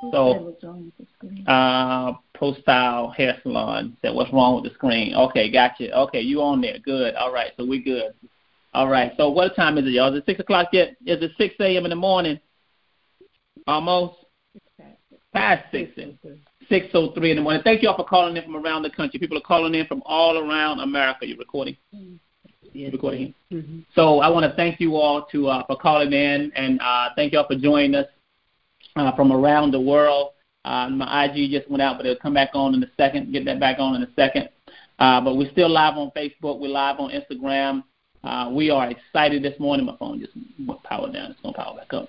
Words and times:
So, 0.00 0.54
uh, 1.48 2.12
Pro 2.34 2.54
Style 2.54 3.10
Hair 3.10 3.40
Salon 3.42 3.96
said, 4.00 4.14
"What's 4.14 4.32
wrong 4.32 4.54
with 4.54 4.64
the 4.64 4.74
screen?" 4.74 5.14
Okay, 5.14 5.50
gotcha. 5.50 5.96
Okay, 6.02 6.20
you 6.20 6.40
on 6.40 6.60
there? 6.60 6.78
Good. 6.78 7.14
All 7.16 7.32
right, 7.32 7.50
so 7.56 7.66
we're 7.66 7.82
good. 7.82 8.14
All 8.74 8.88
right. 8.88 9.12
So 9.16 9.30
what 9.30 9.56
time 9.56 9.78
is 9.78 9.86
it, 9.86 9.90
y'all? 9.90 10.14
Is 10.14 10.20
it 10.20 10.26
six 10.26 10.40
o'clock 10.40 10.68
yet? 10.72 10.90
Is 11.04 11.22
it 11.22 11.32
six 11.36 11.54
a.m. 11.60 11.84
in 11.84 11.90
the 11.90 11.96
morning? 11.96 12.38
Almost. 13.66 14.14
Past 15.32 15.64
six. 15.72 15.90
Six 16.68 16.86
oh 16.94 17.12
three 17.12 17.30
in 17.30 17.36
the 17.36 17.42
morning. 17.42 17.62
Thank 17.64 17.82
you 17.82 17.88
all 17.88 17.96
for 17.96 18.04
calling 18.04 18.36
in 18.36 18.44
from 18.44 18.56
around 18.56 18.82
the 18.82 18.90
country. 18.90 19.18
People 19.18 19.38
are 19.38 19.42
calling 19.42 19.74
in 19.74 19.86
from 19.86 20.02
all 20.04 20.38
around 20.38 20.80
America. 20.80 21.26
You're 21.26 21.38
recording. 21.38 21.76
Yes. 22.72 22.92
Recording. 22.92 23.34
Mm-hmm. 23.50 23.80
So 23.94 24.20
I 24.20 24.28
want 24.28 24.44
to 24.48 24.54
thank 24.54 24.78
you 24.78 24.96
all 24.96 25.24
to 25.32 25.48
uh, 25.48 25.66
for 25.66 25.76
calling 25.76 26.12
in 26.12 26.52
and 26.54 26.78
uh, 26.80 27.08
thank 27.16 27.32
you 27.32 27.38
all 27.38 27.46
for 27.46 27.56
joining 27.56 27.94
us 27.94 28.06
uh, 29.00 29.14
from 29.14 29.32
around 29.32 29.72
the 29.72 29.80
world. 29.80 30.32
Uh, 30.64 30.88
my 30.90 31.24
IG 31.24 31.50
just 31.50 31.70
went 31.70 31.82
out, 31.82 31.96
but 31.96 32.06
it'll 32.06 32.20
come 32.20 32.34
back 32.34 32.50
on 32.54 32.74
in 32.74 32.82
a 32.82 32.90
second. 32.96 33.32
Get 33.32 33.44
that 33.46 33.60
back 33.60 33.78
on 33.78 33.94
in 33.94 34.02
a 34.02 34.12
second. 34.14 34.48
Uh, 34.98 35.20
but 35.20 35.36
we're 35.36 35.50
still 35.52 35.70
live 35.70 35.96
on 35.96 36.10
Facebook. 36.16 36.58
We're 36.58 36.68
live 36.68 36.98
on 36.98 37.10
Instagram. 37.10 37.84
Uh, 38.24 38.50
we 38.52 38.70
are 38.70 38.90
excited 38.90 39.42
this 39.42 39.58
morning. 39.60 39.86
My 39.86 39.96
phone 39.96 40.20
just 40.20 40.32
went 40.66 40.82
power 40.82 41.10
down. 41.10 41.30
It's 41.30 41.40
gonna 41.40 41.56
power 41.56 41.76
back 41.76 41.92
up. 41.92 42.08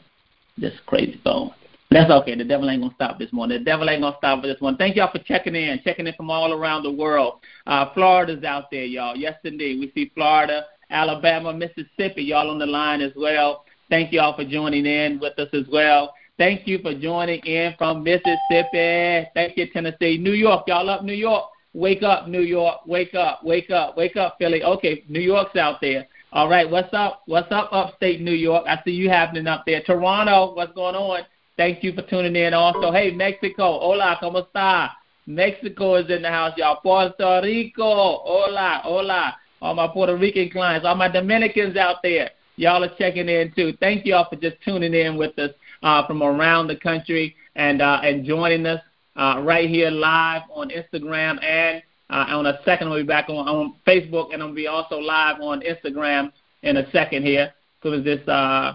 This 0.58 0.74
crazy 0.88 1.22
phone. 1.24 1.52
That's 1.92 2.12
okay. 2.12 2.36
The 2.36 2.44
devil 2.44 2.70
ain't 2.70 2.82
gonna 2.82 2.94
stop 2.94 3.18
this 3.18 3.32
morning. 3.34 3.60
The 3.60 3.66
devil 3.66 3.90
ain't 3.90 4.02
gonna 4.02 4.16
stop 4.18 4.42
for 4.42 4.48
this 4.48 4.60
one. 4.60 4.78
Thank 4.78 4.96
y'all 4.96 5.12
for 5.12 5.24
checking 5.24 5.56
in, 5.56 5.80
checking 5.84 6.06
in 6.06 6.14
from 6.14 6.30
all 6.30 6.54
around 6.54 6.84
the 6.84 6.92
world. 6.92 7.40
Uh, 7.66 7.94
Florida's 7.94 8.44
out 8.44 8.70
there, 8.72 8.86
y'all. 8.86 9.16
Yes, 9.16 9.36
indeed. 9.44 9.80
We 9.80 9.92
see 9.94 10.12
Florida, 10.14 10.66
Alabama, 10.92 11.54
Mississippi, 11.54 12.24
y'all 12.24 12.50
on 12.50 12.60
the 12.60 12.66
line 12.66 13.02
as 13.02 13.12
well. 13.16 13.66
Thank 13.90 14.12
y'all 14.12 14.36
for 14.36 14.46
joining 14.46 14.86
in 14.86 15.20
with 15.20 15.38
us 15.40 15.50
as 15.54 15.66
well. 15.72 16.14
Thank 16.40 16.68
you 16.68 16.80
for 16.80 16.94
joining 16.94 17.42
in 17.42 17.76
from 17.78 18.02
Mississippi. 18.02 19.28
Thank 19.34 19.58
you, 19.58 19.68
Tennessee. 19.74 20.18
New 20.18 20.32
York, 20.32 20.64
y'all 20.68 20.90
up 20.90 21.04
New 21.04 21.12
York. 21.12 21.44
Wake 21.74 22.02
up, 22.02 22.30
New 22.30 22.44
York. 22.44 22.78
Wake 22.88 23.14
up, 23.14 23.44
wake 23.44 23.70
up, 23.70 23.98
wake 23.98 24.16
up, 24.16 24.38
Philly. 24.40 24.64
Okay, 24.64 25.04
New 25.10 25.20
York's 25.20 25.58
out 25.58 25.82
there. 25.82 26.08
All 26.32 26.48
right, 26.48 26.68
what's 26.68 26.94
up? 26.94 27.24
What's 27.26 27.52
up, 27.52 27.68
upstate 27.74 28.22
New 28.22 28.32
York? 28.32 28.64
I 28.70 28.80
see 28.86 28.92
you 28.92 29.10
happening 29.10 29.48
up 29.48 29.64
there. 29.66 29.82
Toronto, 29.82 30.56
what's 30.56 30.74
going 30.76 30.96
on? 30.96 31.24
Thank 31.58 31.84
you 31.84 31.92
for 31.92 32.04
tuning 32.04 32.38
in. 32.38 32.54
Also, 32.54 32.90
hey, 32.94 33.12
Mexico. 33.12 33.78
Hola, 33.82 34.18
¿cómo 34.22 34.48
está? 34.48 34.92
Mexico 35.28 35.96
is 35.96 36.10
in 36.10 36.22
the 36.22 36.30
house, 36.30 36.54
y'all. 36.56 36.80
Puerto 36.82 37.42
Rico. 37.44 37.84
Hola, 38.24 38.80
hola. 38.86 39.36
All 39.62 39.76
my 39.76 39.90
Puerto 39.90 40.16
Rican 40.16 40.50
clients, 40.50 40.86
all 40.86 40.96
my 40.96 41.10
Dominicans 41.10 41.76
out 41.76 41.98
there. 42.02 42.30
Y'all 42.56 42.84
are 42.84 42.96
checking 42.98 43.28
in 43.28 43.52
too. 43.54 43.74
Thank 43.82 44.06
you 44.06 44.16
all 44.16 44.28
for 44.30 44.38
just 44.38 44.56
tuning 44.64 44.94
in 44.94 45.18
with 45.18 45.38
us 45.38 45.52
uh, 45.84 46.06
from 46.08 46.22
around 46.22 46.68
the 46.68 46.76
country 46.76 47.36
and 47.56 47.82
uh, 47.82 48.00
and 48.04 48.26
joining 48.26 48.66
us 48.66 48.82
uh, 49.16 49.42
right 49.44 49.70
here 49.70 49.90
live 49.90 50.44
on 50.52 50.70
Instagram 50.70 51.44
and 51.44 51.82
uh, 52.10 52.26
on 52.30 52.46
a 52.46 52.60
second 52.66 52.90
we'll 52.90 53.00
be 53.00 53.08
back 53.08 53.30
on, 53.30 53.48
on 53.48 53.76
Facebook 53.86 54.34
and 54.34 54.42
I'll 54.42 54.54
be 54.54 54.68
also 54.68 54.98
live 54.98 55.42
on 55.42 55.62
Instagram 55.62 56.32
in 56.64 56.78
a 56.78 56.90
second 56.92 57.24
here 57.24 57.54
because 57.82 58.04
this 58.04 58.26
uh 58.28 58.74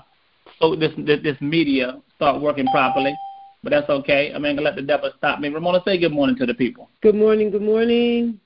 so 0.61 0.77
this, 0.77 0.93
this 0.99 1.21
this 1.23 1.41
media 1.41 2.01
start 2.17 2.41
working 2.41 2.67
properly. 2.69 3.15
But 3.63 3.71
that's 3.71 3.89
okay. 3.89 4.31
I'm 4.35 4.43
mean, 4.43 4.57
gonna 4.57 4.67
let 4.67 4.77
the 4.77 4.83
devil 4.83 5.11
stop 5.17 5.41
me. 5.41 5.49
Ramona, 5.49 5.81
say 5.87 5.99
good 5.99 6.13
morning 6.13 6.37
to 6.37 6.47
the 6.47 6.55
people. 6.55 6.91
Good 7.03 7.15
morning. 7.15 7.51
Good 7.51 7.63
morning. 7.63 8.39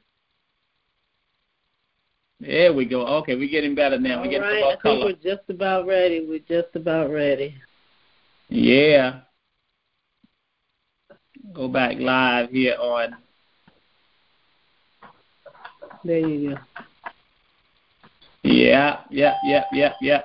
There 2.40 2.72
we 2.72 2.84
go. 2.84 3.04
Okay, 3.18 3.34
we're 3.34 3.48
getting 3.48 3.74
better 3.74 3.98
now. 3.98 4.22
We're 4.22 4.30
getting 4.30 4.42
right. 4.42 4.76
I 4.78 4.80
think 4.80 5.04
we're 5.04 5.34
just 5.34 5.50
about 5.50 5.86
ready. 5.88 6.24
We're 6.28 6.38
just 6.38 6.74
about 6.76 7.10
ready. 7.10 7.52
Yeah. 8.48 9.20
Go 11.52 11.68
back 11.68 11.96
live 11.98 12.50
here 12.50 12.76
on. 12.80 13.16
There 16.04 16.18
you 16.18 16.50
go. 16.50 16.56
Yeah, 18.44 19.00
yeah, 19.10 19.34
yeah, 19.44 19.64
yeah, 19.72 19.92
yeah. 20.00 20.22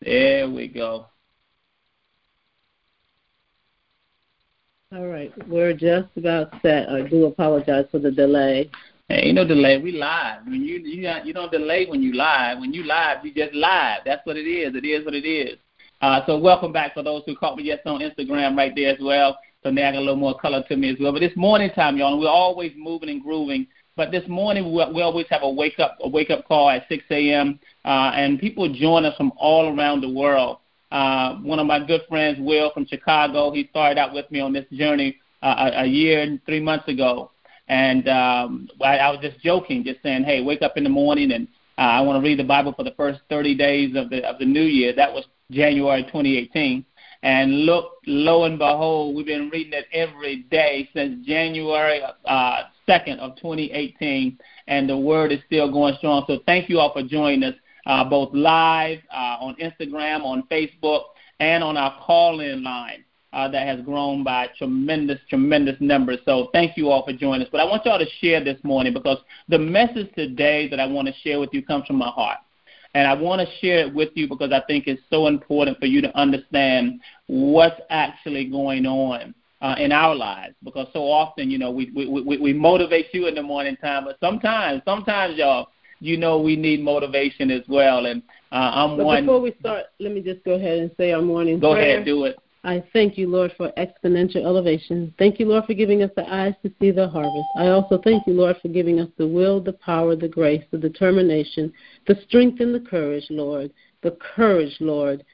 There 0.00 0.48
we 0.48 0.68
go. 0.68 1.06
All 4.92 5.06
right, 5.06 5.32
we're 5.48 5.72
just 5.72 6.08
about 6.16 6.52
set. 6.62 6.88
I 6.88 7.02
do 7.02 7.26
apologize 7.26 7.86
for 7.90 7.98
the 7.98 8.10
delay. 8.10 8.70
Ain't 9.08 9.36
no 9.36 9.46
delay. 9.46 9.78
We 9.78 9.92
live. 9.92 10.44
When 10.46 10.62
you 10.62 10.78
you 10.78 11.08
you 11.24 11.32
don't 11.32 11.52
delay 11.52 11.86
when 11.86 12.02
you 12.02 12.12
live. 12.12 12.58
When 12.58 12.74
you 12.74 12.82
live, 12.82 13.18
you 13.24 13.32
just 13.32 13.54
live. 13.54 14.00
That's 14.04 14.26
what 14.26 14.36
it 14.36 14.48
is. 14.48 14.74
It 14.74 14.84
is 14.84 15.04
what 15.04 15.14
it 15.14 15.24
is. 15.24 15.58
Uh, 16.00 16.20
so 16.26 16.36
welcome 16.36 16.72
back 16.72 16.92
for 16.92 17.04
those 17.04 17.22
who 17.24 17.36
caught 17.36 17.56
me 17.56 17.64
just 17.70 17.86
on 17.86 18.00
Instagram 18.00 18.56
right 18.56 18.72
there 18.74 18.92
as 18.92 18.98
well. 19.00 19.38
So 19.62 19.70
now 19.70 19.88
I 19.88 19.92
got 19.92 19.98
a 19.98 20.00
little 20.00 20.16
more 20.16 20.36
color 20.38 20.64
to 20.68 20.76
me 20.76 20.90
as 20.90 20.96
well. 21.00 21.12
But 21.12 21.20
this 21.20 21.36
morning 21.36 21.70
time, 21.70 21.96
y'all, 21.96 22.18
we're 22.18 22.28
always 22.28 22.72
moving 22.76 23.08
and 23.08 23.22
grooving. 23.22 23.68
But 23.94 24.10
this 24.10 24.26
morning 24.26 24.64
we, 24.64 24.84
we 24.92 25.02
always 25.02 25.26
have 25.30 25.42
a 25.42 25.50
wake 25.50 25.78
up 25.78 25.96
a 26.00 26.08
wake 26.08 26.30
up 26.30 26.46
call 26.48 26.68
at 26.68 26.86
6 26.88 27.04
a.m. 27.10 27.60
Uh, 27.84 28.10
and 28.12 28.40
people 28.40 28.72
join 28.74 29.04
us 29.04 29.16
from 29.16 29.32
all 29.36 29.72
around 29.72 30.00
the 30.00 30.10
world. 30.10 30.58
Uh, 30.90 31.36
one 31.36 31.60
of 31.60 31.66
my 31.66 31.84
good 31.84 32.02
friends, 32.08 32.38
Will 32.40 32.72
from 32.72 32.86
Chicago, 32.86 33.52
he 33.52 33.68
started 33.70 33.98
out 33.98 34.12
with 34.12 34.28
me 34.32 34.40
on 34.40 34.52
this 34.52 34.66
journey 34.72 35.16
uh, 35.42 35.70
a, 35.72 35.82
a 35.82 35.86
year 35.86 36.22
and 36.22 36.44
three 36.44 36.60
months 36.60 36.88
ago. 36.88 37.30
And 37.68 38.08
um, 38.08 38.68
I, 38.82 38.98
I 38.98 39.10
was 39.10 39.20
just 39.20 39.40
joking, 39.40 39.84
just 39.84 40.02
saying, 40.02 40.24
"Hey, 40.24 40.42
wake 40.42 40.62
up 40.62 40.76
in 40.76 40.84
the 40.84 40.90
morning 40.90 41.32
and 41.32 41.48
uh, 41.78 41.82
I 41.82 42.00
want 42.00 42.22
to 42.22 42.26
read 42.26 42.38
the 42.38 42.44
Bible 42.44 42.72
for 42.72 42.84
the 42.84 42.94
first 42.96 43.20
30 43.28 43.54
days 43.56 43.96
of 43.96 44.10
the 44.10 44.24
of 44.24 44.38
the 44.38 44.44
new 44.44 44.62
year." 44.62 44.94
That 44.94 45.12
was 45.12 45.24
January 45.50 46.02
2018. 46.04 46.84
And 47.22 47.64
look, 47.64 47.94
lo 48.06 48.44
and 48.44 48.58
behold, 48.58 49.16
we've 49.16 49.26
been 49.26 49.48
reading 49.50 49.72
it 49.72 49.86
every 49.92 50.42
day 50.50 50.88
since 50.94 51.26
January 51.26 52.00
uh, 52.24 52.62
2nd 52.88 53.18
of 53.18 53.36
2018, 53.36 54.38
and 54.68 54.88
the 54.88 54.96
word 54.96 55.32
is 55.32 55.40
still 55.46 55.72
going 55.72 55.96
strong. 55.96 56.24
So 56.28 56.40
thank 56.46 56.68
you 56.68 56.78
all 56.78 56.92
for 56.92 57.02
joining 57.02 57.42
us, 57.42 57.54
uh, 57.86 58.04
both 58.04 58.32
live 58.32 58.98
uh, 59.12 59.38
on 59.40 59.56
Instagram, 59.56 60.22
on 60.24 60.44
Facebook, 60.50 61.04
and 61.40 61.64
on 61.64 61.76
our 61.76 61.98
call-in 62.06 62.62
line 62.62 63.04
uh, 63.32 63.48
that 63.48 63.66
has 63.66 63.80
grown 63.84 64.24
by 64.24 64.48
tremendous, 64.56 65.18
tremendous 65.28 65.76
numbers. 65.80 66.18
So 66.24 66.48
thank 66.52 66.76
you 66.76 66.90
all 66.90 67.04
for 67.04 67.12
joining 67.12 67.42
us. 67.42 67.48
But 67.50 67.60
I 67.60 67.64
want 67.64 67.84
y'all 67.84 67.98
to 67.98 68.10
share 68.20 68.42
this 68.42 68.58
morning 68.62 68.92
because 68.92 69.18
the 69.48 69.58
message 69.58 70.12
today 70.14 70.68
that 70.68 70.80
I 70.80 70.86
want 70.86 71.08
to 71.08 71.14
share 71.22 71.38
with 71.40 71.50
you 71.52 71.62
comes 71.64 71.86
from 71.86 71.96
my 71.96 72.08
heart. 72.08 72.38
And 72.94 73.06
I 73.06 73.12
want 73.12 73.46
to 73.46 73.56
share 73.60 73.80
it 73.80 73.94
with 73.94 74.08
you 74.14 74.26
because 74.26 74.52
I 74.52 74.62
think 74.66 74.86
it's 74.86 75.02
so 75.10 75.26
important 75.26 75.78
for 75.78 75.84
you 75.84 76.00
to 76.00 76.16
understand 76.18 77.00
what's 77.26 77.78
actually 77.90 78.46
going 78.46 78.86
on 78.86 79.34
uh, 79.60 79.74
in 79.78 79.92
our 79.92 80.14
lives. 80.14 80.54
Because 80.64 80.86
so 80.94 81.00
often, 81.00 81.50
you 81.50 81.58
know, 81.58 81.70
we, 81.70 81.90
we, 81.94 82.06
we, 82.06 82.38
we 82.38 82.52
motivate 82.54 83.12
you 83.12 83.26
in 83.26 83.34
the 83.34 83.42
morning 83.42 83.76
time, 83.76 84.04
but 84.04 84.16
sometimes, 84.18 84.80
sometimes, 84.86 85.36
y'all, 85.36 85.68
you 86.00 86.16
know, 86.16 86.40
we 86.40 86.56
need 86.56 86.82
motivation 86.82 87.50
as 87.50 87.62
well. 87.68 88.06
And 88.06 88.22
uh, 88.52 88.70
I'm 88.74 88.96
but 88.96 89.04
one. 89.04 89.26
Before 89.26 89.40
we 89.40 89.54
start, 89.60 89.86
let 90.00 90.12
me 90.12 90.22
just 90.22 90.42
go 90.44 90.52
ahead 90.52 90.78
and 90.78 90.90
say 90.96 91.12
our 91.12 91.22
morning 91.22 91.58
go 91.58 91.72
prayer. 91.74 91.96
ahead, 91.96 92.06
do 92.06 92.24
it. 92.24 92.38
I 92.66 92.82
thank 92.92 93.16
you, 93.16 93.28
Lord, 93.28 93.52
for 93.56 93.72
exponential 93.78 94.44
elevation. 94.44 95.14
Thank 95.20 95.38
you, 95.38 95.46
Lord, 95.46 95.66
for 95.66 95.74
giving 95.74 96.02
us 96.02 96.10
the 96.16 96.28
eyes 96.28 96.54
to 96.64 96.72
see 96.80 96.90
the 96.90 97.08
harvest. 97.08 97.46
I 97.56 97.68
also 97.68 98.00
thank 98.02 98.26
you, 98.26 98.32
Lord, 98.32 98.56
for 98.60 98.66
giving 98.66 98.98
us 98.98 99.08
the 99.16 99.26
will, 99.26 99.60
the 99.60 99.74
power, 99.74 100.16
the 100.16 100.26
grace, 100.26 100.64
the 100.72 100.78
determination, 100.78 101.72
the 102.08 102.18
strength, 102.26 102.58
and 102.58 102.74
the 102.74 102.80
courage, 102.80 103.26
Lord. 103.30 103.72
The 104.02 104.18
courage, 104.34 104.76
Lord, 104.80 105.24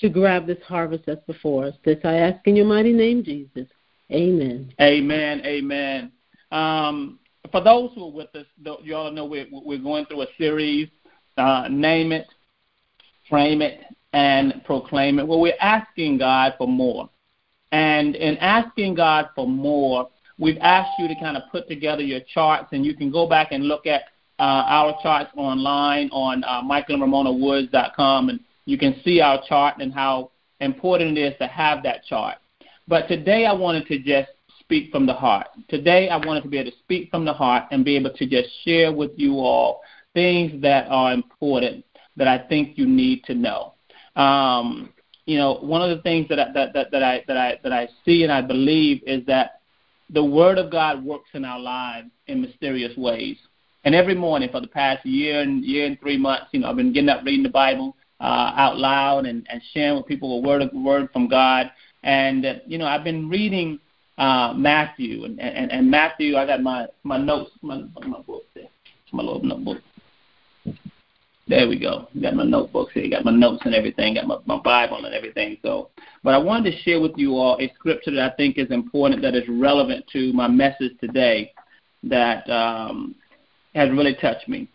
to 0.00 0.08
grab 0.08 0.46
this 0.46 0.62
harvest 0.66 1.04
that's 1.04 1.24
before 1.26 1.66
us. 1.66 1.74
This 1.84 1.98
I 2.02 2.14
ask 2.14 2.46
in 2.46 2.56
your 2.56 2.66
mighty 2.66 2.94
name, 2.94 3.22
Jesus. 3.22 3.68
Amen. 4.10 4.72
Amen. 4.80 5.42
Amen. 5.44 6.12
Um, 6.50 7.18
for 7.52 7.62
those 7.62 7.90
who 7.94 8.04
are 8.06 8.10
with 8.10 8.34
us, 8.34 8.46
you 8.82 8.96
all 8.96 9.10
know 9.12 9.26
we're, 9.26 9.46
we're 9.50 9.78
going 9.78 10.06
through 10.06 10.22
a 10.22 10.26
series, 10.38 10.88
uh, 11.36 11.68
Name 11.70 12.12
It, 12.12 12.26
Frame 13.28 13.60
It, 13.60 13.80
and 14.16 14.64
proclaim 14.64 15.18
it. 15.18 15.28
Well, 15.28 15.40
we're 15.40 15.60
asking 15.60 16.16
God 16.16 16.54
for 16.56 16.66
more. 16.66 17.10
And 17.72 18.16
in 18.16 18.38
asking 18.38 18.94
God 18.94 19.28
for 19.34 19.46
more, 19.46 20.08
we've 20.38 20.56
asked 20.62 20.98
you 20.98 21.06
to 21.06 21.14
kind 21.20 21.36
of 21.36 21.42
put 21.52 21.68
together 21.68 22.00
your 22.00 22.20
charts, 22.32 22.68
and 22.72 22.82
you 22.82 22.96
can 22.96 23.10
go 23.10 23.28
back 23.28 23.48
and 23.52 23.68
look 23.68 23.86
at 23.86 24.04
uh, 24.38 24.64
our 24.68 24.96
charts 25.02 25.30
online 25.36 26.08
on 26.12 26.42
uh, 26.44 26.62
and 28.30 28.40
you 28.64 28.78
can 28.78 29.00
see 29.04 29.20
our 29.20 29.42
chart 29.46 29.74
and 29.80 29.92
how 29.92 30.30
important 30.60 31.18
it 31.18 31.20
is 31.20 31.34
to 31.38 31.46
have 31.46 31.82
that 31.82 32.02
chart. 32.06 32.38
But 32.88 33.08
today 33.08 33.44
I 33.44 33.52
wanted 33.52 33.86
to 33.88 33.98
just 33.98 34.30
speak 34.60 34.90
from 34.90 35.04
the 35.04 35.12
heart. 35.12 35.48
Today 35.68 36.08
I 36.08 36.16
wanted 36.16 36.42
to 36.44 36.48
be 36.48 36.58
able 36.58 36.70
to 36.70 36.78
speak 36.78 37.10
from 37.10 37.26
the 37.26 37.34
heart 37.34 37.64
and 37.70 37.84
be 37.84 37.96
able 37.96 38.14
to 38.14 38.26
just 38.26 38.48
share 38.64 38.90
with 38.92 39.10
you 39.16 39.34
all 39.40 39.82
things 40.14 40.62
that 40.62 40.86
are 40.88 41.12
important 41.12 41.84
that 42.16 42.28
I 42.28 42.38
think 42.48 42.78
you 42.78 42.86
need 42.86 43.22
to 43.24 43.34
know. 43.34 43.74
Um, 44.16 44.92
you 45.26 45.38
know, 45.38 45.54
one 45.54 45.82
of 45.82 45.94
the 45.96 46.02
things 46.02 46.28
that 46.28 46.38
I, 46.38 46.52
that, 46.52 46.72
that, 46.72 46.90
that 46.92 47.02
I 47.02 47.24
that 47.26 47.36
I 47.36 47.58
that 47.62 47.72
I 47.72 47.88
see 48.04 48.22
and 48.22 48.32
I 48.32 48.40
believe 48.40 49.02
is 49.06 49.26
that 49.26 49.60
the 50.10 50.24
Word 50.24 50.58
of 50.58 50.70
God 50.70 51.04
works 51.04 51.30
in 51.34 51.44
our 51.44 51.58
lives 51.58 52.08
in 52.28 52.40
mysterious 52.40 52.96
ways. 52.96 53.36
And 53.84 53.94
every 53.94 54.14
morning 54.14 54.48
for 54.50 54.60
the 54.60 54.66
past 54.66 55.04
year 55.04 55.40
and 55.40 55.64
year 55.64 55.86
and 55.86 55.98
three 56.00 56.16
months, 56.16 56.46
you 56.52 56.60
know, 56.60 56.70
I've 56.70 56.76
been 56.76 56.92
getting 56.92 57.08
up 57.08 57.24
reading 57.24 57.42
the 57.42 57.48
Bible, 57.48 57.96
uh, 58.20 58.52
out 58.56 58.78
loud 58.78 59.26
and, 59.26 59.46
and 59.50 59.60
sharing 59.72 59.96
with 59.96 60.06
people 60.06 60.38
a 60.38 60.40
word 60.40 60.62
of 60.62 60.72
word 60.72 61.08
from 61.12 61.28
God. 61.28 61.70
And 62.02 62.46
uh, 62.46 62.54
you 62.66 62.78
know, 62.78 62.86
I've 62.86 63.04
been 63.04 63.28
reading 63.28 63.80
uh, 64.18 64.54
Matthew 64.56 65.24
and, 65.24 65.40
and, 65.40 65.70
and 65.72 65.90
Matthew. 65.90 66.36
I 66.36 66.46
got 66.46 66.62
my 66.62 66.86
my 67.02 67.18
notes, 67.18 67.50
my 67.62 67.82
my 68.06 68.20
book 68.20 68.44
there, 68.54 68.68
my 69.12 69.22
little 69.22 69.42
notebook. 69.42 69.78
There 71.48 71.68
we 71.68 71.78
go. 71.78 72.08
Got 72.20 72.34
my 72.34 72.42
notebooks 72.42 72.92
here. 72.92 73.08
Got 73.08 73.24
my 73.24 73.30
notes 73.30 73.62
and 73.64 73.74
everything. 73.74 74.14
Got 74.14 74.26
my, 74.26 74.38
my 74.46 74.60
Bible 74.62 75.04
and 75.04 75.14
everything. 75.14 75.58
So, 75.62 75.90
but 76.24 76.34
I 76.34 76.38
wanted 76.38 76.72
to 76.72 76.82
share 76.82 77.00
with 77.00 77.12
you 77.16 77.36
all 77.36 77.56
a 77.60 77.72
scripture 77.78 78.10
that 78.12 78.32
I 78.32 78.36
think 78.36 78.58
is 78.58 78.70
important, 78.70 79.22
that 79.22 79.36
is 79.36 79.44
relevant 79.48 80.06
to 80.12 80.32
my 80.32 80.48
message 80.48 80.92
today, 81.00 81.52
that 82.02 82.48
um, 82.50 83.14
has 83.76 83.90
really 83.90 84.14
touched 84.14 84.48
me. 84.48 84.68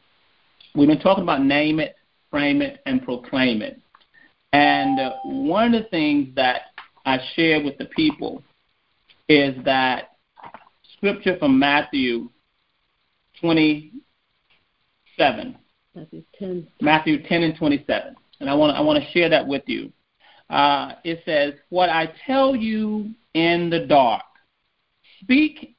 We've 0.74 0.88
been 0.88 1.02
talking 1.02 1.24
about 1.24 1.44
name 1.44 1.82
it, 1.82 1.96
frame 2.30 2.62
it, 2.62 2.80
and 2.86 3.04
proclaim 3.04 3.62
it. 3.62 3.82
And 4.54 4.98
uh, 4.98 5.12
one 5.26 5.74
of 5.74 5.84
the 5.84 5.90
things 5.90 6.34
that 6.36 6.62
I 7.06 7.20
share 7.36 7.62
with 7.62 7.78
the 7.80 7.86
people 7.86 8.44
is 9.28 9.56
that 9.66 10.12
scripture 10.96 11.36
from 11.38 11.60
Matthew 11.60 12.30
27 13.42 15.58
Matthew 15.96 16.24
10. 16.40 16.68
Matthew 16.82 17.24
10 17.24 17.44
and 17.44 17.56
27. 17.58 18.16
And 18.40 18.50
I 18.50 18.54
want 18.54 18.74
to 18.74 18.78
I 18.78 18.82
want 18.82 19.04
to 19.04 19.12
share 19.12 19.30
that 19.30 19.46
with 19.46 19.64
you. 19.68 19.92
Uh, 20.50 20.94
it 21.04 21.22
says, 21.26 21.54
"What 21.70 21.90
I 21.90 22.12
tell 22.26 22.56
you 22.56 23.14
in 23.34 23.70
the 23.70 23.86
dark, 23.86 24.24
speak 25.22 25.76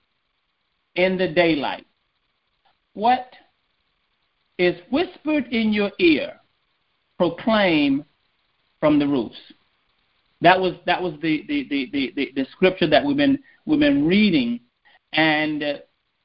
in 0.94 1.18
the 1.18 1.28
daylight. 1.28 1.86
What 2.94 3.32
is 4.58 4.76
whispered 4.90 5.46
in 5.50 5.72
your 5.72 5.90
ear, 5.98 6.34
proclaim 7.18 8.04
from 8.80 8.98
the 8.98 9.08
roofs." 9.08 9.36
That 10.40 10.60
was 10.60 10.74
that 10.86 11.02
was 11.02 11.14
the 11.22 11.44
the 11.48 11.66
the 11.68 11.90
the, 11.92 12.12
the, 12.14 12.32
the 12.36 12.46
scripture 12.52 12.88
that 12.88 13.04
we've 13.04 13.16
been 13.16 13.38
we've 13.66 13.80
been 13.80 14.06
reading, 14.06 14.60
and 15.14 15.62
uh, 15.62 15.74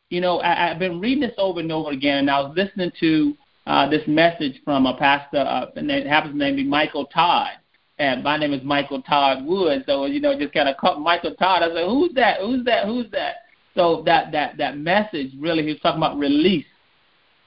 you 0.09 0.21
know 0.21 0.39
I, 0.39 0.71
I've 0.71 0.79
been 0.79 0.99
reading 0.99 1.21
this 1.21 1.35
over 1.37 1.61
and 1.61 1.71
over 1.71 1.91
again, 1.91 2.19
and 2.19 2.29
I 2.29 2.41
was 2.41 2.55
listening 2.55 2.91
to 2.99 3.35
uh, 3.67 3.89
this 3.89 4.07
message 4.07 4.61
from 4.63 4.85
a 4.85 4.95
pastor, 4.95 5.39
uh, 5.39 5.65
and 5.75 5.91
it 5.91 6.07
happens 6.07 6.39
to 6.39 6.55
be 6.55 6.63
Michael 6.63 7.05
Todd. 7.05 7.51
And 7.99 8.23
my 8.23 8.37
name 8.37 8.53
is 8.53 8.63
Michael 8.63 9.01
Todd 9.01 9.45
Wood, 9.45 9.83
so 9.85 10.05
you 10.05 10.21
know, 10.21 10.39
just 10.39 10.53
kind 10.53 10.69
of 10.69 10.77
caught 10.77 11.01
Michael 11.01 11.35
Todd. 11.35 11.63
I 11.63 11.67
said, 11.67 11.85
"Who's 11.85 12.13
that? 12.13 12.39
Who's 12.39 12.63
that? 12.63 12.85
Who's 12.85 13.11
that?" 13.11 13.35
So 13.75 14.03
that 14.05 14.31
that 14.31 14.57
that 14.57 14.77
message 14.77 15.33
really, 15.37 15.63
he 15.63 15.71
was 15.71 15.81
talking 15.81 15.99
about 15.99 16.17
release. 16.17 16.65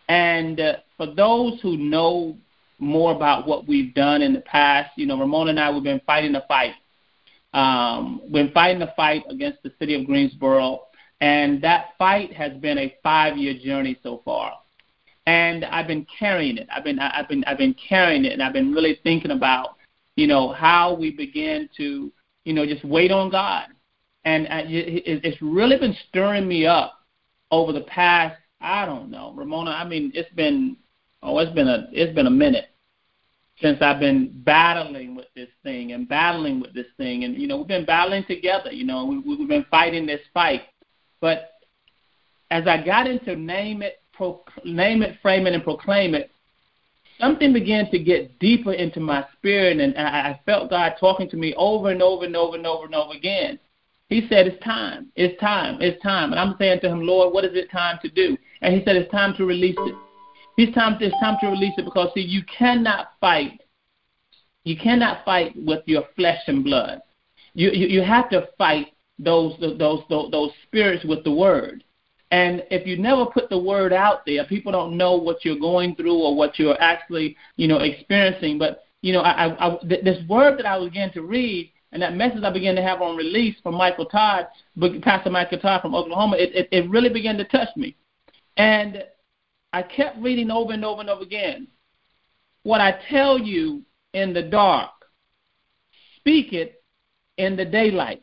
And 0.09 0.61
uh, 0.61 0.77
for 0.99 1.07
those 1.07 1.59
who 1.63 1.79
know 1.79 2.37
more 2.79 3.15
about 3.15 3.47
what 3.47 3.67
we've 3.67 3.95
done 3.95 4.21
in 4.21 4.35
the 4.35 4.41
past, 4.41 4.91
you 4.97 5.07
know, 5.07 5.19
Ramona 5.19 5.51
and 5.51 5.61
I, 5.61 5.71
we've 5.71 5.83
been 5.83 6.03
fighting 6.05 6.33
the 6.33 6.45
fight. 6.49 6.75
Um, 7.55 8.21
we've 8.25 8.33
been 8.33 8.53
fighting 8.53 8.81
the 8.81 8.93
fight 8.95 9.23
against 9.31 9.63
the 9.63 9.73
city 9.79 9.95
of 9.99 10.07
Greensboro, 10.07 10.83
and 11.23 11.63
that 11.63 11.95
fight 11.97 12.33
has 12.35 12.53
been 12.59 12.77
a 12.77 12.95
five-year 13.03 13.55
journey 13.65 13.99
so 14.03 14.21
far 14.25 14.55
and 15.31 15.65
I've 15.67 15.87
been 15.87 16.05
carrying 16.19 16.57
it. 16.57 16.67
I've 16.75 16.83
been 16.83 16.99
I've 16.99 17.29
been 17.29 17.45
I've 17.45 17.59
been 17.59 17.77
carrying 17.89 18.25
it, 18.25 18.33
and 18.33 18.43
I've 18.43 18.53
been 18.53 18.73
really 18.73 18.99
thinking 19.05 19.31
about 19.31 19.77
you 20.17 20.27
know 20.27 20.53
how 20.53 20.93
we 20.93 21.13
begin 21.13 21.69
to 21.77 22.13
you 22.45 22.53
know 22.53 22.67
just 22.67 22.85
wait 22.85 23.13
on 23.13 23.31
God, 23.31 23.69
and 24.25 24.49
it's 24.51 25.41
really 25.41 25.79
been 25.79 25.97
stirring 26.09 26.49
me 26.49 26.67
up 26.67 26.95
over 27.53 27.73
the 27.73 27.83
past 27.83 28.37
I 28.61 28.85
don't 28.87 29.09
know 29.09 29.33
Ramona. 29.37 29.71
I 29.71 29.87
mean 29.87 30.11
it's 30.15 30.33
been 30.35 30.77
oh 31.23 31.39
it's 31.39 31.53
been 31.53 31.69
a 31.69 31.87
it's 31.93 32.15
been 32.15 32.27
a 32.27 32.31
minute 32.45 32.67
since 33.63 33.79
I've 33.81 34.01
been 34.01 34.33
battling 34.45 35.15
with 35.15 35.27
this 35.37 35.51
thing 35.63 35.93
and 35.93 36.09
battling 36.09 36.59
with 36.61 36.75
this 36.75 36.89
thing, 36.97 37.23
and 37.23 37.37
you 37.37 37.47
know 37.47 37.59
we've 37.59 37.69
been 37.69 37.85
battling 37.85 38.25
together. 38.25 38.73
You 38.73 38.85
know 38.85 39.05
we, 39.05 39.19
we've 39.21 39.49
been 39.49 39.67
fighting 39.71 40.07
this 40.07 40.23
fight, 40.35 40.63
but 41.21 41.53
as 42.51 42.67
I 42.67 42.85
got 42.85 43.07
into 43.07 43.37
name 43.37 43.81
it 43.81 44.00
name 44.65 45.03
it, 45.03 45.19
frame 45.23 45.47
it, 45.47 45.55
and 45.55 45.65
proclaim 45.65 46.15
it, 46.15 46.31
something 47.21 47.53
began 47.53 47.91
to 47.91 47.99
get 47.99 48.39
deeper 48.39 48.73
into 48.73 49.01
my 49.01 49.25
spirit, 49.37 49.79
and 49.79 49.97
I 49.97 50.41
felt 50.47 50.71
God 50.71 50.95
talking 50.99 51.29
to 51.31 51.37
me 51.37 51.55
over 51.57 51.91
and 51.91 52.03
over 52.03 52.25
and 52.25 52.37
over 52.37 52.57
and 52.57 52.67
over 52.67 52.87
and 52.87 52.95
over 52.95 53.13
again. 53.15 53.59
He 54.09 54.27
said, 54.29 54.49
It's 54.49 54.63
time, 54.65 55.07
it's 55.15 55.41
time, 55.41 55.81
it's 55.81 56.03
time. 56.03 56.33
And 56.33 56.41
I'm 56.41 56.57
saying 56.59 56.81
to 56.81 56.89
him, 56.89 57.03
Lord, 57.03 57.33
what 57.33 57.45
is 57.45 57.55
it 57.55 57.71
time 57.71 57.99
to 58.03 58.11
do? 58.11 58.37
And 58.61 58.75
he 58.75 58.85
said, 58.85 58.97
It's 58.97 59.11
time 59.11 59.35
to 59.37 59.45
release 59.45 59.77
it. 59.79 59.95
It's 60.57 60.75
time, 60.75 60.99
it's 61.01 61.19
time 61.21 61.37
to 61.41 61.47
release 61.47 61.75
it 61.79 61.85
because, 61.85 62.09
see, 62.15 62.21
you 62.21 62.43
cannot 62.45 63.13
fight. 63.21 63.61
You 64.65 64.77
cannot 64.77 65.25
fight 65.25 65.55
with 65.57 65.83
your 65.87 66.05
flesh 66.17 66.41
and 66.49 66.65
blood. 66.65 67.01
You, 67.55 67.71
you, 67.71 67.87
you 67.87 68.03
have 68.03 68.29
to 68.31 68.49
fight 68.59 68.89
those, 69.19 69.55
those, 69.61 70.03
those, 70.09 70.31
those 70.31 70.51
spirits 70.67 71.05
with 71.05 71.25
the 71.25 71.31
word. 71.31 71.85
And 72.31 72.65
if 72.71 72.87
you 72.87 72.97
never 72.97 73.27
put 73.27 73.49
the 73.49 73.59
word 73.59 73.93
out 73.93 74.25
there, 74.25 74.45
people 74.45 74.71
don't 74.71 74.97
know 74.97 75.17
what 75.17 75.45
you're 75.45 75.59
going 75.59 75.97
through 75.97 76.17
or 76.17 76.37
what 76.37 76.59
you're 76.59 76.81
actually, 76.81 77.37
you 77.57 77.67
know, 77.67 77.79
experiencing. 77.79 78.59
But 78.59 78.85
you 79.03 79.13
know, 79.13 79.21
I, 79.21 79.47
I, 79.47 79.69
I 79.69 79.79
this 79.83 80.27
word 80.29 80.59
that 80.59 80.67
I 80.67 80.79
began 80.79 81.13
to 81.13 81.23
read 81.23 81.73
and 81.93 82.03
that 82.03 82.15
message 82.15 82.43
I 82.45 82.53
began 82.53 82.77
to 82.77 82.83
have 82.83 83.03
on 83.03 83.17
release 83.17 83.57
from 83.63 83.75
Michael 83.75 84.07
Todd, 84.07 84.47
Pastor 85.03 85.31
Michael 85.31 85.59
Todd 85.59 85.83
from 85.83 85.95
Oklahoma, 85.95 86.37
it, 86.37 86.55
it, 86.55 86.69
it 86.71 86.91
really 86.91 87.09
began 87.09 87.37
to 87.39 87.45
touch 87.45 87.69
me. 87.77 87.97
And 88.57 89.05
I 89.73 89.83
kept 89.83 90.19
reading 90.19 90.51
over 90.51 90.73
and 90.73 90.85
over 90.85 91.01
and 91.01 91.11
over 91.11 91.23
again. 91.23 91.67
What 92.63 92.81
I 92.81 93.01
tell 93.09 93.39
you 93.39 93.83
in 94.13 94.33
the 94.33 94.43
dark, 94.43 94.91
speak 96.17 96.53
it 96.53 96.83
in 97.39 97.57
the 97.57 97.65
daylight. 97.65 98.23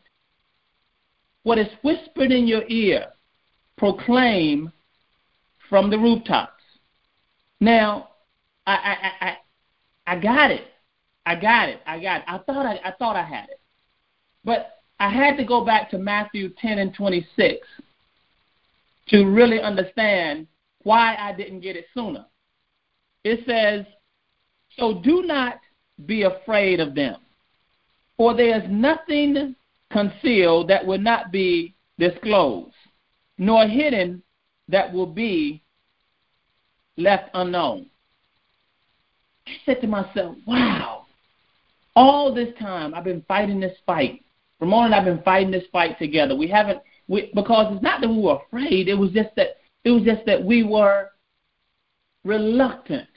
What 1.44 1.58
is 1.58 1.68
whispered 1.82 2.32
in 2.32 2.48
your 2.48 2.64
ear, 2.68 3.08
proclaim 3.78 4.72
from 5.70 5.90
the 5.90 5.98
rooftops. 5.98 6.64
Now, 7.60 8.10
I, 8.66 8.74
I, 8.74 9.26
I, 9.26 9.38
I 10.08 10.20
got 10.20 10.52
it. 10.52 10.68
I 11.26 11.36
got 11.36 11.70
it. 11.70 11.82
I 11.86 12.00
got 12.00 12.22
it. 12.22 12.24
I 12.28 12.38
thought 12.40 12.66
I, 12.66 12.80
I 12.84 12.92
thought 12.98 13.16
I 13.16 13.24
had 13.24 13.50
it. 13.50 13.60
But 14.44 14.78
I 15.00 15.10
had 15.10 15.38
to 15.38 15.44
go 15.44 15.64
back 15.64 15.90
to 15.92 15.98
Matthew 15.98 16.50
10 16.62 16.80
and 16.80 16.94
26 16.94 17.68
to 19.10 19.26
really 19.26 19.62
understand 19.62 20.48
why 20.84 21.16
I 21.20 21.34
didn't 21.34 21.62
get 21.62 21.76
it 21.76 21.86
sooner. 21.94 22.26
It 23.24 23.42
says, 23.46 23.86
So 24.78 25.02
do 25.04 25.24
not 25.24 25.60
be 26.06 26.24
afraid 26.24 26.80
of 26.80 26.96
them, 26.96 27.18
for 28.16 28.34
there 28.34 28.58
is 28.58 28.70
nothing 28.70 29.56
concealed 29.92 30.70
that 30.70 30.86
will 30.86 31.00
not 31.00 31.32
be 31.32 31.76
disclosed, 32.00 32.74
nor 33.38 33.68
hidden 33.68 34.22
that 34.68 34.92
will 34.92 35.08
be 35.08 35.64
left 36.98 37.30
unknown. 37.34 37.88
I 39.48 39.52
said 39.66 39.82
to 39.82 39.88
myself, 39.88 40.36
wow, 40.46 41.06
all 41.96 42.34
this 42.34 42.54
time 42.60 42.94
I've 42.94 43.04
been 43.04 43.24
fighting 43.28 43.60
this 43.60 43.78
fight. 43.86 44.24
Ramona 44.60 44.86
and 44.86 44.96
I've 44.96 45.06
been 45.06 45.24
fighting 45.24 45.52
this 45.52 45.66
fight 45.72 46.00
together. 46.00 46.36
We 46.36 46.48
haven't, 46.48 46.80
we, 47.08 47.32
because 47.36 47.74
it's 47.74 47.84
not 47.84 48.02
that 48.02 48.10
we 48.10 48.20
were 48.20 48.40
afraid. 48.48 48.88
It 48.88 48.96
was 48.96 49.12
just 49.12 49.30
that 49.36 49.58
it 49.84 49.92
was 49.92 50.04
just 50.04 50.26
that 50.26 50.44
we 50.44 50.64
were 50.64 51.10
reluctant 52.26 53.08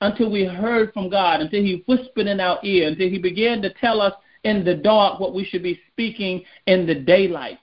until 0.00 0.30
we 0.30 0.44
heard 0.44 0.92
from 0.92 1.08
God, 1.08 1.40
until 1.40 1.62
He 1.62 1.84
whispered 1.86 2.26
in 2.26 2.40
our 2.40 2.58
ear, 2.64 2.88
until 2.88 3.08
He 3.08 3.18
began 3.18 3.62
to 3.62 3.72
tell 3.74 4.00
us 4.00 4.14
in 4.44 4.64
the 4.64 4.74
dark 4.74 5.20
what 5.20 5.34
we 5.34 5.44
should 5.44 5.62
be 5.62 5.80
speaking 5.92 6.42
in 6.66 6.86
the 6.86 6.94
daylight. 6.94 7.58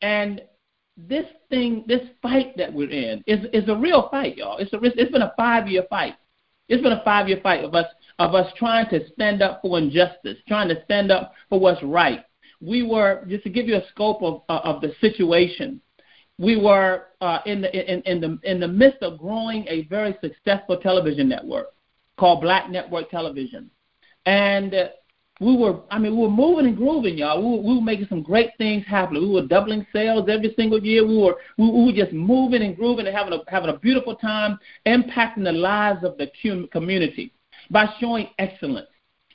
And 0.00 0.40
this 0.96 1.26
thing, 1.50 1.84
this 1.86 2.02
fight 2.22 2.56
that 2.56 2.72
we're 2.72 2.90
in, 2.90 3.22
is 3.26 3.46
is 3.52 3.68
a 3.68 3.76
real 3.76 4.08
fight, 4.10 4.36
y'all. 4.36 4.58
It's 4.58 4.72
a 4.72 4.78
it's 4.82 5.12
been 5.12 5.22
a 5.22 5.34
five 5.36 5.68
year 5.68 5.84
fight. 5.90 6.14
It's 6.68 6.82
been 6.82 6.92
a 6.92 7.04
five 7.04 7.28
year 7.28 7.40
fight 7.42 7.64
of 7.64 7.74
us 7.74 7.86
of 8.18 8.34
us 8.34 8.50
trying 8.56 8.88
to 8.90 9.06
stand 9.12 9.42
up 9.42 9.60
for 9.62 9.78
injustice, 9.78 10.38
trying 10.48 10.68
to 10.68 10.82
stand 10.84 11.12
up 11.12 11.32
for 11.48 11.60
what's 11.60 11.82
right. 11.82 12.20
We 12.60 12.82
were 12.82 13.24
just 13.28 13.44
to 13.44 13.50
give 13.50 13.66
you 13.66 13.76
a 13.76 13.86
scope 13.90 14.22
of 14.22 14.42
uh, 14.48 14.60
of 14.64 14.80
the 14.80 14.94
situation. 15.00 15.80
We 16.38 16.56
were 16.56 17.06
uh, 17.20 17.40
in 17.46 17.60
the 17.60 17.92
in, 17.92 18.02
in 18.02 18.20
the 18.20 18.38
in 18.50 18.60
the 18.60 18.68
midst 18.68 19.02
of 19.02 19.18
growing 19.18 19.66
a 19.68 19.84
very 19.88 20.16
successful 20.22 20.78
television 20.78 21.28
network 21.28 21.68
called 22.18 22.40
Black 22.40 22.70
Network 22.70 23.10
Television, 23.10 23.70
and 24.24 24.74
we 25.40 25.56
were, 25.56 25.80
I 25.90 25.98
mean, 25.98 26.16
we 26.16 26.22
were 26.22 26.30
moving 26.30 26.66
and 26.66 26.76
grooving, 26.76 27.18
y'all. 27.18 27.42
We 27.42 27.56
were, 27.56 27.62
we 27.62 27.74
were 27.76 27.84
making 27.84 28.06
some 28.08 28.22
great 28.22 28.50
things 28.56 28.86
happen. 28.86 29.20
We 29.20 29.28
were 29.28 29.46
doubling 29.46 29.86
sales 29.92 30.28
every 30.30 30.54
single 30.56 30.82
year. 30.82 31.06
We 31.06 31.18
were, 31.18 31.36
we, 31.58 31.70
we 31.70 31.84
were 31.86 31.92
just 31.92 32.12
moving 32.12 32.62
and 32.62 32.74
grooving 32.74 33.06
and 33.06 33.14
having 33.14 33.34
a, 33.34 33.38
having 33.48 33.68
a 33.68 33.78
beautiful 33.78 34.16
time, 34.16 34.58
impacting 34.86 35.44
the 35.44 35.52
lives 35.52 36.04
of 36.04 36.16
the 36.16 36.30
community 36.72 37.32
by 37.70 37.86
showing 38.00 38.28
excellence. 38.38 38.88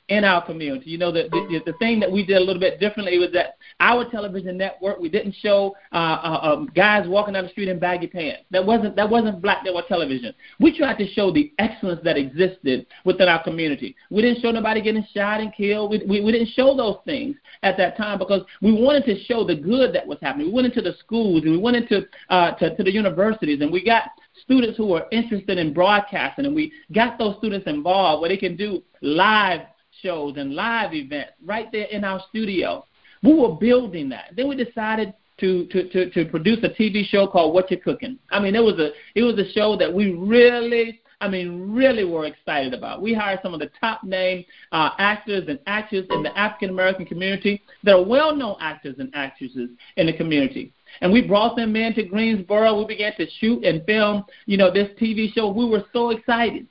In 0.08 0.24
our 0.24 0.44
community. 0.44 0.90
You 0.90 0.98
know, 0.98 1.12
the, 1.12 1.28
the 1.30 1.60
the 1.64 1.78
thing 1.78 2.00
that 2.00 2.10
we 2.10 2.26
did 2.26 2.36
a 2.36 2.40
little 2.40 2.60
bit 2.60 2.80
differently 2.80 3.18
was 3.18 3.30
that 3.32 3.56
our 3.80 4.08
television 4.10 4.56
network 4.56 4.98
we 4.98 5.08
didn't 5.08 5.34
show 5.40 5.74
uh, 5.92 5.96
uh, 5.96 6.40
um, 6.42 6.70
guys 6.74 7.06
walking 7.08 7.34
down 7.34 7.44
the 7.44 7.50
street 7.50 7.68
in 7.68 7.78
baggy 7.78 8.08
pants. 8.08 8.42
That 8.50 8.64
wasn't 8.64 8.96
that 8.96 9.08
wasn't 9.08 9.40
black 9.40 9.64
network 9.64 9.88
television. 9.88 10.34
We 10.60 10.76
tried 10.76 10.98
to 10.98 11.06
show 11.12 11.32
the 11.32 11.52
excellence 11.58 12.00
that 12.04 12.16
existed 12.16 12.86
within 13.04 13.28
our 13.28 13.42
community. 13.42 13.94
We 14.10 14.22
didn't 14.22 14.42
show 14.42 14.50
nobody 14.50 14.82
getting 14.82 15.06
shot 15.14 15.40
and 15.40 15.54
killed. 15.54 15.90
We 15.90 16.02
we, 16.06 16.20
we 16.20 16.32
didn't 16.32 16.50
show 16.50 16.76
those 16.76 16.96
things 17.04 17.36
at 17.62 17.76
that 17.76 17.96
time 17.96 18.18
because 18.18 18.42
we 18.60 18.72
wanted 18.72 19.04
to 19.04 19.22
show 19.24 19.44
the 19.44 19.56
good 19.56 19.94
that 19.94 20.06
was 20.06 20.18
happening. 20.20 20.48
We 20.48 20.52
went 20.52 20.66
into 20.66 20.82
the 20.82 20.96
schools 20.98 21.42
and 21.44 21.52
we 21.52 21.58
went 21.58 21.76
into 21.76 22.06
uh, 22.28 22.52
to, 22.52 22.76
to 22.76 22.82
the 22.82 22.92
universities 22.92 23.60
and 23.60 23.70
we 23.70 23.84
got 23.84 24.10
students 24.42 24.76
who 24.76 24.86
were 24.86 25.06
interested 25.12 25.58
in 25.58 25.72
broadcasting 25.72 26.46
and 26.46 26.54
we 26.54 26.72
got 26.92 27.18
those 27.18 27.36
students 27.38 27.66
involved 27.66 28.20
where 28.20 28.30
they 28.30 28.36
can 28.36 28.56
do 28.56 28.82
live 29.00 29.60
shows 30.02 30.36
and 30.36 30.54
live 30.54 30.94
events 30.94 31.32
right 31.44 31.70
there 31.72 31.86
in 31.86 32.04
our 32.04 32.22
studio. 32.28 32.86
We 33.22 33.34
were 33.34 33.54
building 33.54 34.08
that. 34.10 34.32
Then 34.36 34.48
we 34.48 34.56
decided 34.56 35.14
to, 35.40 35.66
to, 35.66 35.88
to, 35.90 36.10
to 36.10 36.24
produce 36.26 36.58
a 36.64 36.68
TV 36.68 37.04
show 37.04 37.26
called 37.26 37.54
What 37.54 37.70
You 37.70 37.78
Cooking. 37.78 38.18
I 38.30 38.40
mean, 38.40 38.54
it 38.54 38.62
was 38.62 38.78
a 38.78 38.90
it 39.14 39.22
was 39.22 39.38
a 39.38 39.50
show 39.52 39.76
that 39.76 39.92
we 39.92 40.12
really 40.12 41.00
I 41.22 41.28
mean, 41.28 41.72
really 41.72 42.02
were 42.02 42.26
excited 42.26 42.74
about. 42.74 43.00
We 43.00 43.14
hired 43.14 43.38
some 43.44 43.54
of 43.54 43.60
the 43.60 43.70
top 43.80 44.02
name 44.02 44.44
uh, 44.72 44.90
actors 44.98 45.44
and 45.46 45.60
actresses 45.68 46.08
in 46.10 46.24
the 46.24 46.36
African 46.36 46.70
American 46.70 47.06
community 47.06 47.62
that 47.84 47.94
are 47.94 48.04
well 48.04 48.34
known 48.34 48.56
actors 48.60 48.96
and 48.98 49.08
actresses 49.14 49.70
in 49.96 50.06
the 50.06 50.12
community. 50.12 50.72
And 51.00 51.12
we 51.12 51.26
brought 51.26 51.54
them 51.54 51.76
in 51.76 51.94
to 51.94 52.02
Greensboro. 52.02 52.76
We 52.76 52.86
began 52.86 53.14
to 53.18 53.26
shoot 53.38 53.64
and 53.64 53.84
film, 53.86 54.24
you 54.46 54.56
know, 54.56 54.72
this 54.72 54.88
TV 55.00 55.32
show. 55.32 55.48
We 55.48 55.64
were 55.64 55.84
so 55.92 56.10
excited. 56.10 56.66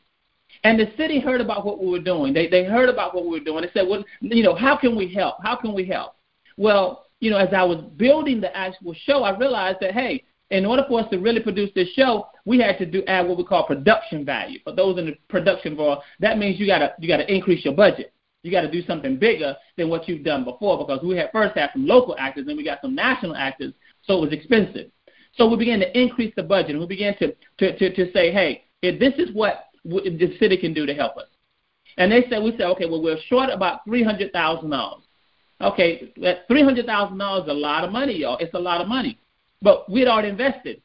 And 0.64 0.80
the 0.80 0.92
city 0.96 1.20
heard 1.20 1.42
about 1.42 1.66
what 1.66 1.80
we 1.80 1.90
were 1.90 2.00
doing. 2.00 2.34
They 2.34 2.48
they 2.48 2.64
heard 2.64 2.90
about 2.90 3.16
what 3.16 3.26
we 3.26 3.32
were 3.32 3.46
doing. 3.46 3.64
They 3.64 3.72
said, 3.74 3.88
well, 3.88 4.04
you 4.22 4.44
know, 4.44 4.56
how 4.56 4.78
can 4.78 4.96
we 4.96 5.12
help? 5.14 5.36
How 5.44 5.56
can 5.56 5.74
we 5.74 5.86
help? 5.86 6.16
Well, 6.58 7.08
you 7.20 7.32
know, 7.32 7.38
as 7.38 7.50
I 7.54 7.64
was 7.64 7.84
building 7.98 8.42
the 8.42 8.56
actual 8.56 8.94
show, 9.06 9.24
I 9.24 9.38
realized 9.38 9.80
that 9.82 9.94
hey, 9.94 10.24
in 10.52 10.66
order 10.66 10.84
for 10.88 11.00
us 11.00 11.10
to 11.12 11.18
really 11.18 11.40
produce 11.40 11.72
this 11.74 11.90
show, 11.94 12.28
we 12.46 12.60
had 12.60 12.78
to 12.78 12.86
do 12.86 13.04
add 13.06 13.28
what 13.28 13.38
we 13.38 13.44
call 13.44 13.66
production 13.66 14.26
value. 14.26 14.60
For 14.64 14.74
those 14.76 15.00
in 15.00 15.06
the 15.08 15.18
production 15.30 15.78
world, 15.78 16.00
that 16.20 16.38
means 16.38 16.60
you 16.60 16.68
gotta 16.68 16.94
you 17.00 17.08
gotta 17.08 17.32
increase 17.34 17.66
your 17.66 17.74
budget. 17.74 18.14
You 18.44 18.52
got 18.52 18.62
to 18.62 18.72
do 18.72 18.84
something 18.86 19.18
bigger 19.18 19.56
than 19.78 19.90
what 19.90 20.08
you've 20.08 20.24
done 20.24 20.44
before 20.44 20.78
because 20.80 21.04
we 21.04 21.16
had 21.16 21.30
first 21.32 21.56
had 21.56 21.70
some 21.74 21.86
local 21.86 22.16
actors 22.18 22.48
and 22.48 22.58
we 22.58 22.64
got 22.64 22.82
some 22.82 22.96
national 22.96 23.36
actors, 23.36 23.74
so 24.04 24.18
it 24.18 24.22
was 24.22 24.34
expensive. 24.34 24.90
So 25.34 25.48
we 25.48 25.58
began 25.58 25.80
to 25.80 26.00
increase 26.00 26.34
the 26.36 26.44
budget 26.44 26.72
and 26.72 26.80
we 26.80 26.88
began 26.88 27.16
to 27.20 27.36
to 27.60 27.78
to, 27.78 27.94
to 27.94 28.12
say, 28.12 28.32
hey, 28.32 28.64
if 28.82 29.00
this 29.00 29.14
is 29.18 29.34
what 29.36 29.66
the 29.84 30.36
city 30.40 30.58
can 30.58 30.74
do 30.74 30.86
to 30.86 30.94
help 30.94 31.18
us. 31.18 31.28
And 31.98 32.12
they 32.12 32.26
said, 32.30 32.44
we 32.44 32.52
said, 32.52 32.68
okay, 32.68 32.86
well, 32.86 33.02
we're 33.02 33.20
short 33.28 33.50
about 33.50 33.86
$300,000. 33.88 35.02
Okay, 35.62 36.14
that 36.22 36.50
$300,000 36.50 37.44
is 37.44 37.50
a 37.50 37.54
lot 37.54 37.84
of 37.84 37.92
money, 37.92 38.18
y'all. 38.18 38.38
It's 38.38 38.54
a 38.54 38.60
lot 38.60 38.82
of 38.82 38.88
money. 38.88 39.20
But 39.62 39.90
we'd 39.90 40.08
already 40.08 40.30
invested. 40.30 40.82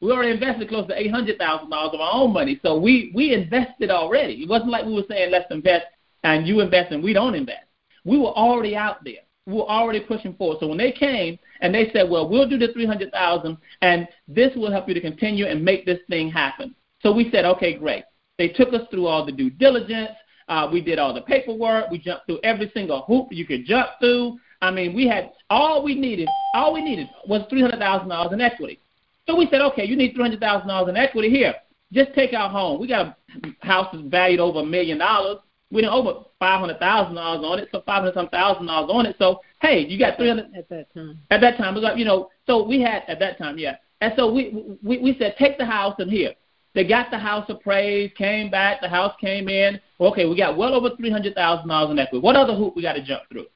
We 0.00 0.10
already 0.10 0.32
invested 0.32 0.68
close 0.68 0.86
to 0.88 0.94
$800,000 0.94 1.38
of 1.72 2.00
our 2.00 2.14
own 2.14 2.32
money. 2.32 2.60
So 2.62 2.78
we, 2.78 3.12
we 3.14 3.34
invested 3.34 3.90
already. 3.90 4.34
It 4.42 4.48
wasn't 4.48 4.70
like 4.70 4.84
we 4.84 4.94
were 4.94 5.04
saying, 5.08 5.30
let's 5.30 5.50
invest 5.50 5.86
and 6.24 6.46
you 6.46 6.60
invest 6.60 6.92
and 6.92 7.02
we 7.02 7.12
don't 7.12 7.34
invest. 7.34 7.66
We 8.04 8.18
were 8.18 8.32
already 8.32 8.76
out 8.76 9.04
there. 9.04 9.22
We 9.46 9.54
were 9.54 9.68
already 9.68 10.00
pushing 10.00 10.34
forward. 10.34 10.58
So 10.60 10.68
when 10.68 10.78
they 10.78 10.92
came 10.92 11.38
and 11.60 11.74
they 11.74 11.90
said, 11.92 12.08
well, 12.08 12.28
we'll 12.28 12.48
do 12.48 12.58
the 12.58 12.72
300000 12.72 13.56
and 13.80 14.08
this 14.28 14.54
will 14.56 14.70
help 14.70 14.88
you 14.88 14.94
to 14.94 15.00
continue 15.00 15.46
and 15.46 15.64
make 15.64 15.84
this 15.84 15.98
thing 16.08 16.30
happen. 16.30 16.74
So 17.00 17.12
we 17.12 17.30
said, 17.30 17.44
okay, 17.44 17.74
great. 17.74 18.04
They 18.42 18.48
took 18.48 18.74
us 18.74 18.80
through 18.90 19.06
all 19.06 19.24
the 19.24 19.30
due 19.30 19.50
diligence. 19.50 20.10
Uh, 20.48 20.68
we 20.72 20.80
did 20.80 20.98
all 20.98 21.14
the 21.14 21.20
paperwork. 21.20 21.92
We 21.92 21.98
jumped 21.98 22.26
through 22.26 22.40
every 22.42 22.72
single 22.74 23.02
hoop 23.02 23.28
you 23.30 23.46
could 23.46 23.64
jump 23.64 23.90
through. 24.00 24.36
I 24.60 24.72
mean, 24.72 24.96
we 24.96 25.06
had 25.06 25.30
all 25.48 25.84
we 25.84 25.94
needed. 25.94 26.28
All 26.52 26.72
we 26.74 26.82
needed 26.82 27.08
was 27.28 27.42
three 27.48 27.60
hundred 27.60 27.78
thousand 27.78 28.08
dollars 28.08 28.32
in 28.32 28.40
equity. 28.40 28.80
So 29.28 29.36
we 29.36 29.46
said, 29.48 29.60
okay, 29.60 29.84
you 29.84 29.94
need 29.94 30.14
three 30.14 30.24
hundred 30.24 30.40
thousand 30.40 30.66
dollars 30.66 30.88
in 30.88 30.96
equity 30.96 31.30
here. 31.30 31.54
Just 31.92 32.14
take 32.14 32.32
our 32.32 32.50
home. 32.50 32.80
We 32.80 32.88
got 32.88 33.16
a 33.44 33.64
house 33.64 33.86
that's 33.92 34.04
valued 34.08 34.40
over 34.40 34.58
a 34.58 34.66
million 34.66 34.98
dollars. 34.98 35.38
We 35.70 35.82
didn't 35.82 35.94
over 35.94 36.24
five 36.40 36.58
hundred 36.58 36.80
thousand 36.80 37.14
dollars 37.14 37.44
on 37.44 37.60
it, 37.60 37.68
so 37.70 37.80
five 37.86 38.02
hundred 38.02 38.14
some 38.14 38.28
thousand 38.30 38.66
dollars 38.66 38.90
on 38.92 39.06
it. 39.06 39.14
So 39.20 39.40
hey, 39.60 39.86
you 39.86 40.00
got 40.00 40.16
three 40.16 40.30
hundred 40.30 40.52
at 40.56 40.68
that 40.68 40.92
time. 40.92 41.20
At 41.30 41.40
that 41.42 41.58
time, 41.58 41.74
it 41.74 41.80
was 41.80 41.84
like 41.84 41.96
you 41.96 42.04
know. 42.04 42.30
So 42.48 42.66
we 42.66 42.80
had 42.80 43.04
at 43.06 43.20
that 43.20 43.38
time, 43.38 43.56
yeah. 43.56 43.76
And 44.00 44.12
so 44.16 44.32
we 44.32 44.76
we 44.82 44.98
we 44.98 45.16
said, 45.16 45.36
take 45.38 45.58
the 45.58 45.64
house 45.64 45.94
and 46.00 46.10
here. 46.10 46.32
They 46.74 46.84
got 46.84 47.10
the 47.10 47.18
house 47.18 47.44
appraised, 47.48 48.14
came 48.14 48.50
back, 48.50 48.80
the 48.80 48.88
house 48.88 49.14
came 49.20 49.48
in. 49.48 49.80
Okay, 50.00 50.26
we 50.26 50.36
got 50.36 50.56
well 50.56 50.74
over 50.74 50.90
$300,000 50.90 51.90
in 51.90 51.98
equity. 51.98 52.22
What 52.22 52.36
other 52.36 52.54
hoop 52.54 52.74
we 52.74 52.82
got 52.82 52.94
to 52.94 53.02
jump 53.02 53.22
through? 53.30 53.46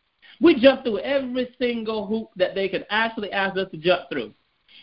We 0.41 0.61
jumped 0.61 0.85
through 0.85 0.99
every 0.99 1.55
single 1.59 2.07
hoop 2.07 2.29
that 2.37 2.55
they 2.55 2.69
could 2.69 2.87
actually 2.91 3.33
ask 3.33 3.57
us 3.57 3.71
to 3.71 3.79
jump 3.79 4.11
through. 4.11 4.35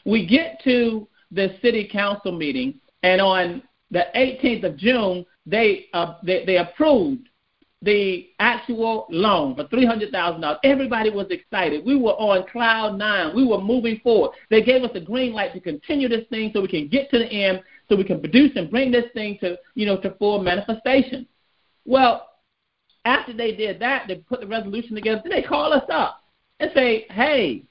We 0.06 0.26
get 0.26 0.60
to 0.64 1.08
the 1.32 1.56
city 1.62 1.88
council 1.92 2.32
meeting, 2.32 2.80
and 3.04 3.22
on 3.22 3.62
the 3.92 4.06
18th 4.16 4.64
of 4.64 4.78
June, 4.78 5.26
they, 5.46 5.88
uh, 5.94 6.16
they, 6.24 6.46
they 6.46 6.58
approved 6.58 7.30
the 7.84 8.30
actual 8.40 9.06
loan 9.10 9.56
for 9.56 9.66
$300,000. 9.66 10.58
Everybody 10.64 11.10
was 11.10 11.28
excited. 11.30 11.86
We 11.86 11.98
were 11.98 12.14
on 12.14 12.48
cloud 12.50 12.98
nine. 12.98 13.36
We 13.36 13.46
were 13.46 13.60
moving 13.60 14.00
forward. 14.02 14.32
They 14.50 14.64
gave 14.64 14.84
us 14.84 14.92
a 14.96 15.02
green 15.02 15.34
light 15.34 15.54
to 15.54 15.60
continue 15.60 16.08
this 16.08 16.26
thing 16.30 16.52
so 16.54 16.62
we 16.62 16.70
can 16.70 16.88
get 16.88 17.12
to 17.12 17.20
the 17.20 17.26
end, 17.26 17.62
so 17.88 17.96
we 17.96 18.04
can 18.04 18.20
produce 18.20 18.52
and 18.56 18.72
bring 18.72 18.92
this 18.92 19.06
thing 19.14 19.38
to, 19.42 19.58
you 19.76 19.86
know, 19.86 20.00
to 20.02 20.12
full 20.16 20.42
manifestation. 20.42 21.28
Well, 21.86 22.30
after 23.06 23.34
they 23.34 23.54
did 23.54 23.80
that, 23.80 24.08
they 24.08 24.16
put 24.16 24.42
the 24.42 24.48
resolution 24.48 24.96
together. 24.96 25.22
Then 25.24 25.32
they 25.32 25.46
call 25.48 25.74
us 25.74 25.84
up 25.92 26.24
and 26.60 26.72
say, 26.74 27.06
"Hey, 27.10 27.64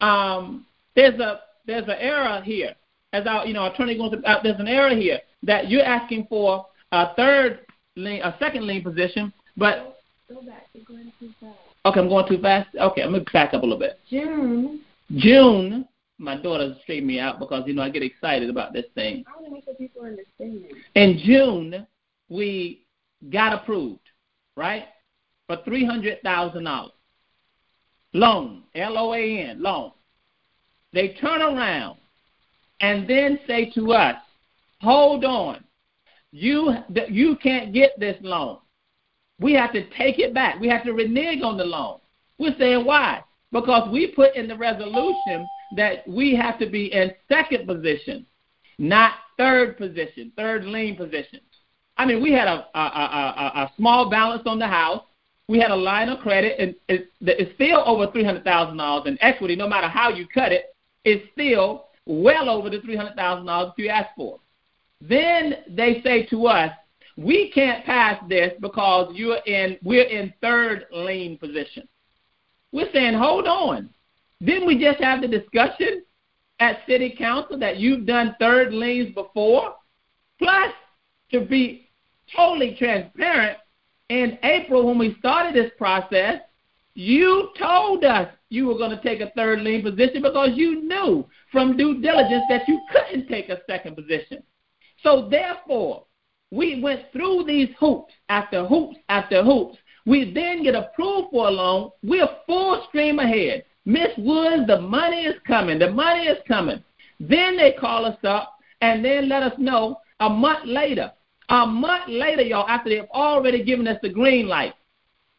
um, 0.00 0.66
there's 0.96 1.18
a 1.20 1.40
there's 1.66 1.84
an 1.84 1.96
error 1.98 2.40
here." 2.42 2.74
As 3.12 3.26
our 3.26 3.46
you 3.46 3.52
know 3.52 3.66
attorney 3.66 3.96
goes, 3.96 4.14
uh, 4.24 4.36
there's 4.42 4.60
an 4.60 4.68
error 4.68 4.94
here 4.94 5.20
that 5.42 5.68
you're 5.68 5.84
asking 5.84 6.26
for 6.28 6.66
a 6.92 7.14
third 7.14 7.66
lien, 7.96 8.22
a 8.22 8.34
second 8.38 8.66
lien 8.66 8.82
position 8.82 9.32
but 9.56 9.98
go 10.28 10.40
back. 10.42 10.68
You're 10.72 10.84
going 10.84 11.12
too 11.20 11.32
fast. 11.40 11.58
Okay, 11.84 12.00
I'm 12.00 12.08
going 12.08 12.28
too 12.28 12.40
fast. 12.40 12.68
Okay, 12.74 13.02
I'm 13.02 13.12
gonna 13.12 13.24
back 13.32 13.54
up 13.54 13.62
a 13.62 13.66
little 13.66 13.78
bit. 13.78 13.98
June. 14.08 14.80
June. 15.16 15.86
My 16.20 16.36
daughters 16.36 16.76
straightened 16.82 17.06
me 17.06 17.18
out 17.18 17.38
because 17.38 17.64
you 17.66 17.72
know 17.72 17.82
I 17.82 17.90
get 17.90 18.02
excited 18.02 18.50
about 18.50 18.72
this 18.72 18.84
thing. 18.94 19.24
I 19.26 19.40
want 19.40 19.46
to 19.46 19.52
make 19.52 19.64
sure 19.64 19.74
people 19.74 20.02
understand. 20.02 20.64
In 20.94 21.18
June, 21.24 21.86
we 22.28 22.84
got 23.30 23.52
approved, 23.54 24.00
right, 24.56 24.84
for 25.46 25.56
three 25.64 25.84
hundred 25.84 26.22
thousand 26.22 26.64
dollars. 26.64 26.92
Loan, 28.12 28.64
L 28.74 28.98
O 28.98 29.14
A 29.14 29.38
N, 29.48 29.62
loan. 29.62 29.92
They 30.92 31.16
turn 31.20 31.40
around 31.42 31.96
and 32.80 33.08
then 33.08 33.40
say 33.46 33.70
to 33.74 33.92
us, 33.92 34.16
"Hold 34.82 35.24
on, 35.24 35.64
you 36.32 36.74
you 37.08 37.36
can't 37.42 37.72
get 37.72 37.98
this 37.98 38.16
loan 38.20 38.58
we 39.40 39.54
have 39.54 39.72
to 39.72 39.88
take 39.96 40.18
it 40.18 40.34
back. 40.34 40.60
We 40.60 40.68
have 40.68 40.84
to 40.84 40.92
renege 40.92 41.42
on 41.42 41.56
the 41.56 41.64
loan. 41.64 41.98
We're 42.38 42.54
saying 42.58 42.84
why? 42.84 43.24
Because 43.52 43.90
we 43.90 44.08
put 44.08 44.36
in 44.36 44.46
the 44.46 44.56
resolution 44.56 45.48
that 45.76 46.06
we 46.06 46.34
have 46.34 46.58
to 46.58 46.66
be 46.66 46.92
in 46.92 47.12
second 47.28 47.66
position, 47.66 48.26
not 48.78 49.12
third 49.36 49.76
position, 49.76 50.32
third 50.36 50.64
lien 50.64 50.96
position. 50.96 51.40
I 51.96 52.06
mean, 52.06 52.22
we 52.22 52.32
had 52.32 52.48
a, 52.48 52.66
a, 52.74 52.80
a, 52.80 53.34
a 53.36 53.60
a 53.64 53.72
small 53.76 54.08
balance 54.08 54.42
on 54.46 54.58
the 54.58 54.66
house. 54.66 55.02
We 55.48 55.58
had 55.58 55.70
a 55.70 55.76
line 55.76 56.08
of 56.08 56.20
credit, 56.20 56.58
and 56.58 56.74
it's, 56.88 57.10
it's 57.20 57.54
still 57.56 57.82
over 57.84 58.10
three 58.10 58.24
hundred 58.24 58.44
thousand 58.44 58.78
dollars 58.78 59.06
in 59.06 59.18
equity. 59.20 59.56
No 59.56 59.68
matter 59.68 59.88
how 59.88 60.08
you 60.08 60.26
cut 60.26 60.52
it, 60.52 60.74
it's 61.04 61.24
still 61.32 61.86
well 62.06 62.48
over 62.48 62.70
the 62.70 62.80
three 62.80 62.96
hundred 62.96 63.16
thousand 63.16 63.46
dollars 63.46 63.72
you 63.76 63.88
asked 63.88 64.16
for. 64.16 64.40
Then 65.00 65.56
they 65.68 66.00
say 66.02 66.26
to 66.26 66.46
us, 66.46 66.72
we 67.16 67.50
can't 67.52 67.84
pass 67.84 68.22
this 68.28 68.52
because 68.60 69.12
you're 69.14 69.40
in 69.46 69.76
we're 69.82 70.04
in 70.04 70.32
third 70.40 70.86
lien 70.92 71.36
position. 71.36 71.86
We're 72.72 72.92
saying, 72.92 73.14
hold 73.14 73.46
on. 73.46 73.90
Didn't 74.42 74.66
we 74.66 74.78
just 74.78 75.00
have 75.02 75.20
the 75.20 75.28
discussion 75.28 76.04
at 76.60 76.80
city 76.86 77.14
council 77.16 77.58
that 77.58 77.78
you've 77.78 78.06
done 78.06 78.36
third 78.40 78.72
liens 78.72 79.14
before? 79.14 79.74
Plus, 80.38 80.72
to 81.32 81.40
be 81.40 81.90
totally 82.34 82.74
transparent, 82.78 83.58
in 84.08 84.38
April 84.42 84.86
when 84.86 84.98
we 84.98 85.16
started 85.20 85.54
this 85.54 85.70
process, 85.78 86.40
you 86.94 87.50
told 87.58 88.04
us 88.04 88.28
you 88.48 88.66
were 88.66 88.76
going 88.76 88.90
to 88.90 89.02
take 89.02 89.20
a 89.20 89.30
third 89.36 89.60
lien 89.60 89.82
position 89.82 90.20
because 90.22 90.50
you 90.54 90.82
knew 90.82 91.24
from 91.52 91.76
due 91.76 92.00
diligence 92.02 92.42
that 92.48 92.66
you 92.66 92.80
couldn't 92.90 93.28
take 93.28 93.48
a 93.48 93.60
second 93.68 93.94
position. 93.94 94.42
So 95.02 95.28
therefore, 95.30 96.06
we 96.50 96.82
went 96.82 97.12
through 97.12 97.44
these 97.46 97.68
hoops 97.78 98.12
after 98.28 98.66
hoops 98.66 98.96
after 99.08 99.44
hoops. 99.44 99.78
We 100.04 100.32
then 100.32 100.64
get 100.64 100.74
approved 100.74 101.28
for 101.30 101.46
a 101.46 101.50
loan. 101.50 101.90
We're 102.02 102.28
full 102.46 102.84
stream 102.88 103.20
ahead. 103.20 103.64
Miss 103.90 104.10
Woods, 104.18 104.68
the 104.68 104.80
money 104.80 105.24
is 105.24 105.34
coming. 105.44 105.80
The 105.80 105.90
money 105.90 106.26
is 106.26 106.38
coming. 106.46 106.82
Then 107.18 107.56
they 107.56 107.72
call 107.72 108.06
us 108.06 108.18
up 108.22 108.54
and 108.80 109.04
then 109.04 109.28
let 109.28 109.42
us 109.42 109.54
know 109.58 109.98
a 110.20 110.30
month 110.30 110.64
later. 110.64 111.10
A 111.48 111.66
month 111.66 112.04
later, 112.06 112.42
y'all, 112.42 112.68
after 112.68 112.88
they've 112.88 113.10
already 113.12 113.64
given 113.64 113.88
us 113.88 113.98
the 114.00 114.08
green 114.08 114.46
light, 114.46 114.74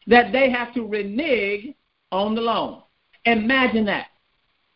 that 0.06 0.32
they 0.32 0.50
have 0.50 0.74
to 0.74 0.86
renege 0.86 1.74
on 2.10 2.34
the 2.34 2.42
loan. 2.42 2.82
Imagine 3.24 3.86
that. 3.86 4.08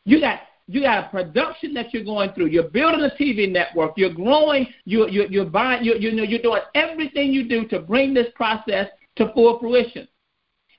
You 0.07 0.21
got 0.21 0.41
you 0.69 0.81
got 0.81 1.05
a 1.05 1.09
production 1.09 1.75
that 1.75 1.93
you're 1.93 2.03
going 2.03 2.33
through. 2.33 2.47
You're 2.47 2.71
building 2.71 3.05
a 3.05 3.23
TV 3.23 3.51
network. 3.51 3.93
You're 3.97 4.15
growing. 4.15 4.69
You're 4.87 5.11
you're, 5.11 5.27
you're 5.27 5.45
buying. 5.45 5.85
You're, 5.85 5.97
you 5.97 6.13
know 6.13 6.23
you're 6.23 6.41
doing 6.41 6.63
everything 6.75 7.31
you 7.31 7.47
do 7.47 7.69
to 7.69 7.81
bring 7.81 8.15
this 8.15 8.29
process 8.35 8.89
to 9.17 9.33
full 9.35 9.59
fruition. 9.59 10.09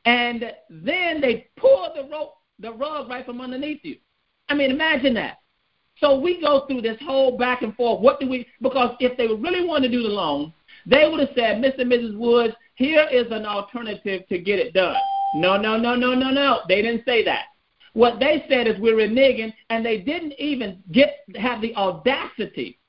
And 0.06 0.51
then 0.70 1.22
they 1.22 1.50
pull 1.58 1.92
the 1.94 2.10
rope, 2.10 2.37
the 2.60 2.72
rug 2.74 3.10
right 3.10 3.26
from 3.26 3.42
underneath 3.42 3.82
you. 3.84 3.98
I 4.50 4.54
mean, 4.54 4.72
imagine 4.72 5.14
that. 5.16 5.38
So 6.00 6.20
we 6.20 6.40
go 6.42 6.66
through 6.68 6.82
this 6.82 6.98
whole 7.02 7.38
back 7.38 7.64
and 7.64 7.76
forth. 7.76 8.02
What 8.02 8.20
do 8.20 8.30
we? 8.30 8.48
Because 8.62 8.96
if 9.00 9.18
they 9.18 9.28
really 9.28 9.66
wanted 9.66 9.92
to 9.92 9.98
do 9.98 10.04
the 10.04 10.10
loan, 10.10 10.54
they 10.86 11.08
would 11.10 11.20
have 11.20 11.30
said, 11.36 11.58
Mr. 11.58 11.82
and 11.82 11.92
Mrs. 11.92 12.18
Woods, 12.18 12.54
here 12.76 13.08
is 13.12 13.26
an 13.32 13.46
alternative 13.46 14.28
to 14.30 14.38
get 14.38 14.60
it 14.60 14.74
done. 14.74 14.96
No, 15.36 15.58
no, 15.58 15.78
no, 15.78 15.96
no, 15.96 16.14
no, 16.14 16.30
no. 16.30 16.60
They 16.68 16.82
didn't 16.82 17.04
say 17.06 17.26
that. 17.26 17.46
What 17.94 18.20
they 18.20 18.46
said 18.48 18.68
is 18.68 18.80
we're 18.80 18.96
reneging, 18.96 19.52
and 19.70 19.84
they 19.84 19.98
didn't 19.98 20.34
even 20.38 20.84
get 20.92 21.18
have 21.36 21.62
the 21.62 21.76
audacity 21.76 22.80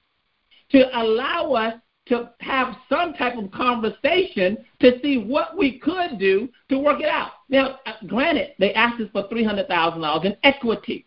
to 0.70 0.84
allow 1.00 1.52
us 1.52 1.74
to 2.08 2.30
have 2.40 2.74
some 2.88 3.14
type 3.14 3.36
of 3.36 3.50
conversation 3.50 4.58
to 4.80 5.00
see 5.02 5.18
what 5.18 5.56
we 5.56 5.78
could 5.78 6.18
do 6.18 6.48
to 6.68 6.78
work 6.78 7.00
it 7.00 7.08
out. 7.08 7.32
Now, 7.48 7.78
uh, 7.86 7.92
granted, 8.06 8.52
they 8.58 8.72
asked 8.74 9.00
us 9.00 9.08
for 9.12 9.28
three 9.28 9.44
hundred 9.44 9.68
thousand 9.68 10.00
dollars 10.00 10.26
in 10.26 10.36
equity. 10.42 11.06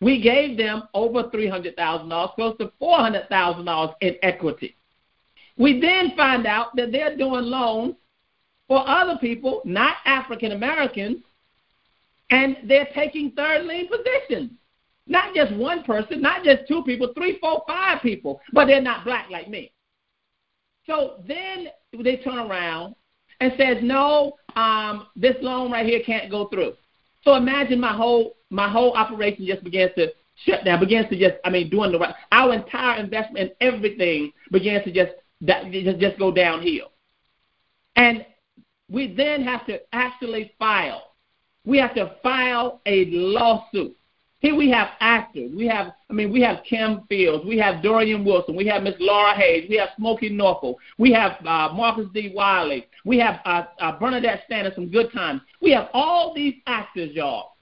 We 0.00 0.20
gave 0.20 0.56
them 0.56 0.84
over 0.94 1.30
three 1.30 1.48
hundred 1.48 1.76
thousand 1.76 2.08
dollars, 2.08 2.30
close 2.34 2.56
to 2.58 2.72
four 2.78 2.98
hundred 2.98 3.28
thousand 3.28 3.64
dollars 3.64 3.94
in 4.00 4.16
equity. 4.22 4.76
We 5.56 5.80
then 5.80 6.12
find 6.16 6.46
out 6.46 6.74
that 6.76 6.92
they're 6.92 7.16
doing 7.16 7.44
loans 7.44 7.94
for 8.68 8.86
other 8.88 9.18
people, 9.20 9.62
not 9.64 9.96
African 10.04 10.52
Americans, 10.52 11.18
and 12.30 12.56
they're 12.64 12.88
taking 12.94 13.32
third 13.32 13.66
lien 13.66 13.88
positions. 13.88 14.52
Not 15.06 15.34
just 15.34 15.52
one 15.56 15.82
person, 15.82 16.22
not 16.22 16.44
just 16.44 16.68
two 16.68 16.82
people, 16.84 17.12
three, 17.14 17.38
four, 17.40 17.64
five 17.66 18.00
people, 18.02 18.40
but 18.52 18.66
they're 18.66 18.80
not 18.80 19.04
black 19.04 19.28
like 19.30 19.48
me. 19.48 19.71
So 20.86 21.22
then 21.26 21.68
they 22.02 22.16
turn 22.16 22.38
around 22.38 22.94
and 23.40 23.52
says, 23.58 23.78
no, 23.82 24.34
um, 24.56 25.06
this 25.16 25.36
loan 25.40 25.70
right 25.70 25.86
here 25.86 26.00
can't 26.04 26.30
go 26.30 26.46
through. 26.48 26.74
So 27.24 27.34
imagine 27.34 27.80
my 27.80 27.92
whole 27.92 28.36
my 28.50 28.68
whole 28.68 28.92
operation 28.92 29.46
just 29.46 29.64
begins 29.64 29.92
to 29.96 30.08
shut 30.44 30.64
down, 30.64 30.80
begins 30.80 31.08
to 31.08 31.18
just 31.18 31.36
I 31.44 31.50
mean 31.50 31.70
doing 31.70 31.92
the 31.92 31.98
right. 31.98 32.14
Our 32.32 32.52
entire 32.52 33.00
investment 33.00 33.52
and 33.60 33.74
everything 33.74 34.32
begins 34.50 34.84
to 34.84 34.92
just 34.92 35.12
just 35.44 36.00
just 36.00 36.18
go 36.18 36.32
downhill. 36.32 36.90
And 37.96 38.26
we 38.88 39.14
then 39.14 39.42
have 39.44 39.66
to 39.66 39.80
actually 39.92 40.52
file. 40.58 41.12
We 41.64 41.78
have 41.78 41.94
to 41.94 42.16
file 42.22 42.80
a 42.86 43.06
lawsuit. 43.06 43.96
Here 44.42 44.56
we 44.56 44.68
have 44.70 44.88
actors. 44.98 45.52
We 45.54 45.68
have, 45.68 45.92
I 46.10 46.12
mean, 46.12 46.32
we 46.32 46.40
have 46.42 46.64
Kim 46.68 47.02
Fields. 47.08 47.44
We 47.46 47.58
have 47.58 47.76
Dorien 47.76 48.24
Wilson. 48.24 48.56
We 48.56 48.66
have 48.66 48.82
Miss 48.82 48.96
Laura 48.98 49.36
Hayes. 49.36 49.68
We 49.70 49.76
have 49.76 49.90
Smokie 49.98 50.32
Norful. 50.32 50.74
We 50.98 51.12
have 51.12 51.36
uh, 51.46 51.72
Marcus 51.72 52.08
D. 52.12 52.32
Wiley. 52.34 52.88
We 53.04 53.20
have 53.20 53.40
uh, 53.44 53.66
uh, 53.80 53.96
Bernadette 54.00 54.42
Stanis 54.50 54.74
from 54.74 54.88
Good 54.88 55.12
Times. 55.12 55.42
We 55.60 55.70
have 55.70 55.90
all 55.94 56.34
these 56.34 56.54
actors, 56.66 57.12
y'all, 57.14 57.52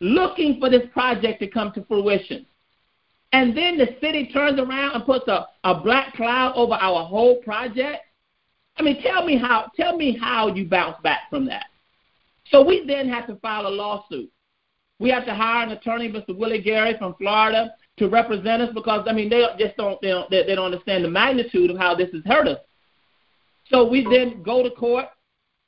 looking 0.00 0.60
for 0.60 0.68
this 0.68 0.82
project 0.92 1.40
to 1.40 1.46
come 1.46 1.72
to 1.72 1.82
fruition. 1.86 2.44
And 3.32 3.56
then 3.56 3.78
the 3.78 3.96
city 4.02 4.28
turns 4.30 4.60
around 4.60 4.94
and 4.94 5.06
puts 5.06 5.26
a, 5.28 5.46
a 5.64 5.80
black 5.80 6.12
cloud 6.16 6.52
over 6.54 6.74
our 6.74 7.02
whole 7.06 7.36
project. 7.36 8.02
I 8.76 8.82
mean, 8.82 9.02
tell 9.02 9.24
me 9.24 9.38
how 9.38 9.70
tell 9.74 9.96
me 9.96 10.18
how 10.20 10.48
you 10.48 10.66
bounce 10.66 11.00
back 11.02 11.30
from 11.30 11.46
that. 11.46 11.64
So 12.50 12.62
we 12.62 12.84
then 12.86 13.08
have 13.08 13.26
to 13.28 13.36
file 13.36 13.66
a 13.66 13.70
lawsuit. 13.70 14.30
We 14.98 15.10
have 15.10 15.26
to 15.26 15.34
hire 15.34 15.66
an 15.66 15.72
attorney, 15.72 16.10
Mr. 16.10 16.36
Willie 16.36 16.62
Gary 16.62 16.96
from 16.98 17.14
Florida, 17.14 17.74
to 17.98 18.08
represent 18.08 18.62
us 18.62 18.70
because 18.74 19.06
I 19.08 19.12
mean 19.12 19.28
they 19.28 19.44
just 19.58 19.76
don't 19.76 20.00
they 20.00 20.08
don't 20.08 20.30
they, 20.30 20.54
don't 20.54 20.72
understand 20.72 21.04
the 21.04 21.10
magnitude 21.10 21.70
of 21.70 21.78
how 21.78 21.94
this 21.94 22.10
has 22.12 22.22
hurt 22.24 22.48
us. 22.48 22.58
So 23.70 23.86
we 23.86 24.04
then 24.04 24.42
go 24.42 24.62
to 24.62 24.70
court, 24.70 25.06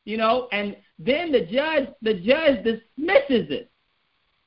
you 0.04 0.16
know, 0.16 0.49
and 0.52 0.76
then 0.99 1.32
the 1.32 1.44
judge 1.47 1.88
the 2.02 2.14
judge 2.14 2.64
dismisses 2.64 3.50
it. 3.50 3.71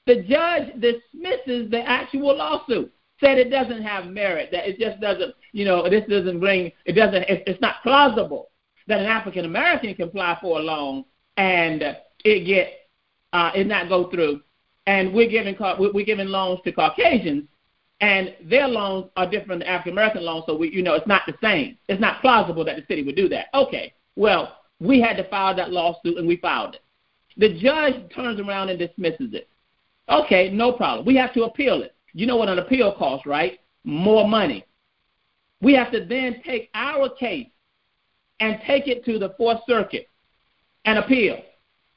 The 0.08 0.24
judge 0.24 0.74
dismisses 0.80 1.70
the 1.70 1.84
actual 1.86 2.36
lawsuit 2.38 2.91
said 3.22 3.38
it 3.38 3.50
doesn't 3.50 3.84
have 3.84 4.08
merit, 4.08 4.50
that 4.52 4.67
it 4.67 4.80
just 4.80 5.00
doesn't, 5.00 5.34
you 5.54 5.63
know, 5.63 5.88
this 5.88 6.04
doesn't 6.10 6.39
bring, 6.39 6.72
it 6.86 6.94
doesn't, 6.94 7.24
it's 7.30 7.62
not 7.62 7.76
plausible 7.84 8.50
that 8.88 9.00
an 9.00 9.06
African 9.06 9.46
American 9.46 9.94
can 9.94 10.08
apply 10.10 10.38
for 10.41 10.60
a 10.60 10.62
loan 10.62 11.06
and 11.38 11.98
it 12.26 12.46
get, 12.46 12.89
uh, 13.32 13.52
it 13.56 13.67
not 13.67 13.88
go 13.88 14.10
through. 14.10 14.41
And 14.88 15.13
we're 15.13 15.30
giving, 15.30 15.56
we're 15.78 16.06
giving 16.06 16.28
loans 16.28 16.60
to 16.63 16.72
Caucasians 16.72 17.48
and 18.02 18.36
their 18.44 18.67
loans 18.67 19.12
are 19.15 19.30
different 19.30 19.62
than 19.62 19.70
African 19.70 19.94
American 19.94 20.24
loans, 20.26 20.44
so 20.48 20.58
we, 20.58 20.72
you 20.72 20.82
know, 20.82 20.96
it's 20.96 21.08
not 21.08 21.22
the 21.28 21.36
same. 21.41 21.78
It's 21.88 22.02
not 22.02 22.20
plausible 22.22 22.65
that 22.65 22.76
the 22.76 22.84
city 22.88 23.04
would 23.04 23.15
do 23.15 23.30
that. 23.30 23.46
Okay, 23.54 23.94
well, 24.15 24.58
we 24.80 25.00
had 25.00 25.17
to 25.17 25.30
file 25.30 25.56
that 25.56 25.72
lawsuit 25.72 26.17
and 26.17 26.28
we 26.28 26.38
filed 26.38 26.76
it. 26.76 26.82
The 27.38 27.60
judge 27.62 27.94
turns 28.13 28.39
around 28.39 28.70
and 28.70 28.80
dismisses 28.80 29.34
it. 29.34 29.48
Okay, 30.10 30.50
no 30.50 30.74
problem. 30.74 31.06
We 31.06 31.15
have 31.15 31.34
to 31.36 31.44
appeal 31.44 31.84
it. 31.84 31.96
You 32.13 32.26
know 32.26 32.36
what 32.36 32.50
an 32.50 32.60
appeal 32.60 32.94
costs, 32.98 33.28
right? 33.28 33.60
More 33.84 34.28
money. 34.28 34.65
We 35.62 35.74
have 35.76 35.91
to 35.91 36.04
then 36.04 36.41
take 36.44 36.70
our 36.74 37.08
case 37.08 37.48
and 38.39 38.60
take 38.65 38.88
it 38.88 39.06
to 39.06 39.20
the 39.20 39.36
Fourth 39.38 39.60
Circuit 39.67 40.10
and 40.86 40.98
appeal. 40.98 41.39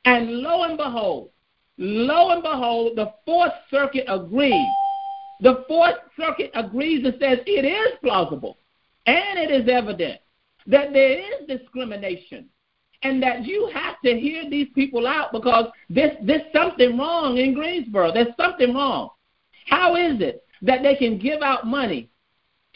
And 0.05 0.31
lo 0.31 0.65
and 0.65 0.77
behold, 0.77 1.31
lo 1.79 2.31
and 2.31 2.43
behold, 2.43 2.97
the 2.97 3.13
Fourth 3.25 3.53
Circuit 3.71 4.05
agrees. 4.09 4.75
The 5.41 5.65
Fourth 5.69 5.97
Circuit 6.19 6.51
agrees 6.55 7.05
and 7.05 7.15
says 7.21 7.39
it 7.47 7.65
is 7.65 7.99
plausible 8.03 8.59
and 9.07 9.39
it 9.39 9.51
is 9.51 9.69
evident 9.69 10.21
that 10.67 10.93
there 10.93 11.19
is 11.19 11.47
discrimination 11.49 12.49
and 13.03 13.23
that 13.23 13.45
you 13.45 13.71
have 13.75 13.97
to 14.05 14.19
hear 14.19 14.49
these 14.49 14.69
people 14.75 15.07
out 15.07 15.33
because 15.33 15.67
there's, 15.91 16.17
there's 16.23 16.51
something 16.55 16.97
wrong 16.97 17.37
in 17.37 17.53
Greensboro. 17.53 18.13
There's 18.13 18.35
something 18.39 18.75
wrong. 18.75 19.11
How 19.67 19.97
is 19.97 20.21
it 20.21 20.43
that 20.63 20.83
they 20.83 20.97
can 20.97 21.19
give 21.19 21.43
out 21.43 21.67
money 21.67 22.11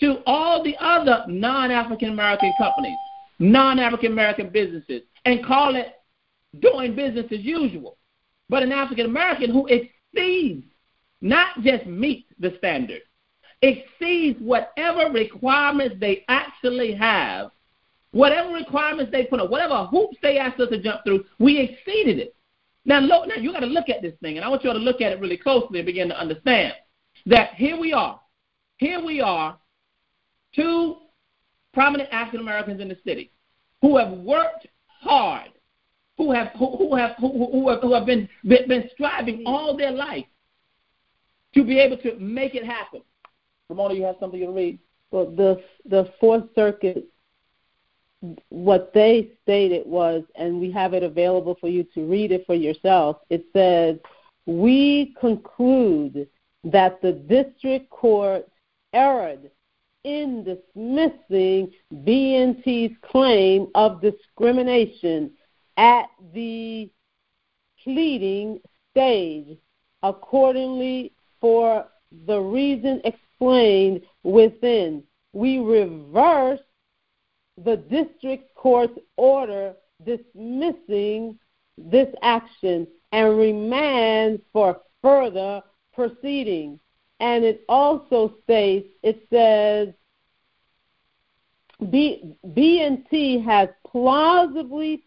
to 0.00 0.22
all 0.26 0.62
the 0.62 0.76
other 0.78 1.24
non 1.28 1.70
African 1.70 2.10
American 2.10 2.52
companies, 2.52 2.98
non 3.38 3.78
African 3.78 4.12
American 4.12 4.50
businesses, 4.50 5.02
and 5.24 5.44
call 5.44 5.76
it 5.76 5.94
doing 6.60 6.94
business 6.94 7.26
as 7.32 7.40
usual? 7.40 7.97
But 8.48 8.62
an 8.62 8.72
African 8.72 9.06
American 9.06 9.50
who 9.50 9.66
exceeds, 9.66 10.64
not 11.20 11.62
just 11.62 11.86
meets 11.86 12.28
the 12.38 12.54
standard, 12.58 13.02
exceeds 13.62 14.38
whatever 14.40 15.10
requirements 15.10 15.96
they 16.00 16.24
actually 16.28 16.94
have, 16.94 17.50
whatever 18.12 18.52
requirements 18.52 19.12
they 19.12 19.24
put 19.24 19.40
up, 19.40 19.50
whatever 19.50 19.84
hoops 19.84 20.16
they 20.22 20.38
asked 20.38 20.60
us 20.60 20.70
to 20.70 20.82
jump 20.82 21.02
through, 21.04 21.24
we 21.38 21.58
exceeded 21.58 22.18
it. 22.18 22.34
Now, 22.84 23.00
look, 23.00 23.28
now 23.28 23.34
you 23.34 23.52
got 23.52 23.60
to 23.60 23.66
look 23.66 23.88
at 23.90 24.00
this 24.00 24.14
thing, 24.22 24.36
and 24.36 24.44
I 24.44 24.48
want 24.48 24.64
you 24.64 24.70
all 24.70 24.76
to 24.76 24.82
look 24.82 25.02
at 25.02 25.12
it 25.12 25.20
really 25.20 25.36
closely 25.36 25.78
and 25.80 25.86
begin 25.86 26.08
to 26.08 26.18
understand 26.18 26.72
that 27.26 27.54
here 27.54 27.78
we 27.78 27.92
are, 27.92 28.18
here 28.78 29.04
we 29.04 29.20
are, 29.20 29.58
two 30.54 30.96
prominent 31.74 32.08
African 32.12 32.40
Americans 32.40 32.80
in 32.80 32.88
the 32.88 32.96
city 33.04 33.30
who 33.82 33.98
have 33.98 34.10
worked 34.12 34.66
hard, 34.86 35.50
who 36.18 36.32
have 36.32 36.48
who, 36.58 36.76
who 36.76 36.94
have 36.96 37.12
who, 37.18 37.28
who 37.50 37.68
have 37.70 37.80
who 37.80 37.94
have 37.94 38.04
been, 38.04 38.28
been 38.44 38.68
been 38.68 38.90
striving 38.92 39.38
mm-hmm. 39.38 39.46
all 39.46 39.76
their 39.76 39.92
life 39.92 40.26
to 41.54 41.64
be 41.64 41.78
able 41.78 41.96
to 41.98 42.18
make 42.18 42.54
it 42.54 42.64
happen. 42.64 43.00
Ramona, 43.70 43.94
you 43.94 44.02
have 44.02 44.16
something 44.20 44.40
to 44.40 44.50
read? 44.50 44.78
Well, 45.10 45.30
the 45.30 45.62
the 45.88 46.12
Fourth 46.20 46.44
Circuit 46.54 47.08
what 48.48 48.92
they 48.92 49.30
stated 49.42 49.86
was, 49.86 50.24
and 50.34 50.60
we 50.60 50.70
have 50.72 50.92
it 50.94 51.02
available 51.02 51.56
for 51.60 51.68
you 51.68 51.84
to 51.94 52.04
read 52.04 52.32
it 52.32 52.44
for 52.46 52.54
yourself. 52.54 53.18
It 53.30 53.44
says, 53.52 53.96
We 54.46 55.14
conclude 55.20 56.28
that 56.64 57.00
the 57.00 57.12
district 57.12 57.90
court 57.90 58.48
erred 58.92 59.50
in 60.04 60.44
dismissing 60.44 61.70
B&T's 62.04 62.92
claim 63.02 63.68
of 63.74 64.00
discrimination 64.00 65.30
at 65.78 66.10
the 66.34 66.90
pleading 67.82 68.60
stage. 68.90 69.56
Accordingly, 70.02 71.12
for 71.40 71.86
the 72.26 72.38
reason 72.38 73.00
explained 73.04 74.02
within, 74.24 75.02
we 75.32 75.58
reverse 75.58 76.60
the 77.64 77.76
district 77.76 78.54
court's 78.54 78.98
order 79.16 79.74
dismissing 80.04 81.38
this 81.76 82.08
action 82.22 82.86
and 83.12 83.38
remand 83.38 84.40
for 84.52 84.80
further 85.02 85.62
proceedings. 85.94 86.78
And 87.20 87.44
it 87.44 87.64
also 87.68 88.34
states, 88.44 88.88
it 89.02 89.26
says, 89.30 89.94
B, 91.90 92.36
B&T 92.54 93.40
has 93.40 93.68
plausibly 93.86 95.04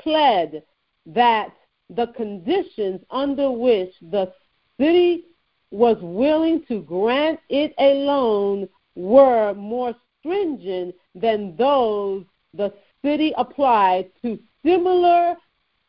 pled 0.00 0.62
that 1.06 1.52
the 1.90 2.06
conditions 2.16 3.00
under 3.10 3.50
which 3.50 3.92
the 4.10 4.32
city 4.78 5.24
was 5.70 5.96
willing 6.00 6.64
to 6.68 6.82
grant 6.82 7.40
it 7.48 7.74
a 7.78 8.04
loan 8.04 8.68
were 8.94 9.54
more 9.54 9.94
stringent 10.18 10.94
than 11.14 11.56
those 11.56 12.24
the 12.54 12.72
city 13.04 13.32
applied 13.36 14.10
to 14.22 14.38
similar 14.64 15.34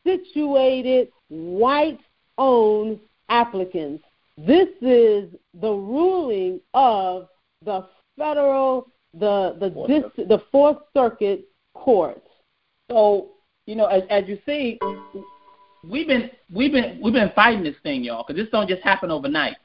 situated 0.04 1.08
white 1.28 2.00
owned 2.38 2.98
applicants. 3.28 4.04
This 4.36 4.68
is 4.80 5.30
the 5.60 5.72
ruling 5.72 6.60
of 6.74 7.28
the 7.64 7.86
federal 8.16 8.86
the 9.14 9.56
the 9.58 9.70
dis, 9.86 10.26
the 10.28 10.42
Fourth 10.52 10.78
Circuit 10.94 11.46
Court. 11.74 12.22
So 12.90 13.30
you 13.70 13.76
know, 13.76 13.86
as 13.86 14.02
as 14.10 14.24
you 14.26 14.36
see, 14.44 14.80
we've 15.88 16.08
been 16.08 16.28
we've 16.52 16.72
been 16.72 17.00
we've 17.00 17.14
been 17.14 17.30
fighting 17.36 17.62
this 17.62 17.76
thing, 17.84 18.02
y'all, 18.02 18.24
because 18.26 18.42
this 18.42 18.50
don't 18.50 18.68
just 18.68 18.82
happen 18.82 19.12
overnight. 19.12 19.56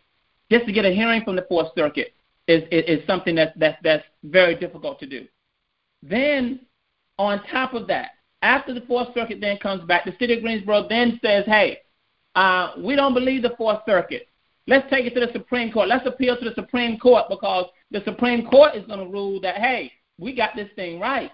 Just 0.52 0.68
to 0.68 0.72
get 0.72 0.86
a 0.86 0.92
hearing 0.92 1.24
from 1.24 1.36
the 1.36 1.46
Fourth 1.50 1.70
Circuit 1.76 2.14
is 2.48 2.62
is, 2.72 3.00
is 3.00 3.08
something 3.08 3.34
that's 3.34 3.52
that's 3.58 3.80
that's 3.84 4.04
very 4.24 4.54
difficult 4.54 5.00
to 5.00 5.08
do. 5.08 5.26
Then, 6.04 6.60
on 7.18 7.42
top 7.52 7.74
of 7.74 7.88
that, 7.88 8.12
after 8.44 8.76
the 8.76 8.82
Fourth 8.82 9.08
Circuit 9.16 9.42
then 9.42 9.58
comes 9.58 9.84
back, 9.86 10.06
the 10.06 10.14
city 10.20 10.36
of 10.36 10.44
Greensboro 10.44 10.88
then 10.88 11.20
says, 11.24 11.44
"Hey, 11.48 11.80
uh, 12.36 12.74
we 12.78 12.96
don't 12.96 13.16
believe 13.16 13.42
the 13.42 13.56
Fourth 13.58 13.80
Circuit. 13.88 14.28
Let's 14.68 14.88
take 14.92 15.08
it 15.08 15.16
to 15.16 15.26
the 15.26 15.34
Supreme 15.34 15.72
Court. 15.72 15.88
Let's 15.88 16.06
appeal 16.06 16.38
to 16.38 16.46
the 16.48 16.54
Supreme 16.54 17.00
Court 17.00 17.26
because 17.28 17.66
the 17.90 18.04
Supreme 18.06 18.46
Court 18.46 18.76
is 18.76 18.86
going 18.86 19.00
to 19.00 19.12
rule 19.12 19.42
that 19.42 19.56
hey, 19.56 19.92
we 20.20 20.36
got 20.36 20.52
this 20.56 20.70
thing 20.76 21.00
right." 21.00 21.32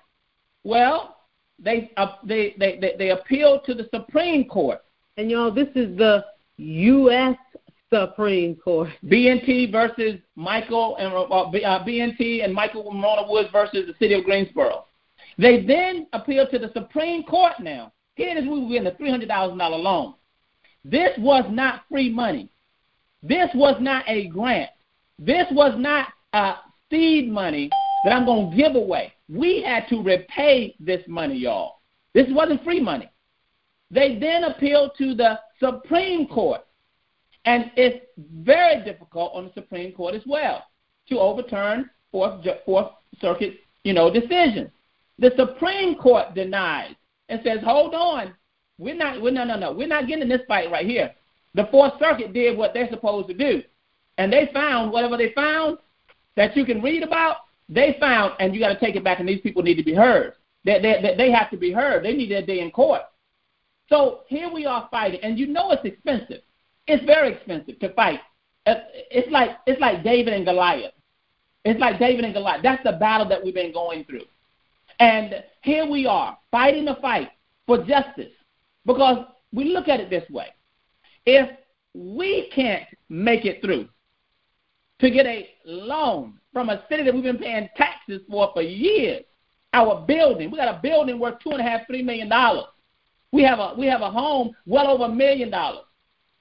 Well, 0.64 1.18
they 1.63 1.91
uh, 1.97 2.15
they, 2.24 2.56
they 2.60 2.78
they 2.80 2.95
they 2.97 3.10
appealed 3.10 3.65
to 3.65 3.74
the 3.74 3.88
Supreme 3.93 4.45
Court. 4.45 4.80
And 5.17 5.30
y'all, 5.30 5.52
this 5.52 5.67
is 5.76 5.95
the 5.97 6.26
U.S. 6.58 7.36
Supreme 7.93 8.56
Court. 8.56 8.89
BNT 9.06 9.71
versus 9.71 10.19
Michael 10.36 10.95
and 10.97 11.13
uh, 11.13 11.24
uh, 11.24 11.86
BNT 11.86 12.43
and 12.43 12.54
Michael 12.54 12.86
Ramona 12.86 13.24
Woods 13.28 13.50
versus 13.52 13.86
the 13.88 13.93
city 14.00 14.13
of 14.15 14.24
Greensboro. 14.24 14.86
They 15.38 15.65
then 15.65 16.08
appealed 16.13 16.50
to 16.52 16.60
the 16.60 16.71
Supreme 16.74 17.24
Court 17.24 17.54
now. 17.60 17.93
Here 18.15 18.30
it 18.30 18.38
is, 18.38 18.43
we 18.43 18.62
were 18.62 18.69
getting 18.69 18.88
a 18.88 18.91
$300,000 18.91 19.58
loan. 19.84 20.15
This 20.84 21.12
was 21.17 21.45
not 21.50 21.84
free 21.89 22.10
money. 22.10 22.50
This 23.24 23.50
was 23.54 23.78
not 23.80 24.04
a 24.08 24.28
grant. 24.28 24.69
This 25.19 25.45
was 25.52 25.74
not 25.78 26.10
uh, 26.34 26.56
seed 26.89 27.32
money 27.32 27.69
that 28.04 28.13
I'm 28.13 28.26
going 28.26 28.52
to 28.52 28.58
give 28.58 28.76
away. 28.76 29.13
We 29.32 29.63
had 29.63 29.88
to 29.88 30.04
repay 30.04 30.76
this 30.80 31.02
money, 31.08 31.38
y'all. 31.38 31.80
This 32.13 32.28
wasn't 32.32 32.63
free 32.65 32.82
money. 32.82 33.10
They 33.89 34.20
then 34.20 34.44
appealed 34.44 34.91
to 34.98 35.15
the 35.15 35.39
Supreme 35.58 36.28
Court. 36.28 36.62
And 37.46 37.72
it's 37.78 38.06
very 38.17 38.84
difficult 38.84 39.32
on 39.34 39.46
the 39.46 39.54
Supreme 39.54 39.94
Court 39.94 40.15
as 40.15 40.22
well 40.28 40.65
to 41.08 41.20
overturn 41.20 41.89
Fourth, 42.12 42.46
Fourth 42.65 42.91
Circuit, 43.20 43.56
you 43.84 43.94
know, 43.94 44.12
decisions. 44.12 44.70
The 45.17 45.32
Supreme 45.38 45.96
Court 45.96 46.36
denies 46.36 46.96
and 47.30 47.39
says, 47.44 47.60
"Hold 47.63 47.96
on, 47.96 48.34
we're 48.78 48.96
not, 48.96 49.22
we're, 49.22 49.32
no, 49.32 49.46
no, 49.46 49.56
no, 49.58 49.72
we're 49.72 49.88
not 49.88 50.08
getting 50.08 50.24
in 50.24 50.30
this 50.30 50.41
fight 50.48 50.70
right 50.70 50.86
here." 50.86 51.13
The 51.56 51.67
Fourth 51.72 51.94
Circuit 52.00 52.34
did 52.34 52.58
what 52.58 52.74
they're 52.74 52.89
supposed 52.89 53.28
to 53.30 53.34
do, 53.34 53.63
and 54.17 54.32
they 54.32 54.50
found 54.54 54.91
whatever 54.91 55.17
they 55.17 55.32
found 55.34 55.78
that 56.36 56.56
you 56.56 56.65
can 56.65 56.82
read 56.82 57.02
about. 57.02 57.38
They 57.72 57.96
found, 58.02 58.34
and 58.40 58.54
you 58.54 58.60
got 58.60 58.74
to 58.74 58.80
take 58.80 58.98
it 58.98 59.04
back, 59.04 59.20
and 59.22 59.28
these 59.28 59.40
people 59.40 59.64
need 59.64 59.76
to 59.76 59.84
be 59.84 59.96
heard. 59.96 60.34
They, 60.66 60.80
they, 60.82 61.16
they 61.18 61.32
have 61.32 61.50
to 61.52 61.58
be 61.58 61.72
heard. 61.72 62.04
They 62.04 62.14
need 62.14 62.30
their 62.30 62.46
day 62.46 62.60
in 62.60 62.70
court. 62.70 63.02
So 63.88 64.22
here 64.28 64.52
we 64.52 64.66
are 64.66 64.90
fighting, 64.92 65.22
and 65.24 65.40
you 65.40 65.48
know 65.48 65.72
it's 65.72 65.86
expensive. 65.86 66.42
It's 66.86 67.04
very 67.06 67.34
expensive 67.34 67.80
to 67.80 67.94
fight. 67.94 68.20
Uh, 68.66 68.76
it's 69.10 69.32
like 69.32 69.52
it's 69.66 69.80
like 69.80 70.04
David 70.04 70.34
and 70.34 70.46
Goliath. 70.46 70.94
It's 71.64 71.80
like 71.80 71.98
David 71.98 72.26
and 72.26 72.34
Goliath. 72.34 72.62
That's 72.62 72.84
the 72.84 72.94
battle 72.94 73.28
that 73.30 73.44
we've 73.44 73.54
been 73.54 73.74
going 73.74 74.04
through. 74.04 74.26
And 75.00 75.44
here 75.62 75.86
we 75.90 76.06
are 76.06 76.38
fighting 76.52 76.86
the 76.86 76.98
fight 77.02 77.30
for 77.66 77.84
justice 77.84 78.34
because 78.86 79.26
we 79.54 79.66
look 79.66 79.88
at 79.88 80.00
it 80.00 80.10
this 80.10 80.30
way. 80.30 80.48
If 81.26 81.50
we 81.94 82.52
can't 82.54 82.84
make 83.10 83.46
it 83.46 83.62
through 83.62 83.88
to 85.02 85.10
get 85.10 85.26
a 85.26 85.50
loan 85.66 86.40
from 86.54 86.70
a 86.70 86.84
city 86.90 87.04
that 87.04 87.14
we've 87.14 87.24
been 87.24 87.38
paying 87.38 87.70
taxes 87.76 88.22
for 88.30 88.52
for 88.54 88.62
years, 88.62 89.24
our 89.74 90.06
building, 90.06 90.52
we 90.52 90.58
got 90.58 90.76
a 90.76 90.80
building 90.82 91.20
worth 91.20 91.40
two 91.40 91.52
and 91.52 91.60
a 91.60 91.64
half, 91.64 91.88
three 91.88 92.04
million 92.04 92.30
dollars. 92.30 92.66
We 93.32 93.44
have 93.44 93.60
a 93.60 93.74
we 93.78 93.88
have 93.88 94.02
a 94.02 94.12
home 94.12 94.52
well 94.66 94.88
over 94.88 95.06
a 95.06 95.10
million 95.10 95.50
dollars. 95.50 95.86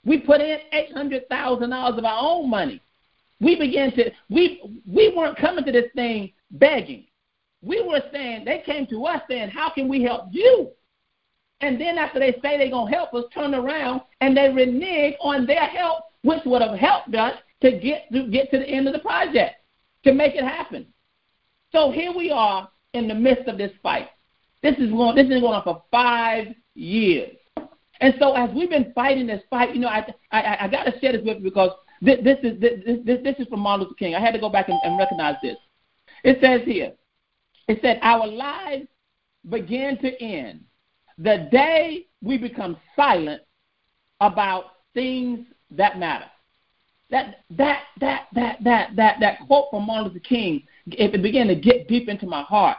We 0.04 0.18
put 0.18 0.40
in 0.40 0.58
eight 0.72 0.92
hundred 0.92 1.28
thousand 1.28 1.70
dollars 1.70 1.98
of 1.98 2.04
our 2.04 2.18
own 2.20 2.50
money. 2.50 2.80
We 3.40 3.58
began 3.58 3.92
to 3.92 4.10
we 4.28 4.80
we 4.86 5.12
weren't 5.16 5.38
coming 5.38 5.64
to 5.64 5.72
this 5.72 5.90
thing 5.94 6.32
begging. 6.50 7.06
We 7.62 7.82
were 7.82 8.02
saying 8.12 8.44
they 8.44 8.62
came 8.64 8.86
to 8.88 9.04
us 9.06 9.22
saying, 9.28 9.50
How 9.50 9.70
can 9.70 9.88
we 9.88 10.02
help 10.02 10.26
you? 10.30 10.70
And 11.60 11.80
then 11.80 11.98
after 11.98 12.18
they 12.18 12.32
say 12.42 12.56
they're 12.58 12.70
gonna 12.70 12.90
help 12.90 13.14
us, 13.14 13.24
turn 13.32 13.54
around 13.54 14.00
and 14.20 14.36
they 14.36 14.48
renege 14.48 15.14
on 15.20 15.46
their 15.46 15.66
help, 15.66 16.04
which 16.22 16.40
would 16.46 16.62
have 16.62 16.78
helped 16.78 17.14
us 17.14 17.34
to 17.62 17.78
get 17.78 18.10
to 18.12 18.28
get 18.28 18.50
to 18.50 18.58
the 18.58 18.66
end 18.66 18.86
of 18.86 18.92
the 18.92 19.00
project, 19.00 19.56
to 20.04 20.12
make 20.12 20.34
it 20.34 20.44
happen. 20.44 20.86
So 21.72 21.90
here 21.90 22.12
we 22.16 22.30
are 22.30 22.68
in 22.94 23.08
the 23.08 23.14
midst 23.14 23.48
of 23.48 23.58
this 23.58 23.72
fight. 23.82 24.08
This 24.62 24.76
is 24.78 24.90
going 24.90 25.16
this 25.16 25.26
is 25.26 25.40
going 25.40 25.54
on 25.54 25.62
for 25.64 25.82
five 25.90 26.48
years. 26.74 27.36
And 28.00 28.14
so 28.18 28.32
as 28.32 28.50
we've 28.54 28.70
been 28.70 28.92
fighting 28.94 29.26
this 29.26 29.42
fight, 29.50 29.74
you 29.74 29.80
know, 29.80 29.88
I 29.88 30.06
I, 30.30 30.56
I 30.62 30.68
got 30.68 30.84
to 30.84 30.98
share 31.00 31.12
this 31.12 31.22
with 31.24 31.38
you 31.38 31.44
because 31.44 31.70
this, 32.02 32.18
this 32.24 32.38
is 32.42 32.60
this, 32.60 32.80
this, 33.04 33.18
this 33.22 33.36
is 33.38 33.46
from 33.48 33.60
Martin 33.60 33.84
Luther 33.84 33.96
King. 33.98 34.14
I 34.14 34.20
had 34.20 34.32
to 34.32 34.40
go 34.40 34.48
back 34.48 34.68
and, 34.68 34.78
and 34.82 34.98
recognize 34.98 35.36
this. 35.42 35.56
It 36.24 36.38
says 36.40 36.62
here, 36.64 36.92
it 37.68 37.78
said, 37.82 37.98
Our 38.02 38.26
lives 38.26 38.88
begin 39.48 39.98
to 39.98 40.22
end 40.22 40.64
the 41.18 41.48
day 41.52 42.06
we 42.22 42.38
become 42.38 42.76
silent 42.96 43.42
about 44.20 44.64
things 44.94 45.46
that 45.70 45.98
matter. 45.98 46.26
That 47.10 47.40
that 47.50 47.82
that 48.00 48.26
that 48.34 48.58
that 48.62 48.96
that 48.96 49.16
that 49.20 49.38
quote 49.46 49.66
from 49.70 49.86
Martin 49.86 50.08
Luther 50.08 50.20
King, 50.20 50.62
it 50.86 51.22
began 51.22 51.48
to 51.48 51.56
get 51.56 51.88
deep 51.88 52.08
into 52.08 52.26
my 52.26 52.42
heart. 52.42 52.78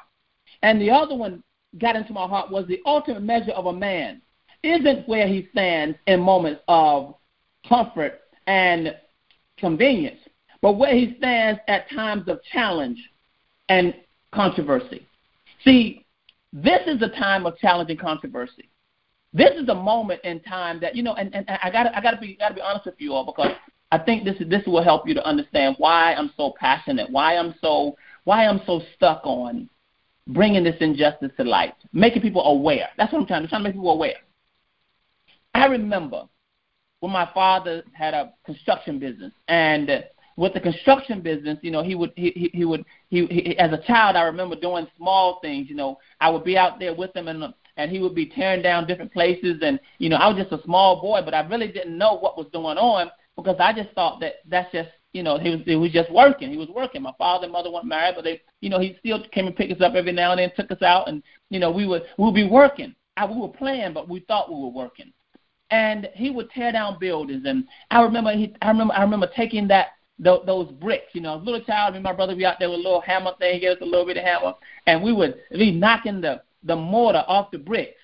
And 0.63 0.79
the 0.79 0.91
other 0.91 1.15
one 1.15 1.43
got 1.77 1.95
into 1.95 2.13
my 2.13 2.27
heart 2.27 2.51
was 2.51 2.67
the 2.67 2.81
ultimate 2.85 3.23
measure 3.23 3.51
of 3.51 3.65
a 3.65 3.73
man 3.73 4.21
isn't 4.63 5.07
where 5.07 5.27
he 5.27 5.47
stands 5.51 5.97
in 6.07 6.19
moments 6.19 6.61
of 6.67 7.15
comfort 7.67 8.21
and 8.47 8.95
convenience, 9.57 10.19
but 10.61 10.73
where 10.73 10.93
he 10.93 11.15
stands 11.17 11.59
at 11.67 11.89
times 11.89 12.27
of 12.27 12.39
challenge 12.51 12.99
and 13.69 13.93
controversy. 14.31 15.05
See, 15.63 16.05
this 16.53 16.81
is 16.87 17.01
a 17.01 17.09
time 17.09 17.45
of 17.45 17.57
challenge 17.57 17.89
and 17.89 17.99
controversy. 17.99 18.69
This 19.33 19.51
is 19.55 19.69
a 19.69 19.75
moment 19.75 20.21
in 20.23 20.41
time 20.41 20.79
that 20.81 20.95
you 20.95 21.03
know, 21.03 21.13
and, 21.13 21.33
and 21.33 21.45
I 21.49 21.71
got 21.71 21.95
I 21.95 22.01
got 22.01 22.11
to 22.11 22.17
be 22.17 22.35
got 22.35 22.49
to 22.49 22.55
be 22.55 22.61
honest 22.61 22.85
with 22.85 22.95
you 22.97 23.13
all 23.13 23.25
because 23.25 23.51
I 23.91 23.97
think 23.97 24.23
this 24.23 24.35
this 24.47 24.65
will 24.65 24.83
help 24.83 25.07
you 25.07 25.13
to 25.13 25.25
understand 25.25 25.75
why 25.77 26.13
I'm 26.13 26.31
so 26.37 26.53
passionate, 26.57 27.09
why 27.09 27.35
I'm 27.35 27.53
so 27.61 27.97
why 28.23 28.45
I'm 28.45 28.61
so 28.65 28.81
stuck 28.95 29.21
on 29.23 29.69
bringing 30.27 30.63
this 30.63 30.77
injustice 30.79 31.31
to 31.37 31.43
light, 31.43 31.73
making 31.91 32.21
people 32.21 32.43
aware. 32.43 32.89
That's 32.97 33.11
what 33.11 33.19
I'm 33.19 33.27
trying 33.27 33.43
to 33.43 33.47
trying 33.49 33.63
to 33.63 33.69
make 33.69 33.75
people 33.75 33.91
aware. 33.91 34.15
I 35.53 35.65
remember 35.65 36.23
when 37.01 37.11
my 37.11 37.29
father 37.33 37.83
had 37.91 38.13
a 38.13 38.33
construction 38.45 38.97
business, 38.97 39.33
and 39.49 40.05
with 40.37 40.53
the 40.53 40.61
construction 40.61 41.19
business, 41.19 41.57
you 41.61 41.71
know, 41.71 41.83
he 41.83 41.95
would 41.95 42.13
he 42.15 42.31
he, 42.31 42.49
he 42.53 42.65
would 42.65 42.85
he, 43.09 43.25
he 43.25 43.57
as 43.57 43.73
a 43.73 43.83
child 43.85 44.15
I 44.15 44.21
remember 44.21 44.55
doing 44.55 44.87
small 44.95 45.39
things. 45.41 45.69
You 45.69 45.75
know, 45.75 45.97
I 46.21 46.29
would 46.29 46.45
be 46.45 46.57
out 46.57 46.79
there 46.79 46.93
with 46.95 47.13
him 47.13 47.27
and 47.27 47.53
and 47.75 47.91
he 47.91 47.99
would 47.99 48.15
be 48.15 48.25
tearing 48.27 48.61
down 48.61 48.87
different 48.87 49.11
places 49.11 49.59
and 49.61 49.79
you 49.97 50.07
know 50.07 50.17
I 50.17 50.27
was 50.29 50.37
just 50.37 50.51
a 50.57 50.63
small 50.63 51.01
boy 51.01 51.21
but 51.23 51.33
I 51.33 51.41
really 51.47 51.71
didn't 51.71 51.97
know 51.97 52.13
what 52.17 52.37
was 52.37 52.47
going 52.53 52.77
on 52.77 53.09
because 53.35 53.57
I 53.59 53.73
just 53.73 53.89
thought 53.91 54.19
that 54.21 54.35
that's 54.47 54.71
just 54.71 54.89
you 55.13 55.23
know 55.23 55.37
he 55.37 55.49
was 55.49 55.59
he 55.65 55.75
was 55.75 55.91
just 55.91 56.11
working 56.11 56.49
he 56.49 56.57
was 56.57 56.69
working 56.69 57.01
my 57.01 57.13
father 57.17 57.45
and 57.45 57.53
mother 57.53 57.71
weren't 57.71 57.85
married 57.85 58.15
but 58.15 58.23
they 58.23 58.41
you 58.61 58.69
know 58.69 58.79
he 58.79 58.95
still 58.99 59.23
came 59.31 59.47
and 59.47 59.55
picked 59.55 59.73
us 59.73 59.81
up 59.81 59.93
every 59.93 60.11
now 60.11 60.31
and 60.31 60.39
then 60.39 60.51
took 60.55 60.71
us 60.71 60.81
out 60.81 61.09
and 61.09 61.21
you 61.49 61.59
know 61.59 61.69
we 61.71 61.85
would 61.85 62.03
we 62.17 62.25
would 62.25 62.35
be 62.35 62.47
working 62.47 62.95
I, 63.17 63.25
we 63.25 63.37
were 63.37 63.49
playing 63.49 63.93
but 63.93 64.07
we 64.07 64.21
thought 64.21 64.49
we 64.49 64.55
were 64.55 64.69
working 64.69 65.11
and 65.71 66.09
he 66.13 66.29
would 66.29 66.51
tear 66.51 66.71
down 66.71 66.99
buildings. 66.99 67.43
And 67.45 67.65
I 67.89 68.01
remember, 68.01 68.31
he, 68.33 68.53
I 68.61 68.67
remember, 68.67 68.93
I 68.93 69.01
remember 69.01 69.29
taking 69.35 69.67
that 69.69 69.87
th- 70.23 70.41
those 70.45 70.69
bricks. 70.73 71.13
You 71.13 71.21
know, 71.21 71.37
little 71.37 71.61
child, 71.61 71.93
me 71.93 71.97
and 71.97 72.03
my 72.03 72.13
brother, 72.13 72.35
we 72.35 72.45
out 72.45 72.57
there 72.59 72.69
with 72.69 72.79
a 72.79 72.83
little 72.83 73.01
hammer 73.01 73.31
thing, 73.39 73.61
get 73.61 73.77
us 73.77 73.81
a 73.81 73.85
little 73.85 74.05
bit 74.05 74.17
of 74.17 74.23
hammer, 74.23 74.53
and 74.85 75.01
we 75.01 75.13
would 75.13 75.35
be 75.51 75.71
knocking 75.71 76.21
the 76.21 76.41
the 76.63 76.75
mortar 76.75 77.23
off 77.27 77.49
the 77.49 77.57
bricks 77.57 77.95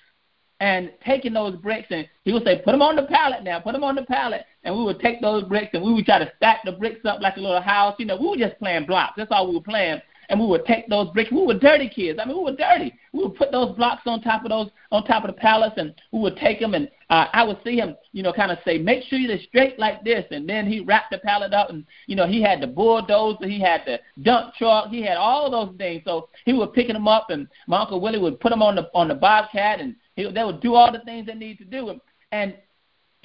and 0.60 0.92
taking 1.04 1.32
those 1.32 1.56
bricks 1.56 1.88
and 1.90 2.08
he 2.24 2.32
would 2.32 2.44
say, 2.44 2.60
put 2.64 2.72
them 2.72 2.82
on 2.82 2.96
the 2.96 3.04
pallet 3.04 3.44
now, 3.44 3.60
put 3.60 3.72
them 3.72 3.84
on 3.84 3.94
the 3.94 4.02
pallet. 4.02 4.44
And 4.64 4.76
we 4.76 4.84
would 4.84 5.00
take 5.00 5.20
those 5.20 5.44
bricks 5.44 5.70
and 5.72 5.82
we 5.84 5.92
would 5.92 6.04
try 6.04 6.18
to 6.18 6.32
stack 6.36 6.60
the 6.64 6.72
bricks 6.72 7.04
up 7.04 7.20
like 7.20 7.36
a 7.36 7.40
little 7.40 7.60
house. 7.60 7.94
You 7.98 8.06
know, 8.06 8.16
we 8.16 8.28
were 8.28 8.36
just 8.36 8.58
playing 8.58 8.86
blocks. 8.86 9.14
That's 9.16 9.30
all 9.30 9.48
we 9.48 9.54
were 9.54 9.62
playing. 9.62 10.00
and 10.28 10.38
we 10.38 10.46
would 10.46 10.64
take 10.66 10.88
those 10.88 11.08
bricks. 11.10 11.30
We 11.30 11.44
were 11.44 11.54
dirty 11.54 11.88
kids. 11.88 12.18
I 12.22 12.26
mean, 12.26 12.36
we 12.36 12.44
were 12.44 12.56
dirty. 12.56 12.94
We 13.12 13.24
would 13.24 13.36
put 13.36 13.50
those 13.50 13.74
blocks 13.76 14.02
on 14.06 14.20
top 14.20 14.44
of 14.44 14.50
those 14.50 14.70
on 14.92 15.04
top 15.04 15.24
of 15.24 15.34
the 15.34 15.40
palace, 15.40 15.72
and 15.76 15.94
we 16.12 16.20
would 16.20 16.36
take 16.36 16.60
them. 16.60 16.74
And 16.74 16.88
uh, 17.10 17.26
I 17.32 17.44
would 17.44 17.58
see 17.64 17.76
him, 17.76 17.96
you 18.12 18.22
know, 18.22 18.32
kind 18.32 18.52
of 18.52 18.58
say, 18.64 18.78
"Make 18.78 19.04
sure 19.04 19.18
you're 19.18 19.38
straight 19.38 19.78
like 19.78 20.04
this." 20.04 20.24
And 20.30 20.48
then 20.48 20.66
he 20.66 20.80
wrapped 20.80 21.12
the 21.12 21.18
pallet 21.18 21.54
up, 21.54 21.70
and 21.70 21.84
you 22.06 22.16
know, 22.16 22.26
he 22.26 22.42
had 22.42 22.60
the 22.60 22.66
bulldozer, 22.66 23.48
he 23.48 23.60
had 23.60 23.82
the 23.86 24.00
dump 24.22 24.54
truck, 24.54 24.88
he 24.90 25.02
had 25.02 25.16
all 25.16 25.50
those 25.50 25.74
things. 25.78 26.02
So 26.04 26.28
he 26.44 26.52
was 26.52 26.70
picking 26.74 26.94
them 26.94 27.08
up, 27.08 27.30
and 27.30 27.48
my 27.66 27.80
uncle 27.80 28.00
Willie 28.00 28.18
would 28.18 28.40
put 28.40 28.50
them 28.50 28.62
on 28.62 28.76
the 28.76 28.90
on 28.94 29.08
the 29.08 29.14
bobcat, 29.14 29.80
and 29.80 29.96
he, 30.18 30.30
they 30.30 30.44
would 30.44 30.60
do 30.60 30.74
all 30.74 30.90
the 30.90 30.98
things 31.00 31.26
they 31.26 31.34
need 31.34 31.58
to 31.58 31.64
do. 31.64 31.98
And, 32.32 32.56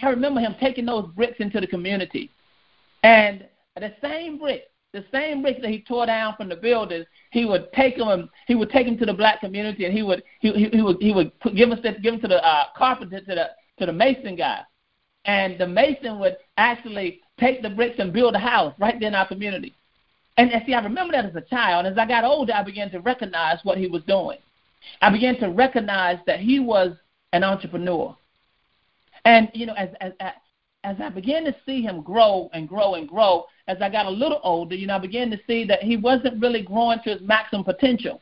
I 0.02 0.10
remember 0.10 0.42
him 0.42 0.56
taking 0.60 0.86
those 0.86 1.08
bricks 1.16 1.40
into 1.40 1.62
the 1.62 1.68
community, 1.68 2.30
and 3.04 3.46
the 3.76 3.94
same 4.02 4.40
brick, 4.40 4.64
the 4.92 5.06
same 5.12 5.42
bricks 5.42 5.62
that 5.62 5.70
he 5.70 5.82
tore 5.82 6.08
down 6.08 6.36
from 6.36 6.50
the 6.50 6.56
buildings, 6.56 7.06
he 7.32 7.46
would 7.46 7.72
take 7.74 7.98
them 7.98 8.30
he 8.48 8.56
would 8.56 8.72
take 8.72 8.88
them 8.88 8.98
to 8.98 9.06
the 9.06 9.14
black 9.14 9.40
community, 9.40 9.86
and 9.86 9.94
he 9.94 10.02
would 10.02 10.24
he, 10.40 10.52
he, 10.52 10.70
he 10.70 10.82
would 10.82 10.98
he 11.00 11.14
would 11.14 11.40
put, 11.40 11.56
give 11.56 11.72
us 11.72 11.80
give 11.84 12.14
them 12.14 12.20
to 12.22 12.28
the 12.28 12.44
uh, 12.44 12.66
carpenter 12.76 13.20
to 13.20 13.36
the 13.36 13.50
to 13.80 13.86
the 13.86 13.94
mason 13.94 14.36
guy, 14.36 14.62
and 15.26 15.60
the 15.60 15.68
mason 15.68 16.20
would 16.20 16.38
actually 16.58 17.22
take 17.40 17.62
the 17.62 17.70
bricks 17.70 18.00
and 18.00 18.12
build 18.12 18.36
a 18.36 18.40
house 18.40 18.74
right 18.80 19.00
there 19.00 19.10
in 19.10 19.16
our 19.16 19.28
community. 19.28 19.74
And, 20.38 20.52
and 20.52 20.64
see, 20.66 20.74
I 20.74 20.84
remember 20.84 21.14
that 21.14 21.26
as 21.26 21.36
a 21.36 21.42
child. 21.42 21.86
As 21.86 21.98
I 21.98 22.08
got 22.08 22.24
older, 22.24 22.54
I 22.54 22.64
began 22.64 22.90
to 22.92 23.00
recognize 23.00 23.60
what 23.64 23.78
he 23.78 23.88
was 23.88 24.02
doing. 24.04 24.40
I 25.02 25.10
began 25.10 25.38
to 25.40 25.50
recognize 25.50 26.20
that 26.28 26.40
he 26.40 26.60
was 26.60 26.96
an 27.34 27.44
entrepreneur. 27.44 28.16
And 29.26 29.50
you 29.54 29.66
know, 29.66 29.74
as 29.74 29.90
as 30.02 30.14
as 30.84 30.98
I 31.02 31.10
began 31.10 31.46
to 31.46 31.56
see 31.66 31.82
him 31.82 32.02
grow 32.02 32.50
and 32.54 32.68
grow 32.68 32.96
and 32.96 33.08
grow, 33.08 33.46
as 33.68 33.78
I 33.82 33.90
got 33.90 34.06
a 34.06 34.10
little 34.10 34.42
older, 34.44 34.76
you 34.76 34.88
know, 34.88 34.96
I 34.96 35.00
began 35.00 35.32
to 35.32 35.40
see 35.48 35.66
that 35.66 35.82
he 35.82 35.98
wasn't 35.98 36.42
really 36.42 36.62
growing 36.62 37.00
to 37.04 37.12
his 37.12 37.22
maximum 37.22 37.64
potential. 37.64 38.22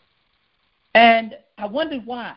And 0.93 1.35
I 1.57 1.65
wondered 1.65 2.05
why. 2.05 2.35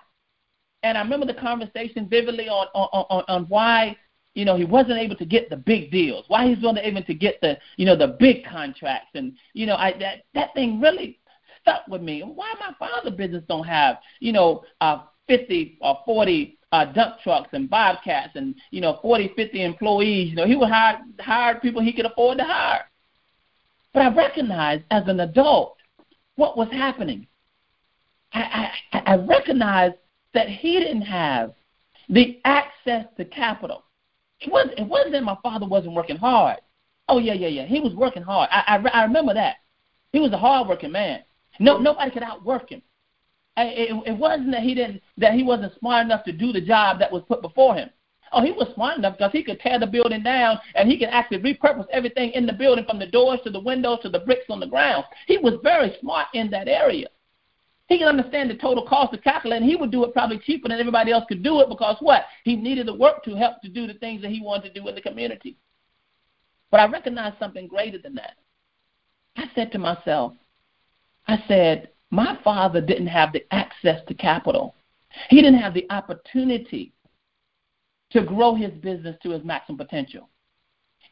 And 0.83 0.97
I 0.97 1.03
remember 1.03 1.27
the 1.27 1.35
conversation 1.35 2.09
vividly 2.09 2.49
on 2.49 2.69
on, 2.75 3.07
on, 3.11 3.25
on 3.29 3.45
why 3.45 3.97
you 4.35 4.45
know 4.45 4.57
he 4.57 4.65
wasn't 4.65 4.99
able 4.99 5.17
to 5.17 5.25
get 5.25 5.49
the 5.51 5.57
big 5.57 5.91
deals, 5.91 6.25
why 6.29 6.49
he's 6.49 6.63
not 6.63 6.79
able 6.79 7.03
to 7.03 7.15
get 7.15 7.41
the 7.41 7.59
you 7.77 7.87
know 7.87 7.97
the 7.97 8.17
big 8.19 8.45
contracts, 8.45 9.11
and 9.15 9.35
you 9.53 9.67
know 9.67 9.77
I 9.77 9.93
that 9.99 10.25
that 10.35 10.55
thing 10.55 10.81
really 10.81 11.19
stuck 11.65 11.87
with 11.89 12.03
me. 12.03 12.23
Why 12.23 12.53
my 12.61 12.75
father's 12.79 13.15
business 13.15 13.43
don't 13.49 13.67
have 13.67 13.97
you 14.21 14.33
know 14.33 14.63
uh, 14.81 15.03
50 15.29 15.79
or 15.81 15.99
40 16.05 16.59
uh, 16.73 16.85
dump 16.87 17.17
trucks 17.23 17.49
and 17.53 17.71
bobcats 17.71 18.37
and 18.37 18.55
you 18.71 18.81
know 18.81 18.99
40, 19.03 19.33
50 19.35 19.63
employees. 19.63 20.31
You 20.31 20.37
know 20.37 20.47
he 20.47 20.57
would 20.57 20.69
hire 20.69 21.01
hire 21.21 21.59
people 21.61 21.83
he 21.83 21.93
could 21.93 22.07
afford 22.07 22.39
to 22.39 22.45
hire. 22.45 22.85
But 23.93 24.03
I 24.03 24.15
recognized 24.15 24.85
as 24.91 25.05
an 25.07 25.21
adult 25.21 25.77
what 26.37 26.57
was 26.57 26.69
happening. 26.71 27.27
I, 28.33 28.71
I, 28.93 28.99
I 29.07 29.15
recognized 29.17 29.95
that 30.35 30.49
he 30.49 30.81
didn't 30.81 31.03
have 31.03 31.55
the 32.09 32.41
access 32.45 33.07
to 33.17 33.25
capital. 33.25 33.85
It 34.41 34.51
wasn't, 34.53 34.79
it 34.79 34.87
wasn't 34.87 35.13
that 35.13 35.23
my 35.23 35.37
father 35.43 35.67
wasn't 35.67 35.95
working 35.95 36.17
hard. 36.17 36.59
Oh 37.09 37.19
yeah, 37.19 37.35
yeah, 37.35 37.49
yeah. 37.49 37.67
He 37.67 37.81
was 37.81 37.95
working 37.95 38.23
hard. 38.23 38.49
I, 38.51 38.77
I, 38.77 39.01
I 39.01 39.05
remember 39.05 39.35
that. 39.35 39.57
He 40.13 40.21
was 40.21 40.33
a 40.33 40.39
hard-working 40.39 40.93
man. 40.93 41.23
No, 41.59 41.79
nobody 41.79 42.11
could 42.11 42.23
outwork 42.23 42.71
him. 42.71 42.83
It, 43.57 44.19
wasn't 44.19 44.51
that 44.51 44.63
he 44.65 44.75
didn't 44.75 45.01
that 45.19 45.35
he 45.35 45.45
wasn't 45.45 45.79
smart 45.79 46.05
enough 46.05 46.25
to 46.25 46.33
do 46.33 46.53
the 46.53 46.61
job 46.61 46.99
that 46.99 47.13
was 47.13 47.23
put 47.29 47.41
before 47.41 47.77
him. 47.77 47.89
Oh, 48.33 48.43
he 48.43 48.51
was 48.51 48.69
smart 48.75 48.99
enough 48.99 49.17
because 49.17 49.31
he 49.31 49.45
could 49.45 49.61
tear 49.61 49.79
the 49.79 49.87
building 49.87 50.25
down 50.25 50.59
and 50.75 50.91
he 50.91 50.99
could 50.99 51.09
actually 51.09 51.39
repurpose 51.39 51.87
everything 51.93 52.33
in 52.33 52.47
the 52.47 52.53
building 52.53 52.85
from 52.85 52.99
the 52.99 53.07
doors 53.07 53.39
to 53.45 53.51
the 53.51 53.61
windows 53.61 54.01
to 54.03 54.09
the 54.09 54.19
bricks 54.19 54.47
on 54.51 54.59
the 54.59 54.67
ground. 54.67 55.05
He 55.29 55.39
was 55.39 55.55
very 55.63 55.97
smart 56.01 56.27
in 56.35 56.51
that 56.51 56.67
area. 56.67 57.07
He 57.89 57.99
could 57.99 58.09
understand 58.09 58.51
the 58.51 58.57
total 58.57 58.87
cost 58.87 59.15
of 59.15 59.23
calculate, 59.23 59.61
and 59.61 59.71
he 59.71 59.77
would 59.77 59.93
do 59.93 60.05
it 60.05 60.15
probably 60.15 60.39
cheaper 60.39 60.69
than 60.69 60.81
everybody 60.81 61.13
else 61.13 61.25
could 61.29 61.43
do 61.43 61.61
it 61.61 61.69
because 61.69 61.97
what? 62.01 62.25
He 62.43 62.57
needed 62.57 62.87
the 62.89 62.95
work 62.95 63.23
to 63.25 63.37
help 63.37 63.61
to 63.63 63.69
do 63.69 63.87
the 63.87 63.95
things 63.95 64.23
that 64.23 64.31
he 64.31 64.41
wanted 64.41 64.75
to 64.75 64.81
do 64.81 64.89
in 64.89 64.95
the 64.95 65.03
community. 65.03 65.59
But 66.71 66.81
I 66.81 66.87
recognized 66.87 67.39
something 67.39 67.69
greater 67.69 67.99
than 67.99 68.15
that. 68.15 68.37
I 69.37 69.45
said 69.55 69.71
to 69.73 69.79
myself, 69.79 70.33
I 71.27 71.43
said, 71.49 71.91
my 72.11 72.39
father 72.45 72.81
didn't 72.81 73.07
have 73.09 73.33
the 73.33 73.45
access 73.53 74.01
to 74.09 74.15
capital. 74.15 74.75
He 75.31 75.37
didn't 75.37 75.61
have 75.61 75.75
the 75.75 75.87
opportunity 75.91 76.93
to 78.11 78.23
grow 78.23 78.55
his 78.55 78.73
business 78.73 79.17
to 79.23 79.31
his 79.31 79.45
maximum 79.45 79.79
potential. 79.79 80.29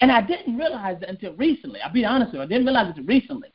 And 0.01 0.11
I 0.11 0.21
didn't 0.21 0.57
realize 0.57 0.99
it 1.03 1.09
until 1.09 1.35
recently. 1.35 1.81
I'll 1.81 1.93
be 1.93 2.05
honest 2.05 2.33
with 2.33 2.41
you, 2.41 2.43
I 2.43 2.47
didn't 2.47 2.67
realize 2.67 2.87
it 2.87 2.99
until 2.99 3.05
recently. 3.05 3.53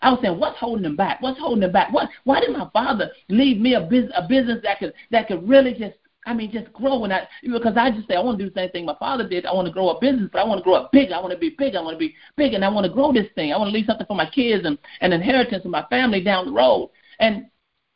I 0.00 0.10
was 0.10 0.20
saying, 0.22 0.38
what's 0.38 0.58
holding 0.58 0.84
him 0.84 0.96
back? 0.96 1.20
What's 1.22 1.40
holding 1.40 1.62
him 1.62 1.72
back? 1.72 1.92
What? 1.92 2.08
Why 2.24 2.40
did 2.40 2.50
my 2.50 2.68
father 2.72 3.10
leave 3.28 3.58
me 3.58 3.74
a 3.74 3.80
business, 3.80 4.12
a 4.16 4.26
business 4.28 4.60
that 4.62 4.78
could 4.78 4.92
that 5.10 5.26
could 5.26 5.48
really 5.48 5.72
just, 5.72 5.96
I 6.28 6.34
mean, 6.34 6.52
just 6.52 6.70
grow? 6.74 7.04
And 7.04 7.12
I 7.12 7.26
because 7.42 7.78
I 7.78 7.90
just 7.90 8.06
say 8.06 8.14
I 8.14 8.20
want 8.20 8.38
to 8.38 8.44
do 8.44 8.50
the 8.50 8.60
same 8.60 8.70
thing 8.70 8.84
my 8.84 8.94
father 8.98 9.26
did. 9.26 9.46
I 9.46 9.54
want 9.54 9.66
to 9.66 9.72
grow 9.72 9.88
a 9.88 9.98
business, 9.98 10.28
but 10.30 10.40
I 10.40 10.44
want 10.44 10.58
to 10.58 10.62
grow 10.62 10.76
it 10.76 10.92
big. 10.92 11.10
I 11.10 11.20
want 11.20 11.32
to 11.32 11.38
be 11.38 11.54
big. 11.56 11.74
I 11.74 11.80
want 11.80 11.94
to 11.94 11.98
be 11.98 12.14
big, 12.36 12.52
and 12.52 12.62
I 12.62 12.68
want 12.68 12.86
to 12.86 12.92
grow 12.92 13.14
this 13.14 13.28
thing. 13.34 13.50
I 13.50 13.56
want 13.56 13.68
to 13.68 13.72
leave 13.72 13.86
something 13.86 14.06
for 14.06 14.14
my 14.14 14.28
kids 14.28 14.66
and 14.66 14.76
an 15.00 15.14
inheritance 15.14 15.62
for 15.62 15.70
my 15.70 15.86
family 15.88 16.22
down 16.22 16.44
the 16.44 16.52
road. 16.52 16.90
And 17.18 17.46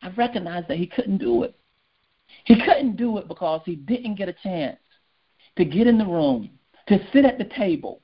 I 0.00 0.08
recognized 0.16 0.68
that 0.68 0.78
he 0.78 0.86
couldn't 0.86 1.18
do 1.18 1.42
it. 1.42 1.54
He 2.44 2.56
couldn't 2.56 2.96
do 2.96 3.18
it 3.18 3.28
because 3.28 3.60
he 3.66 3.76
didn't 3.76 4.14
get 4.14 4.30
a 4.30 4.34
chance 4.42 4.78
to 5.56 5.66
get 5.66 5.86
in 5.86 5.98
the 5.98 6.06
room, 6.06 6.48
to 6.88 6.98
sit 7.12 7.26
at 7.26 7.36
the 7.36 7.44
table 7.44 8.00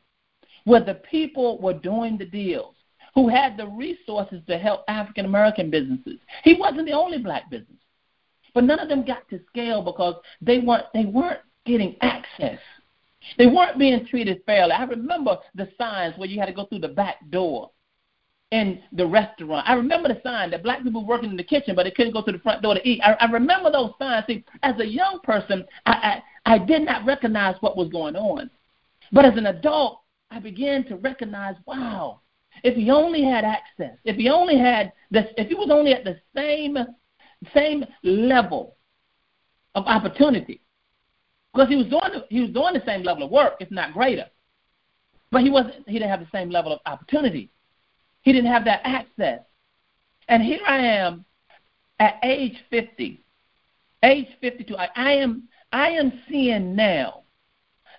where 0.65 0.85
the 0.85 1.01
people 1.11 1.59
were 1.59 1.73
doing 1.73 2.19
the 2.19 2.27
deals, 2.27 2.75
who 3.15 3.29
had 3.29 3.57
the 3.57 3.67
resources 3.69 4.43
to 4.47 4.59
help 4.59 4.83
African 4.89 5.25
American 5.25 5.71
businesses. 5.71 6.19
He 6.45 6.55
wasn't 6.55 6.85
the 6.85 6.93
only 6.93 7.17
black 7.17 7.49
business. 7.51 7.78
But 8.55 8.65
none 8.65 8.79
of 8.79 8.89
them 8.89 9.05
got 9.05 9.29
to 9.31 9.41
scale 9.49 9.83
because 9.83 10.15
they 10.41 10.59
weren't 10.59 10.87
they 10.95 11.05
weren't 11.05 11.41
getting 11.67 11.97
access. 12.01 12.59
They 13.37 13.47
weren't 13.47 13.79
being 13.79 14.07
treated 14.07 14.43
fairly. 14.47 14.73
I 14.73 14.85
remember 14.85 15.39
the 15.55 15.69
signs 15.77 16.17
where 16.17 16.29
you 16.29 16.39
had 16.41 16.47
to 16.47 16.53
go 16.53 16.67
through 16.67 16.81
the 16.81 16.89
back 16.89 17.17
door 17.31 17.71
in 18.51 18.81
the 18.93 19.07
restaurant. 19.07 19.69
I 19.69 19.75
remember 19.75 20.09
the 20.09 20.21
sign 20.23 20.51
that 20.51 20.63
black 20.63 20.83
people 20.83 21.03
were 21.03 21.09
working 21.09 21.31
in 21.31 21.37
the 21.37 21.45
kitchen, 21.45 21.75
but 21.75 21.85
they 21.85 21.91
couldn't 21.91 22.15
go 22.15 22.23
to 22.23 22.33
the 22.33 22.39
front 22.39 22.63
door 22.63 22.75
to 22.75 22.89
eat. 22.89 23.01
I, 23.03 23.13
I 23.15 23.31
remember 23.31 23.71
those 23.71 23.91
signs. 23.99 24.25
See, 24.27 24.45
as 24.63 24.79
a 24.81 24.87
young 24.87 25.21
person, 25.23 25.65
I, 25.85 26.23
I, 26.47 26.55
I 26.55 26.59
did 26.59 26.83
not 26.83 27.05
recognize 27.05 27.57
what 27.61 27.77
was 27.77 27.89
going 27.91 28.17
on. 28.17 28.51
But 29.13 29.27
as 29.27 29.37
an 29.37 29.47
adult, 29.47 30.01
I 30.31 30.39
began 30.39 30.85
to 30.85 30.97
recognize, 30.97 31.57
wow, 31.67 32.21
if 32.63 32.75
he 32.75 32.91
only 32.91 33.23
had 33.23 33.45
access, 33.45 33.97
if 34.05 34.17
he 34.17 34.29
only 34.29 34.59
had 34.59 34.93
this, 35.11 35.27
if 35.37 35.49
he 35.49 35.55
was 35.55 35.69
only 35.71 35.93
at 35.93 36.05
the 36.05 36.19
same 36.35 36.79
same 37.55 37.85
level 38.03 38.77
of 39.75 39.87
opportunity, 39.87 40.61
because 41.53 41.69
he 41.69 41.77
was 41.77 41.87
doing 41.87 42.23
he 42.29 42.41
was 42.41 42.51
doing 42.51 42.75
the 42.75 42.83
same 42.87 43.03
level 43.03 43.25
of 43.25 43.31
work, 43.31 43.55
if 43.61 43.71
not 43.71 43.93
greater, 43.93 44.27
but 45.31 45.43
he 45.43 45.51
wasn't 45.51 45.87
he 45.87 45.95
didn't 45.95 46.11
have 46.11 46.21
the 46.21 46.29
same 46.33 46.51
level 46.51 46.73
of 46.73 46.81
opportunity. 46.87 47.51
He 48.23 48.33
didn't 48.33 48.51
have 48.51 48.65
that 48.65 48.81
access. 48.85 49.41
And 50.29 50.43
here 50.43 50.61
I 50.67 50.79
am 50.79 51.25
at 51.99 52.19
age 52.23 52.57
50, 52.71 53.23
age 54.03 54.29
52. 54.41 54.77
I, 54.77 54.89
I 54.95 55.13
am 55.13 55.49
I 55.73 55.89
am 55.91 56.21
seeing 56.29 56.75
now 56.75 57.23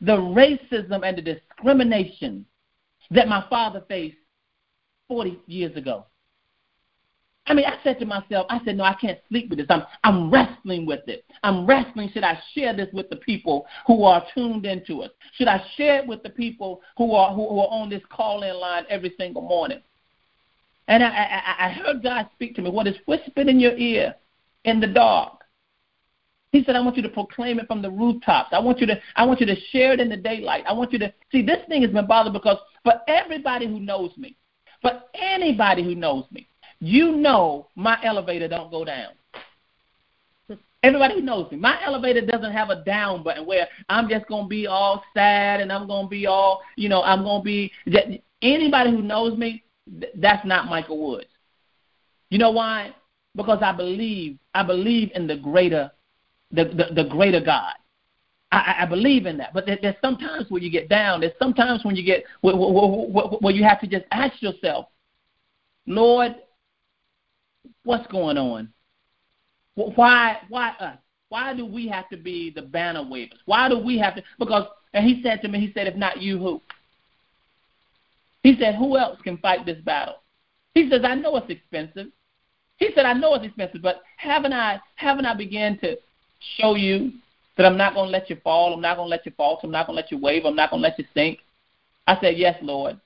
the 0.01 0.15
racism 0.15 1.01
and 1.03 1.17
the 1.17 1.21
discrimination 1.21 2.45
that 3.11 3.27
my 3.27 3.45
father 3.49 3.83
faced 3.87 4.17
40 5.07 5.39
years 5.47 5.75
ago. 5.75 6.05
I 7.49 7.55
mean, 7.55 7.65
I 7.65 7.77
said 7.83 7.99
to 7.99 8.05
myself, 8.05 8.45
I 8.49 8.59
said, 8.63 8.77
no, 8.77 8.83
I 8.83 8.93
can't 8.93 9.17
sleep 9.27 9.49
with 9.49 9.57
this. 9.57 9.65
I'm, 9.71 9.81
I'm 10.03 10.29
wrestling 10.29 10.85
with 10.85 11.01
it. 11.07 11.25
I'm 11.43 11.65
wrestling. 11.65 12.11
Should 12.13 12.23
I 12.23 12.39
share 12.53 12.75
this 12.75 12.87
with 12.93 13.09
the 13.09 13.15
people 13.15 13.65
who 13.87 14.03
are 14.03 14.23
tuned 14.35 14.67
into 14.67 15.01
us? 15.01 15.09
Should 15.33 15.47
I 15.47 15.59
share 15.75 15.97
it 15.99 16.07
with 16.07 16.21
the 16.21 16.29
people 16.29 16.81
who 16.95 17.13
are 17.13 17.33
who, 17.33 17.49
who 17.49 17.59
are 17.59 17.69
on 17.71 17.89
this 17.89 18.03
call-in 18.11 18.55
line 18.55 18.85
every 18.87 19.15
single 19.17 19.41
morning? 19.41 19.81
And 20.87 21.03
I, 21.03 21.07
I, 21.07 21.65
I 21.65 21.69
heard 21.71 22.03
God 22.03 22.29
speak 22.35 22.55
to 22.55 22.61
me. 22.61 22.69
What 22.69 22.87
is 22.87 22.95
whispered 23.07 23.47
in 23.47 23.59
your 23.59 23.75
ear 23.77 24.13
in 24.65 24.79
the 24.79 24.87
dark? 24.87 25.33
He 26.51 26.63
said, 26.63 26.75
I 26.75 26.81
want 26.81 26.97
you 26.97 27.03
to 27.03 27.09
proclaim 27.09 27.59
it 27.59 27.67
from 27.67 27.81
the 27.81 27.91
rooftops. 27.91 28.49
I 28.51 28.59
want 28.59 28.79
you 28.79 28.87
to 28.87 28.99
I 29.15 29.25
want 29.25 29.39
you 29.39 29.47
to 29.47 29.55
share 29.71 29.93
it 29.93 29.99
in 29.99 30.09
the 30.09 30.17
daylight. 30.17 30.65
I 30.67 30.73
want 30.73 30.93
you 30.93 30.99
to 30.99 31.11
see 31.31 31.41
this 31.41 31.59
thing 31.67 31.81
has 31.81 31.91
been 31.91 32.07
bothered 32.07 32.33
because 32.33 32.57
for 32.83 32.93
everybody 33.07 33.65
who 33.65 33.79
knows 33.79 34.11
me, 34.17 34.35
for 34.81 35.01
anybody 35.15 35.83
who 35.83 35.95
knows 35.95 36.25
me, 36.31 36.47
you 36.79 37.13
know 37.13 37.67
my 37.75 37.97
elevator 38.03 38.47
don't 38.47 38.71
go 38.71 38.85
down. 38.85 39.11
Everybody 40.81 41.15
who 41.15 41.21
knows 41.21 41.51
me, 41.51 41.57
my 41.57 41.77
elevator 41.83 42.25
doesn't 42.25 42.53
have 42.53 42.69
a 42.69 42.83
down 42.85 43.21
button 43.21 43.45
where 43.45 43.67
I'm 43.89 44.07
just 44.07 44.27
gonna 44.27 44.47
be 44.47 44.65
all 44.65 45.03
sad 45.13 45.59
and 45.59 45.73
I'm 45.73 45.87
gonna 45.87 46.07
be 46.07 46.25
all, 46.25 46.61
you 46.77 46.87
know, 46.87 47.03
I'm 47.03 47.23
gonna 47.23 47.43
be. 47.43 47.71
Anybody 48.41 48.91
who 48.91 49.01
knows 49.01 49.37
me, 49.37 49.63
that's 50.15 50.45
not 50.45 50.67
Michael 50.67 51.05
Woods. 51.05 51.27
You 52.29 52.37
know 52.37 52.51
why? 52.51 52.95
Because 53.35 53.59
I 53.61 53.73
believe 53.73 54.37
I 54.53 54.63
believe 54.63 55.11
in 55.15 55.27
the 55.27 55.35
greater 55.35 55.91
the 56.51 56.65
the, 56.65 57.03
the 57.03 57.09
greater 57.09 57.41
God. 57.41 57.73
I, 58.51 58.77
I 58.79 58.85
believe 58.85 59.25
in 59.25 59.37
that. 59.37 59.53
But 59.53 59.65
there, 59.65 59.77
there's 59.81 59.95
sometimes 60.01 60.49
where 60.49 60.61
you 60.61 60.71
get 60.71 60.89
down. 60.89 61.19
There's 61.19 61.33
sometimes 61.37 61.83
when 61.83 61.95
you 61.95 62.03
get 62.03 62.23
where, 62.41 62.55
where, 62.55 62.71
where, 62.71 63.25
where 63.25 63.53
you 63.53 63.63
have 63.63 63.79
to 63.81 63.87
just 63.87 64.05
ask 64.11 64.41
yourself, 64.41 64.87
Lord, 65.85 66.35
What's 67.89 68.05
going 68.05 68.37
on? 68.37 68.69
Why 69.73 70.37
why 70.47 70.73
us? 70.79 70.99
Why 71.29 71.55
do 71.55 71.65
we 71.65 71.87
have 71.87 72.07
to 72.09 72.17
be 72.17 72.51
the 72.51 72.61
banner 72.61 73.01
wavers? 73.01 73.39
Why 73.47 73.67
do 73.67 73.79
we 73.79 73.97
have 73.97 74.13
to? 74.15 74.21
Because 74.37 74.67
and 74.93 75.03
he 75.03 75.23
said 75.23 75.41
to 75.41 75.47
me, 75.47 75.59
he 75.59 75.73
said, 75.73 75.87
if 75.87 75.95
not 75.95 76.21
you, 76.21 76.37
who? 76.37 76.61
He 78.43 78.55
said, 78.59 78.75
who 78.75 78.95
else 78.95 79.17
can 79.23 79.39
fight 79.39 79.65
this 79.65 79.81
battle? 79.83 80.17
He 80.75 80.87
says, 80.87 81.01
I 81.03 81.15
know 81.15 81.35
it's 81.37 81.49
expensive. 81.49 82.11
He 82.77 82.89
said, 82.93 83.07
I 83.07 83.13
know 83.13 83.33
it's 83.33 83.45
expensive, 83.45 83.81
but 83.81 84.03
haven't 84.17 84.53
I 84.53 84.79
haven't 84.93 85.25
I 85.25 85.33
began 85.33 85.79
to 85.79 85.97
show 86.59 86.75
you 86.75 87.13
that 87.57 87.65
I'm 87.65 87.75
not 87.75 87.95
going 87.95 88.05
to 88.05 88.11
let 88.11 88.29
you 88.29 88.37
fall. 88.43 88.71
I'm 88.71 88.81
not 88.81 88.97
going 88.97 89.07
to 89.07 89.09
let 89.09 89.25
you 89.25 89.31
fall. 89.35 89.59
I'm 89.63 89.71
not 89.71 89.87
going 89.87 89.95
to 89.97 90.01
let 90.03 90.11
you 90.11 90.19
wave. 90.19 90.45
I'm 90.45 90.55
not 90.55 90.69
going 90.69 90.83
to 90.83 90.87
let 90.87 90.99
you 90.99 91.05
sink. 91.15 91.39
I 92.05 92.19
said, 92.21 92.37
Yes, 92.37 92.55
Lord. 92.61 92.99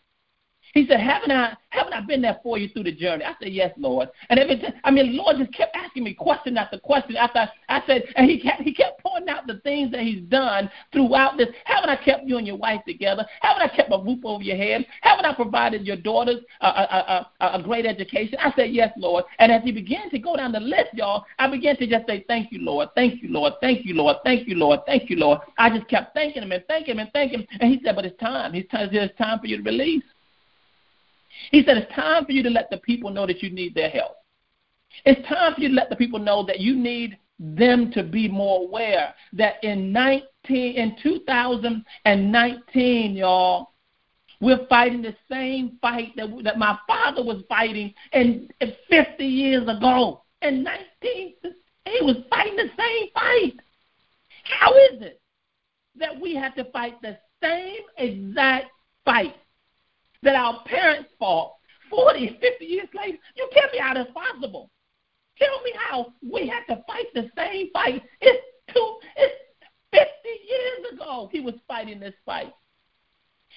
He 0.73 0.87
said, 0.87 0.99
Haven't 0.99 1.31
I 1.31 1.55
haven't 1.69 1.93
I 1.93 2.01
been 2.01 2.21
there 2.21 2.39
for 2.43 2.57
you 2.57 2.67
through 2.69 2.83
the 2.83 2.91
journey? 2.91 3.23
I 3.23 3.33
said, 3.39 3.53
Yes, 3.53 3.71
Lord. 3.77 4.09
And 4.29 4.39
every 4.39 4.59
time 4.59 4.73
I 4.83 4.91
mean 4.91 5.15
Lord 5.15 5.37
just 5.37 5.53
kept 5.53 5.75
asking 5.75 6.03
me 6.03 6.13
question 6.13 6.57
after 6.57 6.79
question 6.79 7.15
after 7.15 7.47
I 7.69 7.81
said 7.87 8.03
and 8.15 8.29
he 8.29 8.39
kept 8.39 8.61
he 8.63 8.73
kept 8.73 9.01
pointing 9.01 9.29
out 9.29 9.45
the 9.45 9.59
things 9.59 9.91
that 9.91 10.01
he's 10.01 10.23
done 10.23 10.69
throughout 10.91 11.37
this. 11.37 11.49
Haven't 11.65 11.91
I 11.91 11.95
kept 11.95 12.25
you 12.25 12.37
and 12.37 12.47
your 12.47 12.57
wife 12.57 12.81
together? 12.87 13.25
Haven't 13.41 13.61
I 13.61 13.75
kept 13.75 13.91
a 13.91 13.99
roof 13.99 14.19
over 14.23 14.43
your 14.43 14.57
head? 14.57 14.85
Haven't 15.01 15.25
I 15.25 15.33
provided 15.35 15.85
your 15.85 15.97
daughters 15.97 16.39
a, 16.61 16.67
a, 16.67 17.31
a, 17.39 17.59
a 17.59 17.63
great 17.63 17.85
education? 17.85 18.37
I 18.41 18.51
said, 18.55 18.71
Yes, 18.71 18.91
Lord. 18.97 19.25
And 19.37 19.51
as 19.51 19.61
he 19.63 19.71
began 19.71 20.09
to 20.09 20.17
go 20.17 20.35
down 20.35 20.51
the 20.53 20.59
list, 20.59 20.89
y'all, 20.93 21.25
I 21.37 21.49
began 21.49 21.77
to 21.77 21.87
just 21.87 22.07
say, 22.07 22.25
Thank 22.27 22.51
you, 22.51 22.61
Lord, 22.61 22.89
thank 22.95 23.21
you, 23.21 23.29
Lord, 23.29 23.53
thank 23.61 23.85
you, 23.85 23.93
Lord, 23.93 24.17
thank 24.23 24.47
you, 24.47 24.55
Lord, 24.55 24.79
thank 24.87 25.09
you, 25.09 25.17
Lord. 25.17 25.39
I 25.59 25.69
just 25.69 25.87
kept 25.87 26.15
thanking 26.15 26.41
him 26.41 26.51
and 26.51 26.63
thanking 26.67 26.93
him 26.93 26.99
and 26.99 27.11
thanking 27.13 27.41
him. 27.41 27.47
And 27.59 27.71
he 27.71 27.79
said, 27.83 27.95
But 27.95 28.05
it's 28.05 28.19
time. 28.19 28.55
It's 28.55 28.69
time, 28.71 28.89
it's 28.91 29.17
time 29.19 29.39
for 29.39 29.45
you 29.45 29.57
to 29.57 29.63
release. 29.63 30.03
He 31.51 31.63
said, 31.63 31.77
It's 31.77 31.93
time 31.93 32.25
for 32.25 32.31
you 32.31 32.41
to 32.43 32.49
let 32.49 32.69
the 32.69 32.77
people 32.77 33.09
know 33.09 33.27
that 33.27 33.43
you 33.43 33.49
need 33.49 33.75
their 33.75 33.89
help. 33.89 34.15
It's 35.05 35.27
time 35.27 35.55
for 35.55 35.61
you 35.61 35.69
to 35.69 35.75
let 35.75 35.89
the 35.89 35.95
people 35.95 36.19
know 36.19 36.45
that 36.45 36.59
you 36.59 36.75
need 36.75 37.17
them 37.39 37.89
to 37.91 38.03
be 38.03 38.27
more 38.27 38.67
aware 38.67 39.15
that 39.33 39.63
in 39.63 39.91
19 39.91 40.27
in 40.49 40.95
2019, 41.01 43.15
y'all, 43.15 43.71
we're 44.39 44.67
fighting 44.67 45.01
the 45.01 45.15
same 45.29 45.79
fight 45.81 46.15
that 46.15 46.29
that 46.43 46.59
my 46.59 46.77
father 46.85 47.23
was 47.23 47.43
fighting 47.49 47.91
in 48.11 48.51
50 48.89 49.25
years 49.25 49.67
ago. 49.67 50.21
In 50.41 50.63
19, 50.63 51.33
he 51.85 52.01
was 52.01 52.17
fighting 52.29 52.57
the 52.57 52.69
same 52.77 53.09
fight. 53.13 53.53
How 54.43 54.73
is 54.73 55.01
it 55.01 55.21
that 55.95 56.19
we 56.19 56.35
have 56.35 56.53
to 56.55 56.65
fight 56.65 57.01
the 57.01 57.17
same 57.41 57.83
exact 57.97 58.67
fight 59.05 59.35
that 60.23 60.35
our 60.35 60.63
parents 60.65 61.09
fought 61.19 61.53
40, 61.89 62.37
50 62.41 62.65
years 62.65 62.87
later. 62.93 63.17
You 63.35 63.49
tell 63.53 63.69
me 63.71 63.79
how 63.79 63.93
that's 63.93 64.11
possible. 64.11 64.69
Tell 65.37 65.61
me 65.63 65.73
how 65.89 66.13
we 66.21 66.47
had 66.47 66.63
to 66.73 66.83
fight 66.87 67.07
the 67.13 67.29
same 67.37 67.69
fight. 67.71 68.01
It's 68.21 68.43
two, 68.73 68.97
it's 69.15 69.35
50 69.91 70.07
years 70.25 70.93
ago 70.93 71.29
he 71.31 71.39
was 71.39 71.55
fighting 71.67 71.99
this 71.99 72.13
fight. 72.25 72.53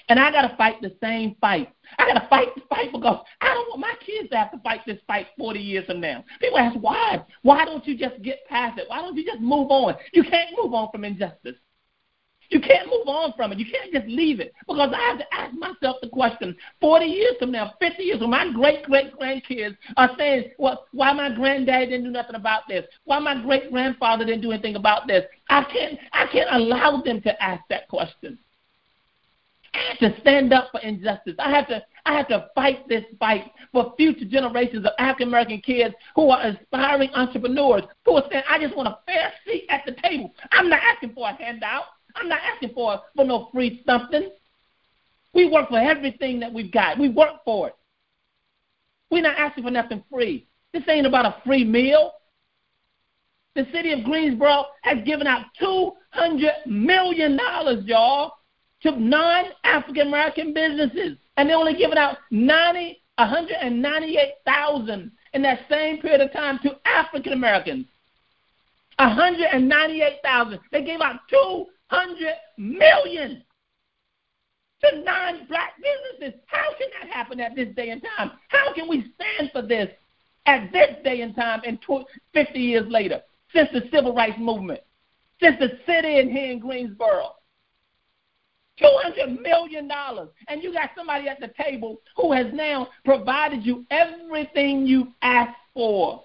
And 0.09 0.21
I 0.21 0.31
got 0.31 0.43
to 0.43 0.57
fight 0.57 0.81
the 0.83 0.95
same 1.03 1.37
fight. 1.41 1.73
I 1.99 2.07
got 2.07 2.21
to 2.21 2.29
fight 2.29 2.55
the 2.55 2.63
fight 2.69 2.93
because 2.93 3.25
I 3.41 3.55
don't 3.55 3.69
want 3.71 3.81
my 3.81 3.95
kids 4.05 4.29
to 4.31 4.37
have 4.37 4.53
to 4.53 4.59
fight 4.59 4.81
this 4.87 4.99
fight 5.07 5.27
40 5.39 5.59
years 5.59 5.87
from 5.87 6.01
now. 6.01 6.25
People 6.41 6.59
ask, 6.59 6.77
why? 6.81 7.25
Why 7.43 7.65
don't 7.65 7.87
you 7.87 7.97
just 7.97 8.23
get 8.23 8.47
past 8.49 8.79
it? 8.79 8.85
Why 8.89 9.01
don't 9.01 9.17
you 9.17 9.25
just 9.25 9.41
move 9.41 9.71
on? 9.71 9.95
You 10.13 10.23
can't 10.23 10.51
move 10.57 10.75
on 10.75 10.91
from 10.93 11.05
injustice. 11.05 11.57
You 12.51 12.61
can't 12.61 12.89
move 12.89 13.07
on 13.07 13.33
from 13.37 13.53
it. 13.53 13.59
You 13.59 13.67
can't 13.67 13.93
just 13.93 14.07
leave 14.07 14.41
it. 14.41 14.53
Because 14.67 14.93
I 14.95 15.01
have 15.01 15.19
to 15.19 15.35
ask 15.35 15.55
myself 15.55 15.97
the 16.03 16.09
question 16.09 16.57
40 16.81 17.07
years 17.07 17.35
from 17.39 17.53
now, 17.53 17.75
50 17.81 18.03
years 18.03 18.19
from 18.21 18.31
my 18.31 18.53
great 18.53 18.85
great 18.85 19.13
grandkids 19.19 19.77
are 19.97 20.11
saying, 20.19 20.51
well, 20.59 20.87
why 20.93 21.13
my 21.13 21.35
granddad 21.35 21.91
didn't 21.91 22.05
do 22.05 22.11
nothing 22.11 22.37
about 22.37 22.63
this? 22.69 22.85
Why 23.05 23.19
my 23.19 23.41
great 23.43 23.71
grandfather 23.71 24.25
didn't 24.25 24.43
do 24.43 24.53
anything 24.53 24.77
about 24.77 25.07
this? 25.07 25.25
I 25.49 25.65
can't, 25.65 25.99
I 26.13 26.27
can't 26.27 26.49
allow 26.53 27.03
them 27.03 27.21
to 27.23 27.43
ask 27.43 27.63
that 27.71 27.89
question. 27.89 28.39
I 29.75 29.79
have 29.91 29.99
to 30.15 30.21
stand 30.21 30.53
up 30.53 30.69
for 30.73 30.81
injustice. 30.81 31.35
I 31.39 31.51
have 31.51 31.69
to 31.69 31.83
I 32.07 32.15
have 32.15 32.29
to 32.29 32.49
fight 32.55 32.89
this 32.89 33.05
fight 33.19 33.51
for 33.73 33.93
future 33.97 34.25
generations 34.25 34.87
of 34.87 34.93
African 34.99 35.29
American 35.29 35.61
kids 35.61 35.95
who 36.15 36.31
are 36.31 36.41
aspiring 36.47 37.11
entrepreneurs 37.15 37.83
who 38.05 38.17
are 38.17 38.25
saying, 38.31 38.45
I 38.49 38.59
just 38.61 38.77
want 38.77 38.89
a 38.89 38.99
fair 39.07 39.33
seat 39.45 39.67
at 39.69 39.83
the 39.85 39.93
table. 40.03 40.33
I'm 40.53 40.69
not 40.69 40.81
asking 40.83 41.15
for 41.15 41.29
a 41.29 41.33
handout. 41.35 41.85
I'm 42.17 42.29
not 42.29 42.41
asking 42.43 42.73
for, 42.75 43.01
for 43.15 43.25
no 43.25 43.49
free 43.53 43.83
something. 43.87 44.31
We 45.35 45.49
work 45.49 45.69
for 45.69 45.79
everything 45.79 46.41
that 46.41 46.53
we've 46.53 46.73
got. 46.73 46.99
We 46.99 47.09
work 47.11 47.45
for 47.45 47.69
it. 47.69 47.75
We're 49.11 49.23
not 49.23 49.39
asking 49.39 49.65
for 49.65 49.71
nothing 49.71 50.03
free. 50.11 50.47
This 50.73 50.83
ain't 50.89 51.07
about 51.07 51.27
a 51.27 51.37
free 51.45 51.65
meal. 51.65 52.13
The 53.55 53.67
city 53.73 53.93
of 53.93 54.03
Greensboro 54.05 54.65
has 54.83 54.99
given 55.05 55.27
out 55.27 55.47
$200 55.61 56.67
million, 56.67 57.39
y'all, 57.85 58.33
to 58.83 58.91
non 58.93 59.45
African 59.65 60.09
American 60.09 60.53
businesses. 60.53 61.17
And 61.37 61.49
they're 61.49 61.57
only 61.57 61.75
giving 61.75 61.99
out 61.99 62.17
90, 62.31 63.01
198,000 63.17 65.13
in 65.33 65.43
that 65.43 65.61
same 65.71 65.99
period 66.01 66.21
of 66.21 66.33
time 66.33 66.59
to 66.63 66.77
African 66.85 67.33
Americans. 67.33 67.87
198,000. 68.99 70.59
They 70.73 70.83
gave 70.83 71.01
out 71.01 71.21
two 71.29 71.67
hundred 71.89 72.35
million 72.57 73.43
to 74.83 75.03
non-black 75.03 75.75
businesses. 75.77 76.41
How 76.47 76.71
can 76.79 76.89
that 77.01 77.13
happen 77.13 77.41
at 77.41 77.55
this 77.55 77.75
day 77.75 77.91
and 77.91 78.03
time? 78.17 78.33
How 78.49 78.73
can 78.75 78.89
we 78.89 79.13
stand 79.15 79.51
for 79.53 79.63
this 79.63 79.89
at 80.47 80.71
this 80.73 80.97
day 81.03 81.23
and 81.23 81.35
time 81.35 81.61
and 81.67 81.79
50 82.35 82.59
years 82.59 82.87
later, 82.89 83.23
since 83.55 83.69
the 83.73 83.83
civil 83.93 84.15
rights 84.15 84.39
movement, 84.39 84.81
since 85.41 85.57
the 85.59 85.79
city 85.87 86.19
in 86.19 86.31
here 86.31 86.53
in 86.53 86.59
Greensboro? 86.59 87.33
$200 88.83 89.41
million. 89.41 89.91
And 90.49 90.63
you 90.63 90.73
got 90.73 90.91
somebody 90.97 91.29
at 91.29 91.41
the 91.41 91.51
table 91.59 92.01
who 92.17 92.33
has 92.33 92.47
now 92.53 92.89
provided 93.05 93.65
you 93.65 93.87
everything 93.91 94.87
you 94.87 95.09
asked 95.23 95.57
for. 95.73 96.23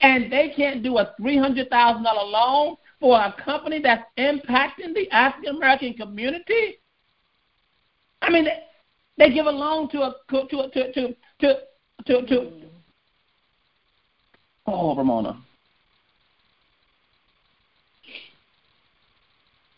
And 0.00 0.30
they 0.30 0.52
can't 0.56 0.82
do 0.82 0.98
a 0.98 1.14
$300,000 1.20 1.70
loan 2.04 2.76
for 3.00 3.18
a 3.18 3.34
company 3.42 3.80
that's 3.82 4.04
impacting 4.18 4.94
the 4.94 5.10
African 5.10 5.56
American 5.56 5.94
community? 5.94 6.78
I 8.22 8.30
mean, 8.30 8.44
they, 8.44 8.58
they 9.18 9.34
give 9.34 9.46
a 9.46 9.50
loan 9.50 9.88
to 9.90 10.02
a 10.02 10.14
to 10.30 10.46
to 10.48 10.70
to 10.70 10.92
to 11.40 11.54
to, 12.06 12.26
to, 12.26 12.52
oh 14.66 14.96
Ramona. 14.96 15.42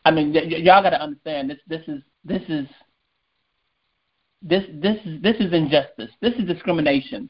I 0.05 0.11
mean, 0.11 0.33
y- 0.33 0.43
y- 0.45 0.57
y'all 0.59 0.83
got 0.83 0.91
to 0.91 1.03
understand 1.03 1.51
this. 1.51 1.59
This 1.67 1.83
is 1.89 2.03
this 2.25 2.43
is 2.49 2.67
this 4.43 4.65
this 4.75 4.97
is 5.05 5.23
this 5.23 5.37
is 5.39 5.53
injustice. 5.53 6.11
This 6.21 6.35
is 6.35 6.47
discrimination, 6.47 7.29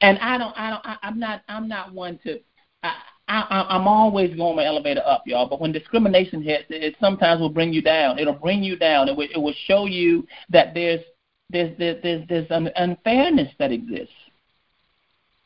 and 0.00 0.18
I 0.18 0.38
don't 0.38 0.54
I 0.58 0.70
don't 0.70 0.86
I, 0.86 0.96
I'm 1.02 1.18
not 1.18 1.42
I'm 1.48 1.68
not 1.68 1.92
one 1.94 2.18
to. 2.24 2.40
I, 2.82 2.94
I, 3.32 3.66
I'm 3.70 3.88
always 3.88 4.36
going 4.36 4.56
my 4.56 4.66
elevator 4.66 5.02
up, 5.06 5.22
y'all. 5.24 5.48
But 5.48 5.58
when 5.58 5.72
discrimination 5.72 6.42
hits, 6.42 6.66
it 6.68 6.96
sometimes 7.00 7.40
will 7.40 7.48
bring 7.48 7.72
you 7.72 7.80
down. 7.80 8.18
It'll 8.18 8.34
bring 8.34 8.62
you 8.62 8.76
down. 8.76 9.08
It 9.08 9.16
will, 9.16 9.28
it 9.34 9.38
will 9.38 9.54
show 9.66 9.86
you 9.86 10.26
that 10.50 10.74
there's 10.74 11.00
there's 11.48 11.76
there's 11.78 12.02
there's, 12.02 12.28
there's 12.28 12.46
an 12.50 12.70
unfairness 12.76 13.50
that 13.58 13.72
exists. 13.72 14.14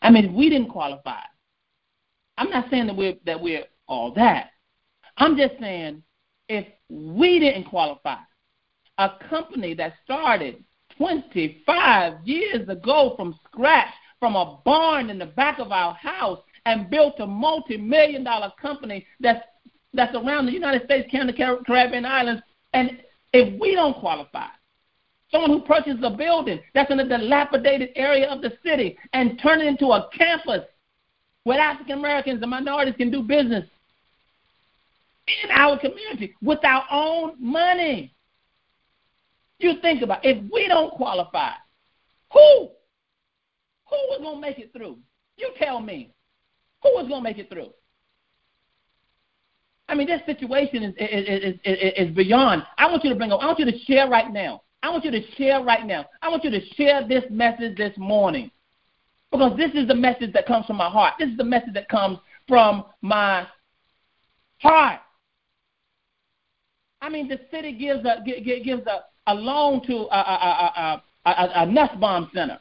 I 0.03 0.11
mean, 0.11 0.35
we 0.35 0.51
didn't 0.51 0.71
qualify. 0.71 1.21
I'm 2.37 2.51
not 2.51 2.69
saying 2.71 2.89
that 2.89 2.97
we're 2.97 3.15
that 3.25 3.41
we're 3.41 3.65
all 3.87 4.13
that. 4.15 4.51
I'm 5.17 5.37
just 5.37 5.55
saying 5.61 6.03
if 6.49 6.67
we 6.89 7.39
didn't 7.39 7.65
qualify, 7.65 8.19
a 8.99 9.11
company 9.31 9.75
that 9.75 9.95
started 10.05 10.65
25 10.97 12.15
years 12.25 12.69
ago 12.69 13.15
from 13.17 13.39
scratch, 13.47 13.95
from 14.19 14.35
a 14.35 14.59
barn 14.65 15.09
in 15.09 15.19
the 15.19 15.27
back 15.27 15.61
of 15.61 15.71
our 15.71 15.95
house, 15.95 16.41
and 16.67 16.91
built 16.91 17.15
a 17.21 17.27
multi-million 17.27 18.25
dollar 18.25 18.53
company 18.61 19.07
that's 19.21 19.43
that's 19.95 20.15
around 20.15 20.45
the 20.45 20.53
United 20.53 20.85
States, 20.85 21.09
Canada, 21.11 21.59
Caribbean 21.67 22.05
islands, 22.05 22.43
and 22.75 22.99
if 23.33 23.59
we 23.59 23.75
don't 23.75 23.97
qualify, 23.99 24.49
someone 25.31 25.51
who 25.51 25.63
purchases 25.63 26.01
a 26.03 26.11
building 26.11 26.61
that's 26.75 26.91
in 26.91 27.01
a 27.01 27.09
dilapidated 27.09 27.91
area 27.97 28.29
of 28.29 28.43
the 28.43 28.53
city 28.63 28.99
and 29.15 29.41
turn 29.43 29.61
it 29.63 29.67
into 29.67 29.87
a 29.87 30.11
campus 30.17 30.63
where 31.45 31.59
African 31.59 31.99
Americans 31.99 32.43
and 32.43 32.51
minorities 32.51 32.97
can 32.97 33.11
do 33.11 33.23
business 33.23 33.65
in 35.45 35.51
our 35.51 35.79
community 35.79 36.35
with 36.43 36.63
our 36.65 36.85
own 36.91 37.35
money. 37.39 38.13
You 39.59 39.75
think 39.81 40.03
about 40.03 40.25
it. 40.27 40.37
if 40.37 40.53
we 40.53 40.69
don't 40.69 40.91
qualify, 40.93 41.53
who 42.33 42.69
who 43.89 43.97
is 44.15 44.21
gonna 44.21 44.41
make 44.41 44.59
it 44.59 44.73
through? 44.73 44.99
You 45.39 45.53
tell 45.59 45.81
me. 45.81 46.13
Who 46.83 46.99
is 46.99 47.09
going 47.09 47.23
to 47.23 47.29
make 47.29 47.39
it 47.39 47.49
through? 47.49 47.71
I 49.89 49.95
mean, 49.95 50.09
this 50.09 50.21
situation 50.27 50.83
is, 50.83 50.95
is, 50.99 51.55
is, 51.65 52.09
is, 52.09 52.15
beyond. 52.17 52.65
I 52.77 52.91
want 52.91 53.05
you 53.05 53.11
to 53.11 53.17
bring 53.17 53.31
up, 53.31 53.41
I 53.41 53.47
want 53.47 53.59
you 53.59 53.67
to 53.67 53.79
share 53.85 54.09
right 54.09 54.33
now. 54.33 54.63
I 54.83 54.91
want 54.91 55.05
you 55.05 55.11
to 55.11 55.21
share 55.37 55.63
right 55.63 55.87
now. 55.87 56.07
I 56.23 56.29
want 56.29 56.45
you 56.45 56.51
to 56.51 56.61
share 56.75 57.07
this 57.07 57.25
message 57.31 57.77
this 57.77 57.97
morning. 57.97 58.51
Because 59.31 59.57
this 59.57 59.71
is 59.75 59.89
the 59.89 59.95
message 59.95 60.33
that 60.33 60.47
comes 60.47 60.67
from 60.67 60.77
my 60.77 60.89
heart. 60.89 61.15
This 61.19 61.29
is 61.29 61.37
the 61.37 61.45
message 61.45 61.75
that 61.75 61.89
comes 61.89 62.19
from 62.49 62.85
my 63.03 63.47
heart. 64.59 65.01
I 67.01 67.09
mean, 67.09 67.29
the 67.29 67.41
city 67.51 67.73
gives 67.73 68.05
a 68.05 68.23
gives 68.25 68.87
a, 68.87 69.05
a 69.31 69.35
loan 69.35 69.85
to 69.87 69.95
a, 69.95 70.17
a, 70.17 70.73
a, 70.77 71.31
a, 71.31 71.63
a 71.63 71.67
Nussbaum 71.67 72.31
Center. 72.35 72.59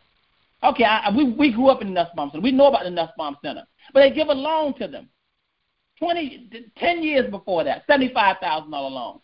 Okay, 0.70 0.84
I, 0.84 1.16
we 1.16 1.32
we 1.32 1.54
grew 1.54 1.70
up 1.70 1.82
in 1.82 1.88
the 1.88 1.94
Nussbaum 1.94 2.30
Center. 2.32 2.42
We 2.44 2.52
know 2.52 2.68
about 2.68 2.84
the 2.84 2.90
Nussbaum 2.90 3.38
Center, 3.44 3.64
but 3.94 4.02
they 4.02 4.12
give 4.12 4.30
a 4.30 4.34
loan 4.34 4.74
to 4.80 4.88
them. 4.88 5.10
20, 6.00 6.50
10 6.78 7.04
years 7.04 7.30
before 7.32 7.64
that, 7.64 7.84
seventy-five 7.88 8.38
thousand 8.42 8.72
dollar 8.72 8.90
loan. 8.90 9.20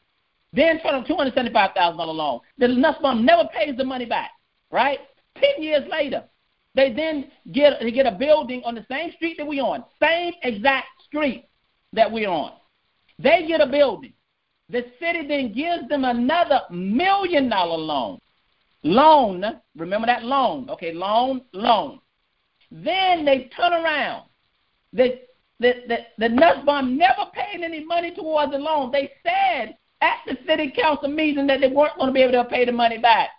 Then 0.53 0.79
two 1.07 1.15
hundred 1.15 1.33
seventy-five 1.33 1.71
thousand 1.75 1.97
dollar 1.97 2.13
loan. 2.13 2.39
The 2.57 2.67
Nussbaum 2.67 3.25
never 3.25 3.47
pays 3.53 3.75
the 3.77 3.83
money 3.83 4.05
back. 4.05 4.31
Right? 4.71 4.99
Ten 5.35 5.63
years 5.63 5.83
later, 5.89 6.23
they 6.75 6.93
then 6.93 7.31
get 7.51 7.79
they 7.81 7.91
get 7.91 8.05
a 8.05 8.11
building 8.11 8.61
on 8.65 8.75
the 8.75 8.85
same 8.89 9.11
street 9.13 9.37
that 9.37 9.47
we 9.47 9.59
on, 9.59 9.83
same 10.01 10.33
exact 10.43 10.87
street 11.05 11.45
that 11.93 12.11
we're 12.11 12.29
on. 12.29 12.53
They 13.19 13.45
get 13.47 13.61
a 13.61 13.67
building. 13.67 14.13
The 14.69 14.85
city 14.99 15.27
then 15.27 15.53
gives 15.53 15.87
them 15.89 16.05
another 16.05 16.61
million 16.69 17.49
dollar 17.49 17.77
loan. 17.77 18.19
Loan, 18.83 19.43
remember 19.75 20.07
that 20.07 20.23
loan, 20.23 20.69
okay, 20.69 20.93
loan, 20.93 21.41
loan. 21.53 21.99
Then 22.71 23.25
they 23.25 23.49
turn 23.55 23.73
around. 23.73 24.27
The, 24.93 25.21
the, 25.59 25.73
the, 25.87 25.97
the 26.17 26.29
Nussbaum 26.29 26.97
never 26.97 27.25
paid 27.33 27.61
any 27.61 27.85
money 27.85 28.13
towards 28.13 28.51
the 28.51 28.57
loan. 28.57 28.91
They 28.91 29.11
said 29.23 29.77
at 30.01 30.17
the 30.25 30.37
city 30.47 30.73
council 30.75 31.09
meeting 31.09 31.47
that 31.47 31.61
they 31.61 31.67
weren't 31.67 31.95
going 31.97 32.07
to 32.07 32.13
be 32.13 32.21
able 32.21 32.43
to 32.43 32.49
pay 32.49 32.65
the 32.65 32.71
money 32.71 32.97
back. 32.97 33.29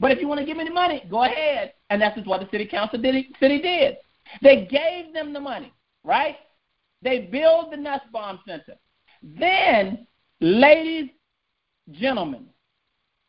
But 0.00 0.10
if 0.10 0.20
you 0.20 0.28
want 0.28 0.40
to 0.40 0.46
give 0.46 0.56
me 0.56 0.64
the 0.64 0.70
money, 0.72 1.04
go 1.08 1.24
ahead. 1.24 1.74
And 1.90 2.02
that's 2.02 2.16
just 2.16 2.26
what 2.26 2.40
the 2.40 2.48
city 2.50 2.66
council 2.66 3.00
did, 3.00 3.24
city 3.40 3.60
did. 3.60 3.96
They 4.42 4.66
gave 4.66 5.12
them 5.12 5.32
the 5.32 5.40
money, 5.40 5.72
right? 6.04 6.36
They 7.02 7.20
built 7.20 7.70
the 7.70 7.76
Nussbaum 7.76 8.40
Center. 8.46 8.74
Then 9.22 10.06
Ladies, 10.40 11.10
gentlemen, 11.90 12.46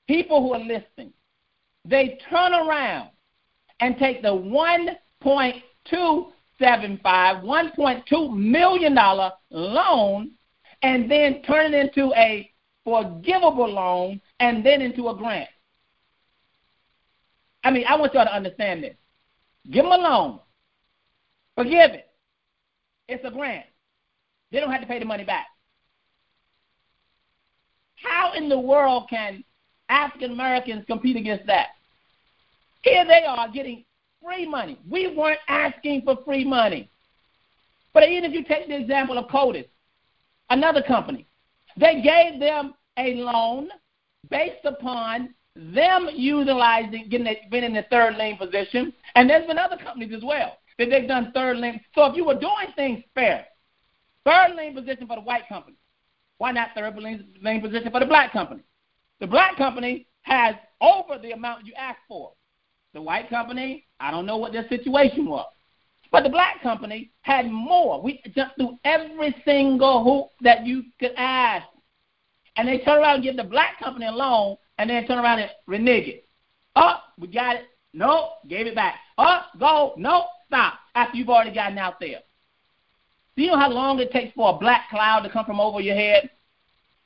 people 0.08 0.42
who 0.44 0.54
are 0.54 0.60
listening, 0.60 1.12
they 1.86 2.20
turn 2.30 2.54
around 2.54 3.10
and 3.80 3.98
take 3.98 4.22
the 4.22 4.30
1.275, 4.30 6.32
$1.2 6.62 8.38
million 8.38 9.00
loan 9.50 10.32
and 10.82 11.12
then 11.12 11.42
turn 11.44 11.74
it 11.74 11.88
into 11.88 12.14
a 12.16 12.52
forgivable 12.84 13.72
loan 13.72 14.20
and 14.40 14.66
then 14.66 14.82
into 14.82 15.10
a 15.10 15.16
grant. 15.16 15.50
I 17.64 17.72
mean, 17.72 17.86
I 17.88 17.96
want 17.96 18.14
y'all 18.14 18.26
to 18.26 18.34
understand 18.34 18.84
this. 18.84 18.96
Give 19.70 19.84
them 19.84 19.92
a 19.92 19.98
loan. 19.98 20.40
Forgive 21.56 21.92
it. 21.92 22.08
It's 23.08 23.26
a 23.26 23.32
grant. 23.32 23.66
They 24.52 24.60
don't 24.60 24.72
have 24.72 24.82
to 24.82 24.88
pay 24.88 25.00
the 25.00 25.06
money 25.06 25.26
back. 25.26 25.48
How 27.96 28.32
in 28.34 28.48
the 28.48 28.60
world 28.60 29.10
can 29.10 29.44
African 29.90 30.32
Americans 30.32 30.86
compete 30.86 31.18
against 31.18 31.46
that? 31.48 31.68
Here 32.84 33.06
they 33.06 33.26
are 33.28 33.50
getting 33.50 33.84
free 34.24 34.48
money. 34.48 34.80
We 34.90 35.16
weren't 35.16 35.40
asking 35.48 36.04
for 36.04 36.18
free 36.24 36.46
money. 36.46 36.90
But 37.94 38.08
even 38.08 38.26
if 38.26 38.34
you 38.34 38.44
take 38.44 38.68
the 38.68 38.80
example 38.80 39.18
of 39.18 39.30
Codis, 39.30 39.68
another 40.50 40.84
company, 40.84 41.28
they 41.76 42.02
gave 42.02 42.40
them 42.40 42.74
a 42.98 43.16
loan 43.16 43.70
based 44.30 44.66
upon 44.66 45.34
them 45.56 46.10
utilizing, 46.14 47.10
getting 47.10 47.36
been 47.50 47.64
in 47.64 47.74
the 47.74 47.86
third 47.90 48.16
lien 48.18 48.38
position, 48.38 48.94
and 49.16 49.30
there's 49.30 49.48
been 49.48 49.58
other 49.58 49.78
companies 49.78 50.14
as 50.16 50.24
well 50.24 50.58
that 50.78 50.90
they've 50.90 51.08
done 51.08 51.32
third 51.34 51.58
lien. 51.58 51.82
So 51.96 52.06
if 52.06 52.16
you 52.16 52.26
were 52.26 52.40
doing 52.40 52.68
things 52.76 53.04
fair, 53.14 53.46
third 54.26 54.56
lien 54.56 54.74
position 54.74 55.08
for 55.08 55.16
the 55.16 55.22
white 55.22 55.48
company, 55.50 55.76
why 56.38 56.52
not 56.52 56.70
third 56.76 56.96
lien 56.96 57.62
position 57.62 57.92
for 57.92 58.00
the 58.00 58.06
black 58.06 58.32
company? 58.32 58.62
The 59.20 59.28
black 59.28 59.58
company 59.58 60.08
has 60.22 60.56
over 60.82 61.18
the 61.18 61.32
amount 61.32 61.66
you 61.66 61.74
asked 61.74 62.00
for. 62.08 62.32
The 62.94 63.02
white 63.02 63.30
company, 63.30 63.86
I 64.00 64.12
don't 64.12 64.26
know 64.26 64.38
what 64.38 64.52
their 64.52 64.68
situation 64.68 65.26
was. 65.26 65.46
But 66.12 66.24
the 66.24 66.30
black 66.30 66.62
company 66.64 67.12
had 67.22 67.52
more. 67.52 68.02
We 68.02 68.22
jumped 68.36 68.56
through 68.58 68.80
every 68.84 69.36
single 69.46 70.04
hoop 70.04 70.32
that 70.42 70.66
you 70.66 70.84
could 71.00 71.14
ask. 71.18 71.68
And 72.56 72.68
they 72.68 72.80
turn 72.80 73.00
around 73.00 73.16
and 73.16 73.24
give 73.24 73.38
the 73.38 73.44
black 73.44 73.80
company 73.80 74.08
a 74.08 74.12
loan 74.12 74.58
and 74.78 74.90
then 74.90 75.06
turn 75.06 75.20
around 75.20 75.40
and 75.40 75.52
renege 75.68 76.08
it. 76.08 76.28
Oh, 76.76 76.96
we 77.20 77.28
got 77.28 77.58
it. 77.58 77.64
No, 77.94 78.32
gave 78.48 78.68
it 78.68 78.76
back. 78.76 78.96
Oh, 79.18 79.42
go. 79.60 79.94
No, 79.98 80.26
stop. 80.48 80.76
After 80.96 81.18
you've 81.18 81.30
already 81.30 81.54
gotten 81.54 81.78
out 81.78 82.00
there. 82.00 82.20
Do 83.36 83.44
you 83.44 83.52
know 83.52 83.58
how 83.58 83.70
long 83.70 84.00
it 84.00 84.12
takes 84.12 84.34
for 84.34 84.56
a 84.56 84.58
black 84.58 84.90
cloud 84.90 85.22
to 85.22 85.30
come 85.30 85.46
from 85.46 85.60
over 85.60 85.80
your 85.80 85.96
head? 85.96 86.30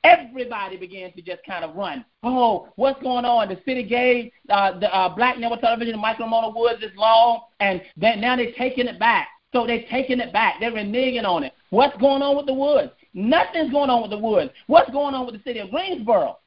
Everybody 0.04 0.76
began 0.76 1.12
to 1.12 1.22
just 1.22 1.44
kind 1.44 1.64
of 1.64 1.74
run. 1.74 2.04
Oh, 2.22 2.68
what's 2.76 3.02
going 3.02 3.24
on? 3.24 3.48
The 3.48 3.58
city 3.64 3.82
gave 3.82 4.30
uh, 4.50 4.78
the 4.78 4.94
uh, 4.94 5.14
black 5.14 5.38
network 5.38 5.60
television, 5.60 5.98
Michael 5.98 6.28
Mona 6.28 6.50
Woods, 6.50 6.80
this 6.80 6.90
long, 6.96 7.40
and 7.60 7.80
then 7.96 8.20
now 8.20 8.36
they're 8.36 8.52
taking 8.56 8.86
it 8.86 8.98
back. 8.98 9.28
So 9.52 9.66
they're 9.66 9.84
taking 9.90 10.20
it 10.20 10.32
back. 10.32 10.56
They're 10.60 10.72
reneging 10.72 11.24
on 11.24 11.44
it. 11.44 11.52
What's 11.70 11.96
going 11.98 12.22
on 12.22 12.36
with 12.36 12.46
the 12.46 12.54
Woods? 12.54 12.92
Nothing's 13.14 13.72
going 13.72 13.90
on 13.90 14.02
with 14.02 14.10
the 14.10 14.18
Woods. 14.18 14.50
What's 14.66 14.90
going 14.90 15.14
on 15.14 15.26
with 15.26 15.36
the 15.36 15.42
city 15.42 15.60
of 15.60 15.70
Greensboro? 15.70 16.38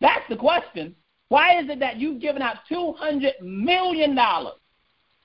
That's 0.00 0.24
the 0.28 0.36
question. 0.36 0.94
Why 1.28 1.58
is 1.58 1.70
it 1.70 1.80
that 1.80 1.96
you've 1.96 2.20
given 2.20 2.42
out 2.42 2.56
two 2.68 2.92
hundred 2.98 3.32
million 3.40 4.14
dollars 4.14 4.54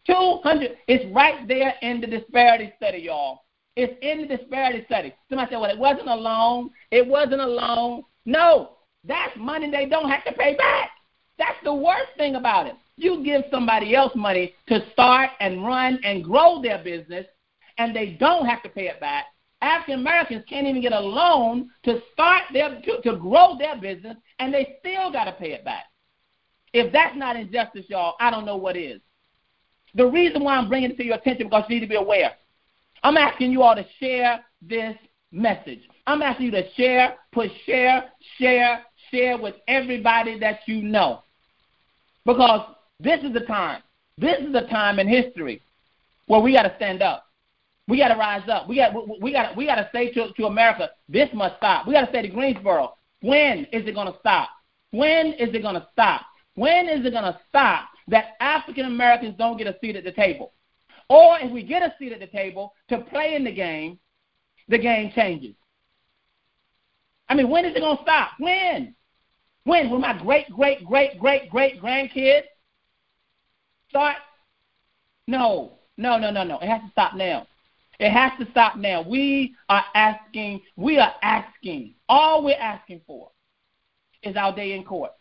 200. 0.07 0.77
It's 0.87 1.05
right 1.13 1.47
there 1.47 1.75
in 1.81 2.01
the 2.01 2.07
disparity 2.07 2.73
study, 2.77 2.99
y'all. 2.99 3.43
It's 3.75 3.93
in 4.01 4.21
the 4.27 4.37
disparity 4.37 4.83
study. 4.85 5.13
Somebody 5.29 5.51
said, 5.51 5.59
well, 5.59 5.71
it 5.71 5.77
wasn't 5.77 6.09
a 6.09 6.15
loan. 6.15 6.69
It 6.91 7.07
wasn't 7.07 7.41
a 7.41 7.47
loan. 7.47 8.03
No, 8.25 8.77
that's 9.05 9.35
money 9.37 9.71
they 9.71 9.85
don't 9.85 10.09
have 10.09 10.23
to 10.25 10.33
pay 10.33 10.55
back. 10.55 10.91
That's 11.37 11.57
the 11.63 11.73
worst 11.73 12.09
thing 12.17 12.35
about 12.35 12.67
it. 12.67 12.75
You 12.97 13.23
give 13.23 13.43
somebody 13.49 13.95
else 13.95 14.11
money 14.15 14.53
to 14.67 14.81
start 14.91 15.31
and 15.39 15.65
run 15.65 15.99
and 16.03 16.23
grow 16.23 16.61
their 16.61 16.83
business, 16.83 17.25
and 17.77 17.95
they 17.95 18.17
don't 18.19 18.45
have 18.45 18.61
to 18.63 18.69
pay 18.69 18.87
it 18.87 18.99
back. 18.99 19.25
African 19.61 20.01
Americans 20.01 20.43
can't 20.49 20.67
even 20.67 20.81
get 20.81 20.91
a 20.91 20.99
loan 20.99 21.69
to 21.83 22.01
start 22.13 22.43
their 22.51 22.81
to, 22.81 23.01
to 23.01 23.17
grow 23.17 23.57
their 23.57 23.79
business, 23.79 24.17
and 24.39 24.53
they 24.53 24.77
still 24.79 25.11
got 25.11 25.25
to 25.25 25.31
pay 25.31 25.51
it 25.53 25.63
back. 25.63 25.85
If 26.73 26.91
that's 26.93 27.15
not 27.15 27.35
injustice, 27.35 27.85
y'all, 27.87 28.15
I 28.19 28.31
don't 28.31 28.45
know 28.45 28.57
what 28.57 28.77
is. 28.77 29.01
The 29.95 30.05
reason 30.05 30.43
why 30.43 30.55
I'm 30.55 30.69
bringing 30.69 30.91
it 30.91 30.97
to 30.97 31.03
your 31.03 31.15
attention 31.15 31.47
because 31.47 31.65
you 31.69 31.75
need 31.75 31.81
to 31.81 31.87
be 31.87 31.95
aware. 31.95 32.33
I'm 33.03 33.17
asking 33.17 33.51
you 33.51 33.63
all 33.63 33.75
to 33.75 33.85
share 33.99 34.43
this 34.61 34.95
message. 35.31 35.81
I'm 36.07 36.21
asking 36.21 36.47
you 36.47 36.51
to 36.51 36.63
share, 36.73 37.15
put 37.31 37.49
share, 37.65 38.11
share, 38.37 38.83
share 39.11 39.37
with 39.37 39.55
everybody 39.67 40.39
that 40.39 40.59
you 40.65 40.81
know. 40.81 41.23
Because 42.25 42.75
this 42.99 43.21
is 43.23 43.33
the 43.33 43.41
time. 43.41 43.81
This 44.17 44.39
is 44.39 44.53
the 44.53 44.67
time 44.69 44.99
in 44.99 45.07
history 45.07 45.61
where 46.27 46.41
we 46.41 46.53
got 46.53 46.63
to 46.63 46.73
stand 46.75 47.01
up. 47.01 47.25
We 47.87 47.97
got 47.97 48.09
to 48.09 48.15
rise 48.15 48.47
up. 48.47 48.69
We 48.69 48.75
got 48.75 48.93
we 49.21 49.33
got 49.33 49.57
we 49.57 49.65
got 49.65 49.75
to 49.75 49.89
say 49.91 50.11
to, 50.13 50.31
to 50.31 50.45
America, 50.45 50.91
this 51.09 51.29
must 51.33 51.57
stop. 51.57 51.87
We 51.87 51.93
got 51.93 52.05
to 52.05 52.11
say 52.11 52.21
to 52.21 52.27
Greensboro, 52.27 52.95
when 53.21 53.65
is 53.71 53.87
it 53.87 53.95
going 53.95 54.11
to 54.11 54.19
stop? 54.19 54.49
When 54.91 55.33
is 55.33 55.53
it 55.53 55.61
going 55.61 55.75
to 55.75 55.87
stop? 55.91 56.21
When 56.55 56.87
is 56.87 57.05
it 57.05 57.11
going 57.11 57.23
to 57.23 57.39
stop 57.49 57.89
that 58.07 58.35
African 58.39 58.85
Americans 58.85 59.35
don't 59.37 59.57
get 59.57 59.67
a 59.67 59.75
seat 59.81 59.95
at 59.95 60.03
the 60.03 60.11
table. 60.11 60.53
Or 61.11 61.37
if 61.41 61.51
we 61.51 61.61
get 61.61 61.81
a 61.81 61.93
seat 61.99 62.13
at 62.13 62.21
the 62.21 62.27
table 62.27 62.73
to 62.87 62.99
play 62.99 63.35
in 63.35 63.43
the 63.43 63.51
game, 63.51 63.99
the 64.69 64.77
game 64.77 65.11
changes. 65.13 65.55
I 67.27 67.35
mean, 67.35 67.49
when 67.49 67.65
is 67.65 67.75
it 67.75 67.81
going 67.81 67.97
to 67.97 68.03
stop? 68.03 68.29
When? 68.39 68.95
When? 69.65 69.89
Will 69.89 69.99
my 69.99 70.17
great, 70.17 70.49
great, 70.49 70.85
great, 70.85 71.19
great, 71.19 71.49
great 71.49 71.81
grandkids 71.81 72.43
start? 73.89 74.15
No, 75.27 75.79
no, 75.97 76.17
no, 76.17 76.31
no, 76.31 76.45
no. 76.45 76.59
It 76.59 76.69
has 76.69 76.79
to 76.79 76.91
stop 76.91 77.15
now. 77.15 77.45
It 77.99 78.11
has 78.11 78.31
to 78.39 78.49
stop 78.51 78.77
now. 78.77 79.01
We 79.01 79.53
are 79.67 79.83
asking, 79.93 80.61
we 80.77 80.97
are 80.97 81.13
asking, 81.21 81.95
all 82.07 82.41
we're 82.41 82.55
asking 82.55 83.01
for 83.05 83.31
is 84.23 84.37
our 84.37 84.55
day 84.55 84.77
in 84.77 84.85
court. 84.85 85.11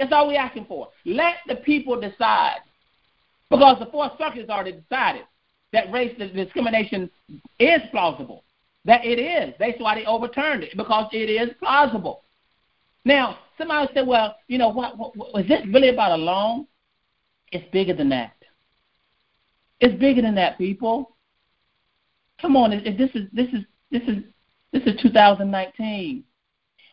That's 0.00 0.12
all 0.12 0.26
we're 0.26 0.40
asking 0.40 0.64
for. 0.64 0.88
Let 1.06 1.36
the 1.46 1.54
people 1.54 2.00
decide. 2.00 2.58
Because 3.52 3.78
the 3.78 3.86
Fourth 3.86 4.12
Circuit 4.18 4.40
has 4.40 4.48
already 4.48 4.72
decided 4.72 5.24
that 5.74 5.92
race 5.92 6.16
discrimination 6.16 7.10
is 7.58 7.80
plausible. 7.90 8.44
That 8.86 9.04
it 9.04 9.18
is. 9.18 9.54
That's 9.58 9.78
why 9.78 9.94
they 9.94 10.06
overturned 10.06 10.64
it, 10.64 10.74
because 10.74 11.10
it 11.12 11.28
is 11.28 11.50
plausible. 11.58 12.22
Now, 13.04 13.38
somebody 13.58 13.92
said, 13.92 14.06
well, 14.06 14.36
you 14.48 14.56
know, 14.56 14.70
what, 14.70 14.96
what, 14.96 15.14
what, 15.14 15.42
is 15.42 15.48
this 15.48 15.60
really 15.70 15.90
about 15.90 16.12
a 16.12 16.16
loan? 16.16 16.66
It's 17.52 17.70
bigger 17.72 17.94
than 17.94 18.08
that. 18.08 18.32
It's 19.80 20.00
bigger 20.00 20.22
than 20.22 20.34
that, 20.36 20.56
people. 20.56 21.14
Come 22.40 22.56
on, 22.56 22.70
this 22.70 23.10
is 23.14 23.28
this 23.34 23.48
is 23.52 23.64
this 23.90 24.02
is 24.08 24.24
this 24.72 24.82
is 24.84 25.00
2019. 25.02 26.24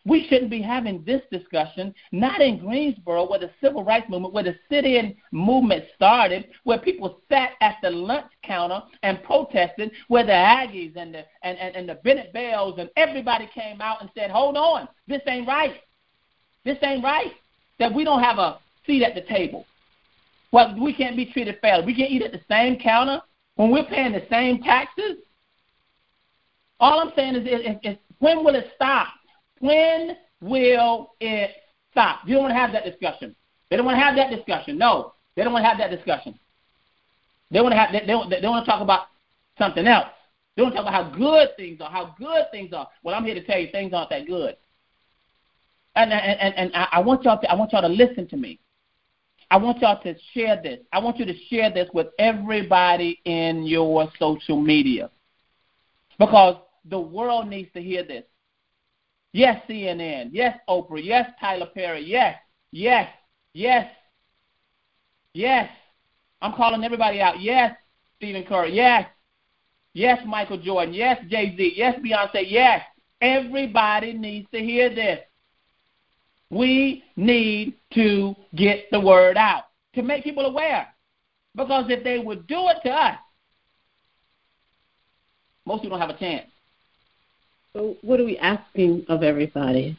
We 0.06 0.26
shouldn't 0.28 0.50
be 0.50 0.62
having 0.62 1.04
this 1.04 1.20
discussion, 1.30 1.94
not 2.10 2.40
in 2.40 2.58
Greensboro, 2.58 3.28
where 3.28 3.38
the 3.38 3.50
civil 3.62 3.84
rights 3.84 4.08
movement, 4.08 4.32
where 4.32 4.44
the 4.44 4.56
sit-in 4.70 5.14
movement 5.30 5.84
started, 5.94 6.48
where 6.64 6.78
people 6.78 7.20
sat 7.28 7.50
at 7.60 7.76
the 7.82 7.90
lunch 7.90 8.26
counter 8.42 8.82
and 9.02 9.22
protested, 9.22 9.90
where 10.08 10.24
the 10.24 10.32
Aggies 10.32 10.96
and 10.96 11.14
the 11.14 11.24
and, 11.42 11.58
and, 11.58 11.76
and 11.76 11.88
the 11.88 11.96
Bennett 11.96 12.32
Belles 12.32 12.76
and 12.78 12.88
everybody 12.96 13.48
came 13.54 13.80
out 13.80 14.00
and 14.00 14.10
said, 14.16 14.30
Hold 14.30 14.56
on, 14.56 14.88
this 15.06 15.20
ain't 15.26 15.46
right. 15.46 15.76
This 16.64 16.78
ain't 16.82 17.04
right. 17.04 17.32
That 17.78 17.92
we 17.92 18.04
don't 18.04 18.22
have 18.22 18.38
a 18.38 18.58
seat 18.86 19.02
at 19.02 19.14
the 19.14 19.22
table. 19.22 19.66
Well, 20.52 20.74
we 20.80 20.94
can't 20.94 21.16
be 21.16 21.26
treated 21.26 21.58
fairly. 21.60 21.84
We 21.84 21.94
can't 21.94 22.10
eat 22.10 22.22
at 22.22 22.32
the 22.32 22.40
same 22.48 22.78
counter 22.78 23.20
when 23.56 23.70
we're 23.70 23.84
paying 23.84 24.12
the 24.12 24.24
same 24.30 24.62
taxes. 24.62 25.18
All 26.80 26.98
I'm 26.98 27.12
saying 27.14 27.36
is, 27.36 27.46
is, 27.46 27.76
is 27.82 27.96
when 28.18 28.42
will 28.44 28.54
it 28.54 28.70
stop? 28.74 29.08
When 29.60 30.16
will 30.40 31.12
it 31.20 31.50
stop? 31.92 32.20
You 32.26 32.34
don't 32.34 32.44
want 32.44 32.52
to 32.52 32.58
have 32.58 32.72
that 32.72 32.84
discussion. 32.84 33.36
They 33.70 33.76
don't 33.76 33.86
want 33.86 33.96
to 33.96 34.02
have 34.02 34.16
that 34.16 34.34
discussion. 34.34 34.76
No, 34.76 35.12
they 35.36 35.44
don't 35.44 35.52
want 35.52 35.64
to 35.64 35.68
have 35.68 35.78
that 35.78 35.90
discussion. 35.90 36.38
They 37.50 37.60
want 37.60 37.72
to 37.72 37.78
have. 37.78 37.92
They, 37.92 38.00
they, 38.00 38.40
they 38.40 38.48
want 38.48 38.64
to 38.64 38.70
talk 38.70 38.80
about 38.80 39.06
something 39.58 39.86
else. 39.86 40.08
They 40.56 40.62
want 40.62 40.74
to 40.74 40.82
talk 40.82 40.88
about 40.88 41.04
how 41.04 41.16
good 41.16 41.48
things 41.56 41.80
are. 41.80 41.90
How 41.90 42.14
good 42.18 42.46
things 42.50 42.72
are. 42.72 42.88
Well, 43.02 43.14
I'm 43.14 43.24
here 43.24 43.34
to 43.34 43.44
tell 43.44 43.58
you 43.58 43.68
things 43.70 43.92
aren't 43.92 44.10
that 44.10 44.26
good. 44.26 44.56
And 45.94 46.12
and 46.12 46.40
and, 46.40 46.54
and 46.54 46.86
I 46.92 47.00
want 47.00 47.24
y'all 47.24 47.40
to 47.40 47.50
I 47.50 47.54
want 47.54 47.72
y'all 47.72 47.82
to 47.82 47.88
listen 47.88 48.26
to 48.28 48.36
me. 48.36 48.60
I 49.50 49.56
want 49.56 49.80
y'all 49.80 50.00
to 50.02 50.14
share 50.32 50.60
this. 50.62 50.78
I 50.92 51.00
want 51.00 51.18
you 51.18 51.24
to 51.26 51.34
share 51.48 51.72
this 51.72 51.88
with 51.92 52.08
everybody 52.18 53.20
in 53.24 53.64
your 53.64 54.10
social 54.18 54.60
media. 54.60 55.10
Because 56.18 56.56
the 56.84 57.00
world 57.00 57.48
needs 57.48 57.72
to 57.72 57.82
hear 57.82 58.04
this. 58.04 58.24
Yes, 59.32 59.62
CNN. 59.68 60.30
Yes, 60.32 60.58
Oprah. 60.68 61.02
Yes, 61.02 61.30
Tyler 61.40 61.68
Perry. 61.72 62.04
Yes, 62.04 62.36
yes, 62.72 63.08
yes, 63.52 63.86
yes. 65.32 65.70
I'm 66.42 66.54
calling 66.54 66.82
everybody 66.82 67.20
out. 67.20 67.40
Yes, 67.40 67.76
Stephen 68.16 68.44
Curry. 68.44 68.74
Yes, 68.74 69.06
yes, 69.92 70.18
Michael 70.26 70.58
Jordan. 70.58 70.94
Yes, 70.94 71.18
Jay 71.28 71.54
Z. 71.56 71.74
Yes, 71.76 71.98
Beyonce. 72.00 72.44
Yes. 72.48 72.82
Everybody 73.20 74.14
needs 74.14 74.48
to 74.50 74.58
hear 74.60 74.88
this. 74.92 75.20
We 76.48 77.04
need 77.16 77.74
to 77.94 78.34
get 78.56 78.90
the 78.90 78.98
word 78.98 79.36
out 79.36 79.64
to 79.94 80.02
make 80.02 80.24
people 80.24 80.46
aware. 80.46 80.88
Because 81.54 81.84
if 81.88 82.02
they 82.02 82.18
would 82.18 82.46
do 82.46 82.68
it 82.68 82.78
to 82.84 82.90
us, 82.90 83.18
most 85.66 85.82
people 85.82 85.98
don't 85.98 86.08
have 86.08 86.16
a 86.16 86.18
chance. 86.18 86.50
So, 87.72 87.96
what 88.02 88.18
are 88.18 88.24
we 88.24 88.36
asking 88.38 89.04
of 89.08 89.22
everybody? 89.22 89.96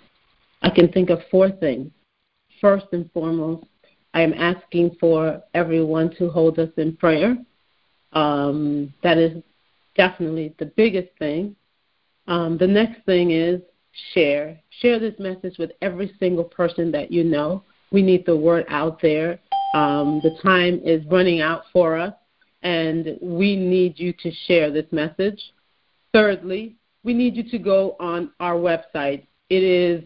I 0.62 0.70
can 0.70 0.92
think 0.92 1.10
of 1.10 1.20
four 1.32 1.50
things. 1.50 1.90
First 2.60 2.88
and 2.92 3.10
foremost, 3.14 3.66
I 4.14 4.22
am 4.22 4.34
asking 4.34 4.98
for 5.00 5.42
everyone 5.54 6.14
to 6.18 6.30
hold 6.30 6.60
us 6.60 6.70
in 6.76 6.98
prayer. 6.98 7.38
Um, 8.12 8.94
that 9.04 9.18
is 9.18 9.42
definitely 9.96 10.54
the 10.60 10.66
biggest 10.66 11.10
thing. 11.18 11.56
Um, 12.28 12.58
the 12.58 12.68
next 12.68 13.06
thing 13.06 13.32
is 13.32 13.62
share. 14.14 14.60
Share 14.82 15.00
this 15.00 15.18
message 15.18 15.58
with 15.58 15.72
every 15.82 16.14
single 16.20 16.44
person 16.44 16.92
that 16.92 17.10
you 17.10 17.24
know. 17.24 17.64
We 17.92 18.02
need 18.02 18.26
the 18.26 18.36
word 18.36 18.66
out 18.68 19.02
there. 19.02 19.40
Um, 19.76 20.20
the 20.24 20.38
time 20.44 20.82
is 20.84 21.06
running 21.06 21.40
out 21.40 21.64
for 21.72 21.98
us, 21.98 22.14
and 22.64 23.18
we 23.22 23.56
need 23.56 23.98
you 23.98 24.12
to 24.24 24.32
share 24.46 24.72
this 24.72 24.92
message. 24.92 25.42
Thirdly, 26.14 26.76
we 27.04 27.14
need 27.14 27.36
you 27.36 27.44
to 27.50 27.58
go 27.58 27.98
on 28.00 28.32
our 28.40 28.56
website. 28.56 29.28
It 29.50 29.64
is 29.64 30.04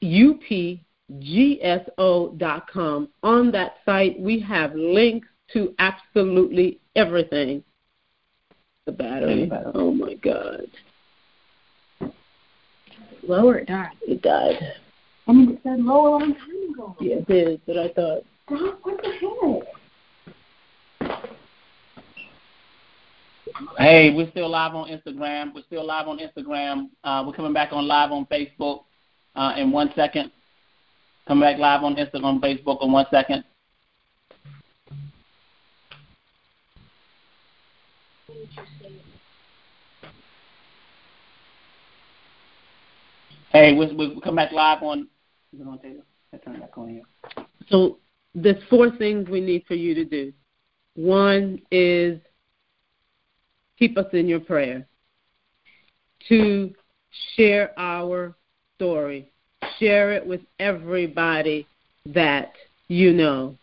U 0.00 0.38
P 0.48 0.82
G 1.18 1.58
S 1.62 1.86
O.com. 1.98 3.08
On 3.22 3.52
that 3.52 3.74
site, 3.84 4.18
we 4.18 4.40
have 4.40 4.74
links 4.74 5.28
to 5.52 5.74
absolutely 5.78 6.80
everything. 6.96 7.62
The 8.86 8.92
battery. 8.92 9.50
Oh 9.74 9.90
my 9.90 10.14
God. 10.14 10.62
Lower 13.22 13.58
it 13.58 13.68
died. 13.68 13.90
It 14.02 14.22
died. 14.22 14.72
I 15.28 15.32
mean, 15.32 15.50
it 15.50 15.60
said 15.62 15.80
lower 15.80 16.08
a 16.08 16.12
long 16.12 16.34
time 16.34 16.72
ago. 16.72 16.96
Yeah, 17.00 17.16
it 17.16 17.28
did, 17.28 17.60
but 17.66 17.76
I 17.76 17.88
thought. 17.88 18.24
Stop, 18.46 18.78
what 18.82 19.02
the 19.02 19.10
heck? 19.10 19.69
Hey, 23.78 24.10
we're 24.14 24.30
still 24.30 24.48
live 24.48 24.74
on 24.74 24.88
Instagram. 24.88 25.54
We're 25.54 25.62
still 25.62 25.86
live 25.86 26.08
on 26.08 26.18
Instagram. 26.18 26.90
Uh, 27.04 27.24
we're 27.26 27.32
coming 27.32 27.52
back 27.52 27.72
on 27.72 27.86
live 27.86 28.10
on 28.10 28.26
Facebook 28.26 28.84
uh, 29.34 29.54
in 29.56 29.70
one 29.70 29.92
second. 29.94 30.30
Coming 31.26 31.42
back 31.42 31.58
live 31.58 31.82
on 31.82 31.96
Instagram, 31.96 32.40
Facebook 32.40 32.82
in 32.82 32.92
one 32.92 33.06
second. 33.10 33.44
Hey, 43.52 43.74
we 43.74 43.92
we 43.94 44.20
come 44.22 44.36
back 44.36 44.52
live 44.52 44.82
on. 44.82 45.08
So 47.68 47.98
there's 48.34 48.62
four 48.70 48.90
things 48.96 49.28
we 49.28 49.40
need 49.40 49.64
for 49.66 49.74
you 49.74 49.94
to 49.94 50.04
do. 50.04 50.32
One 50.94 51.60
is 51.70 52.20
keep 53.80 53.98
us 53.98 54.06
in 54.12 54.28
your 54.28 54.38
prayer. 54.38 54.86
To 56.28 56.72
share 57.34 57.72
our 57.76 58.36
story. 58.76 59.28
Share 59.78 60.12
it 60.12 60.24
with 60.24 60.42
everybody 60.60 61.66
that 62.06 62.52
you 62.88 63.12
know. 63.12 63.56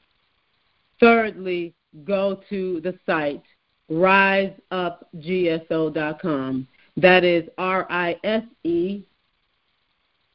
Thirdly, 1.00 1.74
go 2.04 2.42
to 2.50 2.82
the 2.82 2.94
site 3.06 3.44
riseupgso.com. 3.90 6.68
That 6.98 7.24
is 7.24 7.48
R 7.58 7.88
I 7.90 8.20
S 8.24 8.44
E 8.64 9.02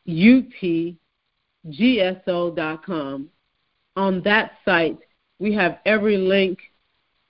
U 0.05 0.43
P 0.59 0.97
G 1.69 2.01
S 2.01 2.17
O.com. 2.27 3.29
On 3.97 4.23
that 4.23 4.53
site, 4.65 4.99
we 5.39 5.55
have 5.55 5.79
every 5.85 6.17
link, 6.17 6.59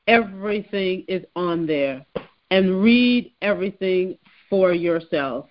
everything 0.06 1.04
is 1.08 1.24
on 1.34 1.66
there. 1.66 2.06
And 2.52 2.82
read 2.82 3.32
everything 3.40 4.18
for 4.50 4.74
yourself. 4.74 5.46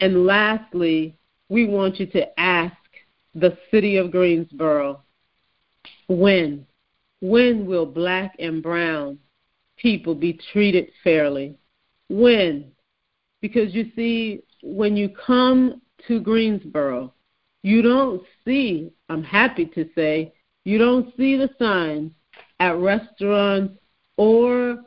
And 0.00 0.24
lastly, 0.24 1.18
we 1.50 1.66
want 1.66 2.00
you 2.00 2.06
to 2.06 2.40
ask 2.40 2.74
the 3.34 3.58
city 3.70 3.98
of 3.98 4.10
Greensboro 4.10 5.02
when? 6.08 6.66
When 7.20 7.66
will 7.66 7.84
black 7.84 8.34
and 8.38 8.62
brown 8.62 9.18
people 9.76 10.14
be 10.14 10.38
treated 10.52 10.88
fairly? 11.04 11.58
When? 12.08 12.72
Because 13.42 13.74
you 13.74 13.92
see, 13.94 14.42
when 14.62 14.96
you 14.96 15.10
come 15.10 15.82
to 16.08 16.18
Greensboro, 16.18 17.12
you 17.62 17.82
don't 17.82 18.22
see, 18.44 18.90
I'm 19.10 19.22
happy 19.22 19.66
to 19.66 19.86
say, 19.94 20.32
you 20.64 20.78
don't 20.78 21.14
see 21.16 21.36
the 21.36 21.50
signs 21.58 22.12
at 22.58 22.78
restaurants 22.78 23.74
or 24.16 24.78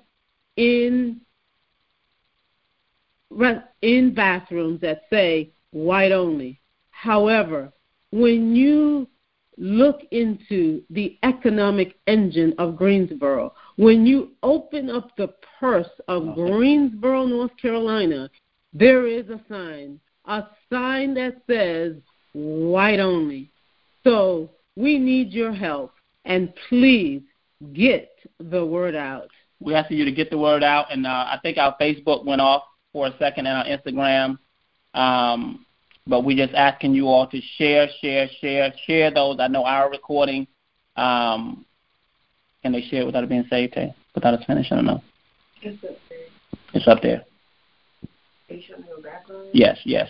in 0.57 1.21
in 3.81 4.13
bathrooms 4.13 4.81
that 4.81 5.03
say 5.09 5.51
white 5.71 6.11
only. 6.11 6.59
However, 6.91 7.71
when 8.11 8.55
you 8.55 9.07
look 9.57 10.01
into 10.11 10.81
the 10.89 11.17
economic 11.23 11.95
engine 12.07 12.53
of 12.57 12.75
Greensboro, 12.75 13.53
when 13.77 14.05
you 14.05 14.31
open 14.43 14.89
up 14.89 15.15
the 15.17 15.33
purse 15.59 15.89
of 16.07 16.35
Greensboro, 16.35 17.25
North 17.25 17.55
Carolina, 17.61 18.29
there 18.73 19.07
is 19.07 19.29
a 19.29 19.41
sign, 19.49 19.99
a 20.25 20.43
sign 20.71 21.13
that 21.15 21.41
says 21.47 21.95
white 22.33 22.99
only. 22.99 23.49
So 24.03 24.49
we 24.75 24.97
need 24.97 25.31
your 25.31 25.53
help, 25.53 25.93
and 26.25 26.53
please 26.69 27.21
get 27.73 28.11
the 28.39 28.65
word 28.65 28.95
out. 28.95 29.29
We're 29.59 29.77
asking 29.77 29.97
you 29.97 30.05
to 30.05 30.11
get 30.11 30.29
the 30.29 30.37
word 30.37 30.63
out, 30.63 30.91
and 30.91 31.07
uh, 31.07 31.09
I 31.09 31.39
think 31.41 31.57
our 31.57 31.75
Facebook 31.79 32.25
went 32.25 32.41
off 32.41 32.63
for 32.95 33.07
a 33.07 33.17
second 33.19 33.45
our 33.45 33.65
Instagram. 33.65 34.37
Um, 34.93 35.65
but 36.07 36.21
we're 36.21 36.37
just 36.37 36.55
asking 36.55 36.93
you 36.93 37.07
all 37.07 37.27
to 37.27 37.41
share, 37.57 37.89
share, 38.01 38.29
share, 38.39 38.73
share 38.87 39.11
those. 39.11 39.35
I 39.41 39.49
know 39.49 39.65
our 39.65 39.91
recording. 39.91 40.47
Um, 40.95 41.65
can 42.63 42.71
they 42.71 42.81
share 42.81 43.01
it 43.01 43.05
without 43.05 43.25
it 43.25 43.29
being 43.29 43.45
saved, 43.49 43.73
Tay? 43.73 43.93
Without 44.15 44.35
us 44.35 44.45
finishing? 44.47 44.71
I 44.71 44.75
don't 44.77 44.85
know. 44.85 45.03
It's 45.61 45.83
up 45.83 45.97
there. 46.09 46.19
It's 46.73 46.87
up 46.87 47.01
there. 47.01 47.25
Are 48.49 48.55
you 48.55 48.63
showing 48.65 48.83
me 48.83 48.87
your 48.87 49.01
background? 49.01 49.49
Yes, 49.51 49.77
yes. 49.83 50.07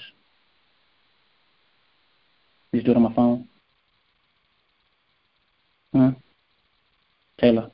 Just 2.71 2.85
do 2.85 2.91
it 2.91 2.97
on 2.97 3.03
my 3.03 3.13
phone? 3.15 3.47
Huh? 5.91 6.11
Taylor. 7.39 7.71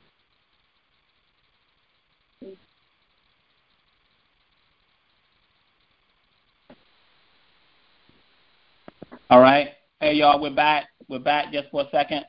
All 9.32 9.40
right. 9.40 9.70
Hey, 9.98 10.12
y'all, 10.12 10.38
we're 10.38 10.54
back. 10.54 10.88
We're 11.08 11.18
back 11.18 11.54
just 11.54 11.70
for 11.70 11.80
a 11.80 11.88
second. 11.90 12.26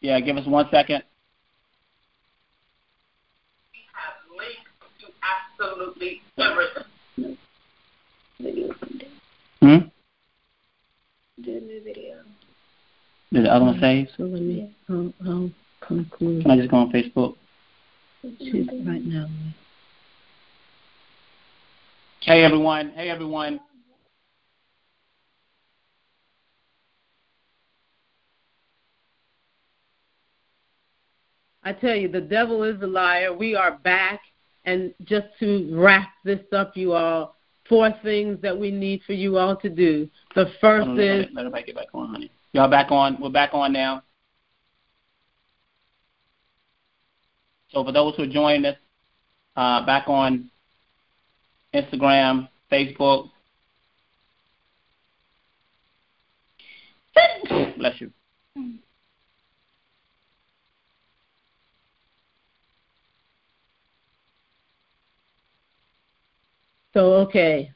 Yeah, 0.00 0.18
give 0.20 0.38
us 0.38 0.46
one 0.46 0.66
second. 0.70 1.02
We 3.70 3.80
have 3.92 4.14
links 4.38 4.70
to 5.00 5.08
absolutely 5.60 6.22
everything. 6.38 7.36
Hmm? 9.60 9.88
Do 11.42 11.50
a 11.50 11.60
new 11.60 11.84
video. 11.84 12.20
Did 13.30 13.44
the 13.44 13.52
other 13.52 13.66
one 13.66 13.78
save? 13.82 14.08
So 14.16 14.22
let 14.22 14.40
me, 14.40 14.74
I'll, 14.88 15.12
I'll 15.26 15.50
conclude 15.86 16.44
Can 16.44 16.50
I 16.50 16.56
just 16.56 16.70
go 16.70 16.78
on 16.78 16.90
Facebook? 16.90 17.36
She's 18.38 18.66
right 18.86 19.04
now. 19.04 19.28
Hey, 22.22 22.42
everyone. 22.42 22.92
Hey, 22.96 23.10
everyone. 23.10 23.60
I 31.64 31.72
tell 31.72 31.96
you, 31.96 32.08
the 32.08 32.20
devil 32.20 32.62
is 32.62 32.80
a 32.82 32.86
liar. 32.86 33.32
We 33.32 33.54
are 33.54 33.78
back. 33.78 34.20
And 34.66 34.94
just 35.04 35.26
to 35.40 35.70
wrap 35.72 36.08
this 36.24 36.40
up, 36.52 36.76
you 36.76 36.92
all, 36.92 37.36
four 37.68 37.90
things 38.02 38.38
that 38.42 38.58
we 38.58 38.70
need 38.70 39.02
for 39.06 39.14
you 39.14 39.38
all 39.38 39.56
to 39.56 39.68
do. 39.68 40.08
The 40.34 40.52
first 40.60 40.86
on, 40.88 41.00
is 41.00 41.26
let, 41.26 41.34
let 41.34 41.40
everybody 41.40 41.64
get 41.64 41.76
back 41.76 41.88
on, 41.94 42.10
honey. 42.10 42.30
Y'all 42.52 42.70
back 42.70 42.90
on. 42.90 43.18
We're 43.20 43.30
back 43.30 43.50
on 43.52 43.72
now. 43.72 44.02
So 47.70 47.82
for 47.84 47.92
those 47.92 48.14
who 48.16 48.22
are 48.24 48.28
joining 48.28 48.66
us, 48.66 48.76
uh, 49.56 49.84
back 49.84 50.04
on 50.06 50.50
Instagram, 51.74 52.48
Facebook. 52.70 53.30
Bless 57.78 58.00
you. 58.00 58.10
So 66.94 67.14
okay. 67.14 67.70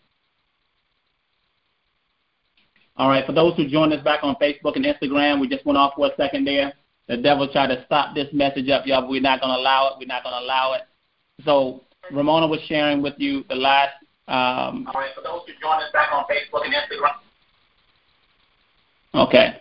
All 2.97 3.09
right, 3.09 3.25
for 3.27 3.33
those 3.33 3.55
who 3.57 3.69
joined 3.69 3.93
us 3.93 4.03
back 4.03 4.25
on 4.25 4.35
Facebook 4.37 4.75
and 4.75 4.85
Instagram, 4.85 5.41
we 5.41 5.49
just 5.49 5.65
went 5.67 5.77
off 5.77 5.93
for 5.95 6.07
a 6.07 6.17
second 6.17 6.47
there. 6.47 6.73
The 7.07 7.17
devil 7.17 7.49
tried 7.49 7.69
to 7.69 7.85
stop 7.87 8.15
this 8.15 8.27
message 8.33 8.69
up, 8.71 8.87
y'all, 8.87 9.03
but 9.03 9.11
we're 9.11 9.21
not 9.21 9.41
going 9.41 9.55
to 9.55 9.61
allow 9.61 9.89
it. 9.89 9.95
We're 9.99 10.07
not 10.07 10.25
going 10.25 10.35
to 10.35 10.45
allow 10.45 10.73
it. 10.73 10.83
So 11.45 11.85
Ramona 12.11 12.47
was 12.47 12.61
sharing 12.67 13.01
with 13.01 13.15
you 13.19 13.45
the 13.49 13.55
last. 13.55 13.95
Um, 14.27 14.87
All 14.89 15.01
right, 15.01 15.15
for 15.15 15.23
those 15.23 15.43
who 15.47 15.53
joined 15.61 15.83
us 15.83 15.93
back 15.93 16.09
on 16.13 16.25
Facebook 16.25 16.65
and 16.65 16.75
Instagram. 16.75 17.15
Okay. 19.15 19.57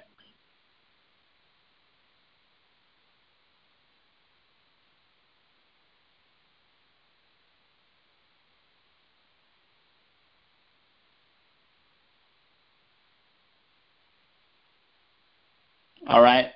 All 16.07 16.21
right. 16.21 16.47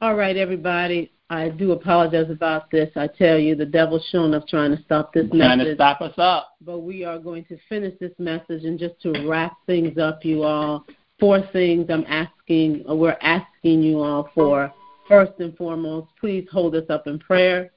All 0.00 0.14
right, 0.14 0.36
everybody. 0.36 1.10
I 1.30 1.48
do 1.48 1.72
apologize 1.72 2.30
about 2.30 2.70
this. 2.70 2.90
I 2.94 3.08
tell 3.08 3.38
you, 3.38 3.56
the 3.56 3.66
devil's 3.66 4.06
showing 4.12 4.34
up 4.34 4.46
trying 4.46 4.76
to 4.76 4.82
stop 4.84 5.12
this 5.12 5.24
message. 5.24 5.38
Trying 5.38 5.58
to 5.58 5.74
stop 5.74 6.00
us 6.00 6.14
up. 6.16 6.54
But 6.60 6.80
we 6.80 7.04
are 7.04 7.18
going 7.18 7.44
to 7.46 7.58
finish 7.68 7.98
this 7.98 8.12
message 8.18 8.64
and 8.64 8.78
just 8.78 9.00
to 9.02 9.26
wrap 9.26 9.56
things 9.66 9.98
up, 9.98 10.24
you 10.24 10.44
all. 10.44 10.84
Four 11.18 11.40
things 11.52 11.86
I'm 11.88 12.04
asking, 12.06 12.84
or 12.86 12.96
we're 12.96 13.18
asking 13.20 13.82
you 13.82 14.00
all 14.00 14.30
for. 14.34 14.72
First 15.08 15.32
and 15.40 15.56
foremost, 15.56 16.08
please 16.20 16.46
hold 16.52 16.76
us 16.76 16.88
up 16.88 17.08
in 17.08 17.18
prayer. 17.18 17.72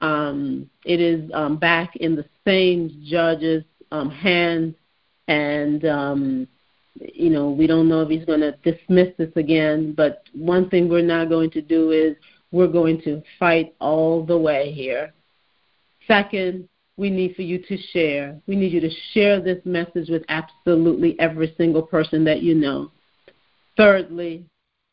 Um, 0.00 0.68
it 0.84 1.00
is 1.00 1.30
um, 1.32 1.58
back 1.58 1.94
in 1.96 2.16
the 2.16 2.24
same 2.44 3.04
judge's 3.04 3.64
um, 3.92 4.10
hands, 4.10 4.74
and 5.28 5.84
um, 5.84 6.48
you 6.94 7.30
know 7.30 7.50
we 7.50 7.66
don't 7.66 7.88
know 7.88 8.02
if 8.02 8.08
he's 8.08 8.24
going 8.24 8.40
to 8.40 8.52
dismiss 8.64 9.08
this 9.16 9.30
again. 9.36 9.94
But 9.96 10.24
one 10.34 10.68
thing 10.68 10.88
we're 10.88 11.02
not 11.02 11.28
going 11.28 11.50
to 11.52 11.62
do 11.62 11.92
is 11.92 12.16
we're 12.50 12.66
going 12.66 13.00
to 13.02 13.22
fight 13.38 13.76
all 13.78 14.24
the 14.24 14.36
way 14.36 14.72
here. 14.72 15.12
Second, 16.06 16.68
we 16.96 17.10
need 17.10 17.36
for 17.36 17.42
you 17.42 17.58
to 17.58 17.76
share. 17.92 18.40
We 18.46 18.56
need 18.56 18.72
you 18.72 18.80
to 18.80 18.90
share 19.12 19.40
this 19.40 19.60
message 19.64 20.08
with 20.08 20.24
absolutely 20.28 21.18
every 21.20 21.54
single 21.56 21.82
person 21.82 22.24
that 22.24 22.42
you 22.42 22.54
know. 22.54 22.90
Thirdly, 23.76 24.44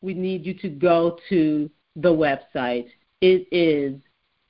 we 0.02 0.14
need 0.14 0.46
you 0.46 0.54
to 0.54 0.68
go 0.68 1.18
to 1.30 1.68
the 1.96 2.12
website. 2.12 2.86
It 3.22 3.48
is 3.50 3.94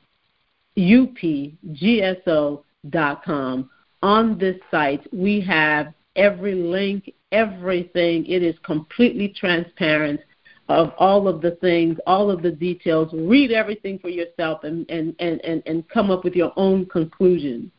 U 0.77 1.09
P 1.09 1.57
G 1.73 2.03
S 2.03 2.19
O.com. 2.27 3.71
On 4.03 4.39
this 4.39 4.57
site, 4.71 5.07
we 5.13 5.41
have 5.41 5.93
every 6.15 6.55
link, 6.55 7.13
everything. 7.33 8.27
It 8.27 8.43
is 8.43 8.55
completely 8.63 9.29
transparent 9.29 10.21
of 10.69 10.93
all 10.99 11.29
of 11.29 11.41
the 11.41 11.53
things, 11.53 11.99
all 12.07 12.31
of 12.31 12.43
the 12.43 12.51
details. 12.51 13.09
Read 13.13 13.53
everything 13.53 13.99
for 13.99 14.09
yourself 14.09 14.65
and, 14.65 14.89
and, 14.91 15.15
and, 15.19 15.41
and, 15.45 15.63
and 15.67 15.89
come 15.89 16.11
up 16.11 16.25
with 16.25 16.35
your 16.35 16.53
own 16.57 16.87
conclusions. 16.87 17.71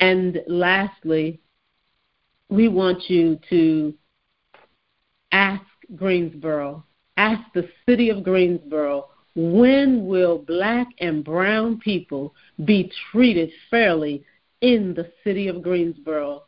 And 0.00 0.40
lastly, 0.46 1.40
we 2.48 2.68
want 2.68 3.10
you 3.10 3.38
to 3.50 3.94
ask 5.32 5.64
Greensboro, 5.96 6.84
ask 7.16 7.40
the 7.54 7.68
city 7.86 8.10
of 8.10 8.22
Greensboro, 8.22 9.08
when 9.40 10.04
will 10.04 10.38
black 10.38 10.88
and 10.98 11.22
brown 11.22 11.78
people 11.78 12.34
be 12.64 12.90
treated 13.12 13.48
fairly 13.70 14.24
in 14.62 14.94
the 14.94 15.12
city 15.22 15.46
of 15.46 15.62
Greensboro? 15.62 16.42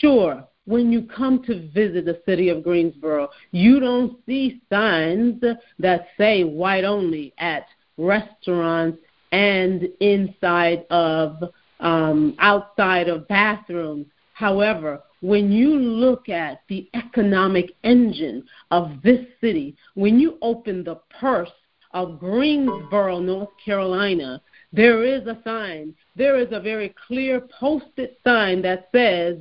Sure, 0.00 0.46
when 0.66 0.92
you 0.92 1.08
come 1.16 1.42
to 1.44 1.66
visit 1.70 2.04
the 2.04 2.20
city 2.26 2.50
of 2.50 2.62
Greensboro, 2.62 3.30
you 3.52 3.80
don't 3.80 4.18
see 4.26 4.60
signs 4.68 5.42
that 5.78 6.08
say 6.18 6.44
white 6.44 6.84
only 6.84 7.32
at 7.38 7.64
restaurants 7.96 8.98
and 9.32 9.88
inside 10.00 10.84
of 10.90 11.42
um, 11.80 12.36
outside 12.38 13.08
of 13.08 13.26
bathrooms. 13.28 14.04
However, 14.34 15.00
when 15.22 15.50
you 15.50 15.70
look 15.70 16.28
at 16.28 16.60
the 16.68 16.86
economic 16.92 17.70
engine 17.82 18.44
of 18.70 19.00
this 19.02 19.24
city, 19.40 19.74
when 19.94 20.20
you 20.20 20.36
open 20.42 20.84
the 20.84 20.96
purse 21.18 21.48
of 21.94 22.18
Greensboro, 22.18 23.20
North 23.20 23.50
Carolina, 23.64 24.42
there 24.72 25.04
is 25.04 25.26
a 25.26 25.38
sign. 25.44 25.94
There 26.16 26.36
is 26.38 26.48
a 26.50 26.60
very 26.60 26.92
clear 27.06 27.40
posted 27.58 28.16
sign 28.24 28.60
that 28.62 28.88
says, 28.92 29.36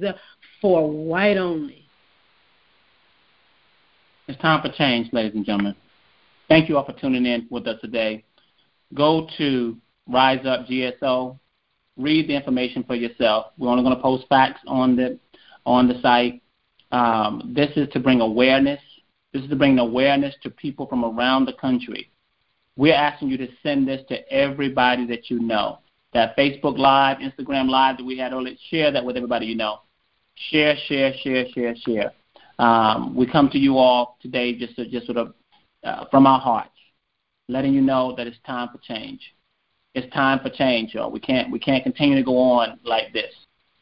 for 0.61 0.89
white 0.89 1.37
only. 1.37 1.89
It's 4.27 4.39
time 4.41 4.61
for 4.61 4.69
change, 4.69 5.11
ladies 5.11 5.33
and 5.35 5.45
gentlemen. 5.45 5.75
Thank 6.47 6.69
you 6.69 6.77
all 6.77 6.85
for 6.85 6.93
tuning 6.93 7.25
in 7.25 7.47
with 7.49 7.67
us 7.67 7.81
today. 7.81 8.23
Go 8.93 9.27
to 9.37 9.75
Rise 10.07 10.45
Up 10.45 10.67
GSO. 10.67 11.37
Read 11.97 12.29
the 12.29 12.35
information 12.35 12.83
for 12.83 12.95
yourself. 12.95 13.47
We're 13.57 13.69
only 13.69 13.83
going 13.83 13.95
to 13.95 14.01
post 14.01 14.25
facts 14.29 14.61
on 14.67 14.95
the 14.95 15.19
on 15.65 15.87
the 15.87 15.99
site. 16.01 16.41
Um, 16.91 17.53
this 17.55 17.71
is 17.75 17.89
to 17.93 17.99
bring 17.99 18.21
awareness. 18.21 18.79
This 19.33 19.43
is 19.43 19.49
to 19.49 19.55
bring 19.55 19.79
awareness 19.79 20.35
to 20.43 20.49
people 20.49 20.85
from 20.85 21.03
around 21.03 21.45
the 21.45 21.53
country. 21.53 22.11
We're 22.75 22.95
asking 22.95 23.29
you 23.29 23.37
to 23.37 23.47
send 23.61 23.87
this 23.87 24.01
to 24.09 24.27
everybody 24.31 25.05
that 25.07 25.29
you 25.29 25.39
know. 25.39 25.79
That 26.13 26.37
Facebook 26.37 26.77
Live, 26.77 27.17
Instagram 27.17 27.69
Live 27.69 27.97
that 27.97 28.05
we 28.05 28.17
had 28.17 28.33
earlier, 28.33 28.55
share 28.69 28.91
that 28.91 29.03
with 29.03 29.15
everybody 29.15 29.47
you 29.47 29.55
know. 29.55 29.79
Share, 30.35 30.75
share, 30.87 31.13
share, 31.23 31.45
share, 31.53 31.75
share. 31.75 32.11
Um, 32.59 33.15
we 33.15 33.25
come 33.25 33.49
to 33.49 33.57
you 33.57 33.77
all 33.77 34.17
today 34.21 34.55
just 34.55 34.75
to, 34.75 34.87
just 34.87 35.05
sort 35.05 35.17
of 35.17 35.33
uh, 35.83 36.05
from 36.11 36.27
our 36.27 36.39
hearts, 36.39 36.69
letting 37.47 37.73
you 37.73 37.81
know 37.81 38.15
that 38.15 38.27
it's 38.27 38.37
time 38.45 38.69
for 38.71 38.79
change. 38.79 39.21
It's 39.95 40.11
time 40.13 40.39
for 40.39 40.49
change, 40.49 40.93
y'all. 40.93 41.11
We 41.11 41.19
can't 41.19 41.51
we 41.51 41.59
can't 41.59 41.83
continue 41.83 42.15
to 42.15 42.23
go 42.23 42.37
on 42.37 42.79
like 42.83 43.13
this. 43.13 43.33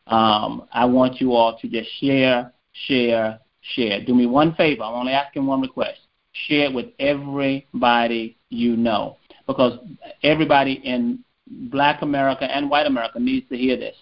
Um, 0.07 0.67
I 0.73 0.85
want 0.85 1.21
you 1.21 1.33
all 1.33 1.57
to 1.59 1.67
just 1.67 1.89
share, 1.99 2.51
share, 2.87 3.39
share. 3.61 4.03
Do 4.03 4.13
me 4.13 4.25
one 4.25 4.53
favor. 4.55 4.83
I'm 4.83 4.93
only 4.93 5.13
asking 5.13 5.45
one 5.45 5.61
request. 5.61 5.99
Share 6.33 6.65
it 6.65 6.73
with 6.73 6.87
everybody 6.99 8.37
you 8.51 8.75
know, 8.77 9.17
because 9.47 9.79
everybody 10.23 10.73
in 10.83 11.23
Black 11.47 12.01
America 12.01 12.43
and 12.43 12.69
White 12.69 12.85
America 12.85 13.19
needs 13.19 13.47
to 13.49 13.57
hear 13.57 13.77
this. 13.77 13.95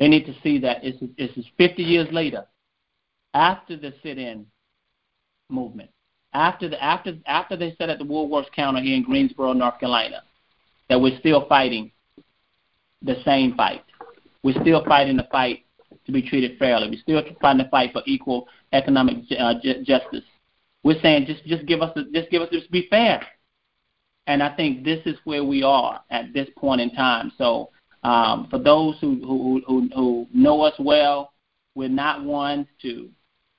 They 0.00 0.08
need 0.08 0.26
to 0.26 0.34
see 0.42 0.58
that 0.58 0.82
this 0.82 0.96
is, 1.36 1.46
50 1.56 1.82
years 1.82 2.08
later, 2.10 2.44
after 3.34 3.76
the 3.76 3.92
sit-in 4.02 4.46
movement. 5.48 5.90
after 6.34 6.68
the 6.68 6.82
after 6.82 7.12
after 7.26 7.56
they 7.56 7.74
said 7.76 7.90
at 7.90 7.98
the 7.98 8.04
Woolworths 8.04 8.50
counter 8.56 8.80
here 8.80 8.96
in 8.96 9.02
Greensboro, 9.02 9.52
North 9.52 9.78
Carolina, 9.78 10.22
that 10.88 11.00
we're 11.00 11.18
still 11.18 11.46
fighting 11.46 11.92
the 13.02 13.16
same 13.24 13.54
fight. 13.54 13.84
We're 14.42 14.60
still 14.62 14.82
fighting 14.84 15.18
the 15.18 15.28
fight 15.30 15.64
to 16.06 16.12
be 16.12 16.22
treated 16.22 16.58
fairly. 16.58 16.88
We're 16.88 17.02
still 17.02 17.22
fighting 17.40 17.62
the 17.64 17.70
fight 17.70 17.92
for 17.92 18.02
equal 18.06 18.48
economic 18.72 19.18
uh, 19.38 19.54
justice. 19.84 20.24
We're 20.82 21.00
saying 21.02 21.26
just 21.26 21.44
just 21.44 21.66
give 21.66 21.82
us 21.82 21.96
just 22.12 22.30
give 22.30 22.42
us 22.42 22.48
just 22.50 22.70
be 22.70 22.86
fair. 22.88 23.20
And 24.26 24.42
I 24.42 24.54
think 24.54 24.84
this 24.84 25.00
is 25.04 25.16
where 25.24 25.44
we 25.44 25.62
are 25.62 26.00
at 26.10 26.32
this 26.32 26.48
point 26.56 26.80
in 26.80 26.90
time. 26.94 27.32
So 27.38 27.70
um, 28.04 28.46
for 28.50 28.58
those 28.58 28.96
who, 29.00 29.20
who 29.24 29.62
who 29.66 29.88
who 29.94 30.26
know 30.32 30.62
us 30.62 30.74
well, 30.78 31.32
we're 31.74 31.88
not 31.88 32.24
ones 32.24 32.66
to 32.82 33.10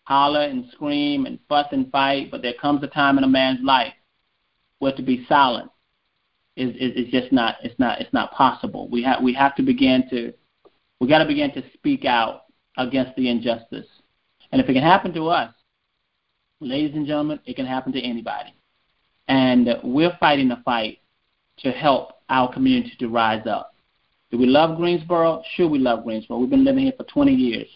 holler 0.04 0.42
and 0.42 0.66
scream 0.72 1.26
and 1.26 1.40
fuss 1.48 1.68
and 1.72 1.92
fight, 1.92 2.30
but 2.30 2.42
there 2.42 2.54
comes 2.62 2.84
a 2.84 2.88
time 2.88 3.18
in 3.18 3.24
a 3.24 3.28
man's 3.28 3.64
life 3.64 3.94
where 4.80 4.94
to 4.94 5.02
be 5.02 5.26
silent 5.28 5.72
is, 6.56 6.76
is, 6.76 7.06
is 7.06 7.12
just 7.12 7.32
not 7.32 7.56
it's 7.64 7.78
not 7.80 8.02
it's 8.02 8.14
not 8.14 8.32
possible. 8.32 8.90
We 8.90 9.04
have 9.04 9.24
we 9.24 9.34
have 9.34 9.56
to 9.56 9.64
begin 9.64 10.10
to 10.10 10.34
we 11.00 11.08
got 11.08 11.20
to 11.20 11.26
begin 11.26 11.52
to 11.54 11.64
speak 11.74 12.06
out 12.06 12.44
against 12.78 13.16
the 13.16 13.30
injustice. 13.30 13.88
And 14.52 14.62
if 14.62 14.70
it 14.70 14.74
can 14.74 14.84
happen 14.84 15.14
to 15.14 15.28
us, 15.28 15.54
ladies 16.60 16.96
and 16.96 17.08
gentlemen, 17.08 17.40
it 17.46 17.56
can 17.56 17.66
happen 17.66 17.92
to 17.94 18.02
anybody. 18.02 18.54
And 19.28 19.70
we're 19.84 20.16
fighting 20.20 20.52
a 20.52 20.62
fight 20.64 21.00
to 21.60 21.72
help 21.72 22.12
our 22.30 22.52
community 22.52 22.94
to 23.00 23.08
rise 23.08 23.46
up. 23.48 23.74
Do 24.32 24.38
we 24.38 24.48
love 24.48 24.78
Greensboro? 24.78 25.44
Sure, 25.56 25.68
we 25.68 25.80
love 25.80 26.04
Greensboro. 26.04 26.40
We've 26.40 26.50
been 26.50 26.66
living 26.66 26.86
here 26.86 26.94
for 26.98 27.04
20 27.04 27.32
years, 27.32 27.68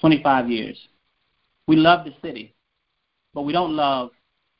25 0.00 0.50
years. 0.50 0.78
We 1.66 1.76
love 1.76 2.04
the 2.04 2.14
city, 2.22 2.54
but 3.32 3.42
we 3.42 3.52
don't 3.52 3.74
love 3.74 4.10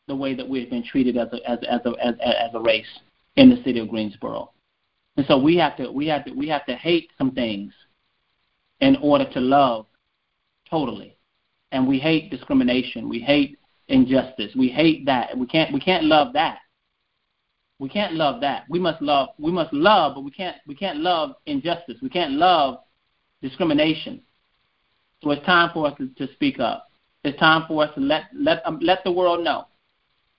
the 0.08 0.16
way 0.16 0.34
that 0.34 0.48
we've 0.48 0.70
been 0.70 0.84
treated 0.84 1.16
as 1.16 1.28
a, 1.32 1.50
as, 1.50 1.58
as, 1.68 1.80
a, 1.84 1.90
as, 2.04 2.14
as 2.20 2.50
a 2.54 2.60
race 2.60 3.00
in 3.36 3.50
the 3.50 3.62
city 3.62 3.78
of 3.78 3.88
Greensboro. 3.88 4.50
And 5.16 5.26
so 5.26 5.36
we 5.36 5.56
have 5.56 5.76
to 5.76 5.90
we 5.90 6.06
have 6.06 6.24
to 6.24 6.32
we 6.32 6.48
have 6.48 6.64
to 6.66 6.74
hate 6.74 7.10
some 7.18 7.32
things 7.32 7.72
in 8.80 8.96
order 9.02 9.30
to 9.32 9.40
love 9.40 9.86
totally. 10.68 11.16
And 11.72 11.86
we 11.86 11.98
hate 11.98 12.30
discrimination. 12.30 13.08
We 13.08 13.20
hate 13.20 13.58
injustice. 13.90 14.52
We 14.56 14.68
hate 14.68 15.06
that. 15.06 15.36
We 15.36 15.46
can't 15.46 15.72
we 15.72 15.80
can't 15.80 16.04
love 16.04 16.32
that. 16.34 16.58
We 17.78 17.88
can't 17.88 18.14
love 18.14 18.40
that. 18.42 18.64
We 18.68 18.78
must 18.78 19.00
love 19.02 19.30
we 19.38 19.52
must 19.52 19.72
love, 19.72 20.14
but 20.14 20.22
we 20.22 20.30
can't 20.30 20.56
we 20.66 20.74
can't 20.74 20.98
love 20.98 21.32
injustice. 21.46 21.96
We 22.02 22.08
can't 22.08 22.32
love 22.32 22.80
discrimination. 23.42 24.22
So 25.22 25.30
it's 25.30 25.44
time 25.44 25.70
for 25.74 25.86
us 25.86 25.94
to, 25.98 26.08
to 26.26 26.32
speak 26.34 26.60
up. 26.60 26.88
It's 27.24 27.38
time 27.38 27.64
for 27.68 27.84
us 27.84 27.94
to 27.94 28.00
let 28.00 28.24
let 28.34 28.66
um, 28.66 28.78
let 28.80 29.04
the 29.04 29.12
world 29.12 29.44
know 29.44 29.66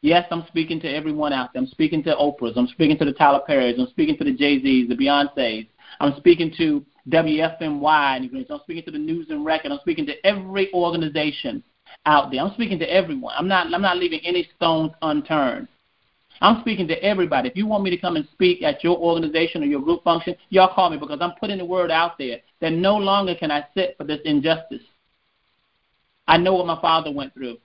Yes, 0.02 0.26
I'm 0.32 0.44
speaking 0.48 0.80
to 0.82 0.88
everyone 0.88 1.32
out 1.32 1.54
there. 1.54 1.62
I'm 1.62 1.68
speaking 1.68 2.02
to 2.04 2.16
Oprahs. 2.16 2.58
I'm 2.58 2.68
speaking 2.68 2.98
to 2.98 3.06
the 3.06 3.14
Tyler 3.14 3.42
Perrys. 3.48 3.80
I'm 3.80 3.88
speaking 3.88 4.18
to 4.18 4.24
the 4.24 4.34
Jay 4.34 4.60
Z's, 4.60 4.90
the 4.90 4.96
Beyonces. 4.96 5.68
I'm 6.00 6.16
speaking 6.18 6.52
to 6.58 6.84
WFMY. 7.10 8.48
I'm 8.50 8.60
speaking 8.64 8.84
to 8.86 8.92
the 8.92 8.98
News 8.98 9.28
and 9.30 9.46
Record. 9.46 9.72
I'm 9.72 9.80
speaking 9.82 10.08
to 10.08 10.14
every 10.26 10.74
organization 10.74 11.64
out 12.06 12.32
there. 12.32 12.42
I'm 12.42 12.54
speaking 12.54 12.80
to 12.80 12.92
everyone. 12.92 13.34
I'm 13.38 13.48
not. 13.48 13.74
I'm 13.74 13.82
not 13.82 13.98
leaving 13.98 14.22
any 14.24 14.50
stones 14.56 14.92
unturned. 15.02 15.68
I'm 16.42 16.62
speaking 16.62 16.88
to 16.88 17.04
everybody. 17.04 17.50
If 17.50 17.56
you 17.56 17.68
want 17.68 17.84
me 17.84 17.92
to 17.92 17.98
come 17.98 18.16
and 18.16 18.28
speak 18.32 18.64
at 18.64 18.84
your 18.84 18.98
organization 18.98 19.62
or 19.62 19.68
your 19.68 19.82
group 19.82 20.04
function, 20.04 20.36
y'all 20.50 20.74
call 20.74 20.90
me 20.90 20.98
because 20.98 21.20
I'm 21.22 21.34
putting 21.40 21.60
the 21.60 21.66
word 21.66 21.92
out 21.92 22.18
there 22.18 22.40
that 22.62 22.72
no 22.72 22.98
longer 22.98 23.36
can 23.36 23.52
I 23.52 23.66
sit 23.76 23.96
for 23.98 24.06
this 24.06 24.20
injustice. 24.26 24.82
I 26.28 26.38
know 26.38 26.56
what 26.56 26.66
my 26.66 26.82
father 26.82 27.12
went 27.12 27.34
through 27.36 27.58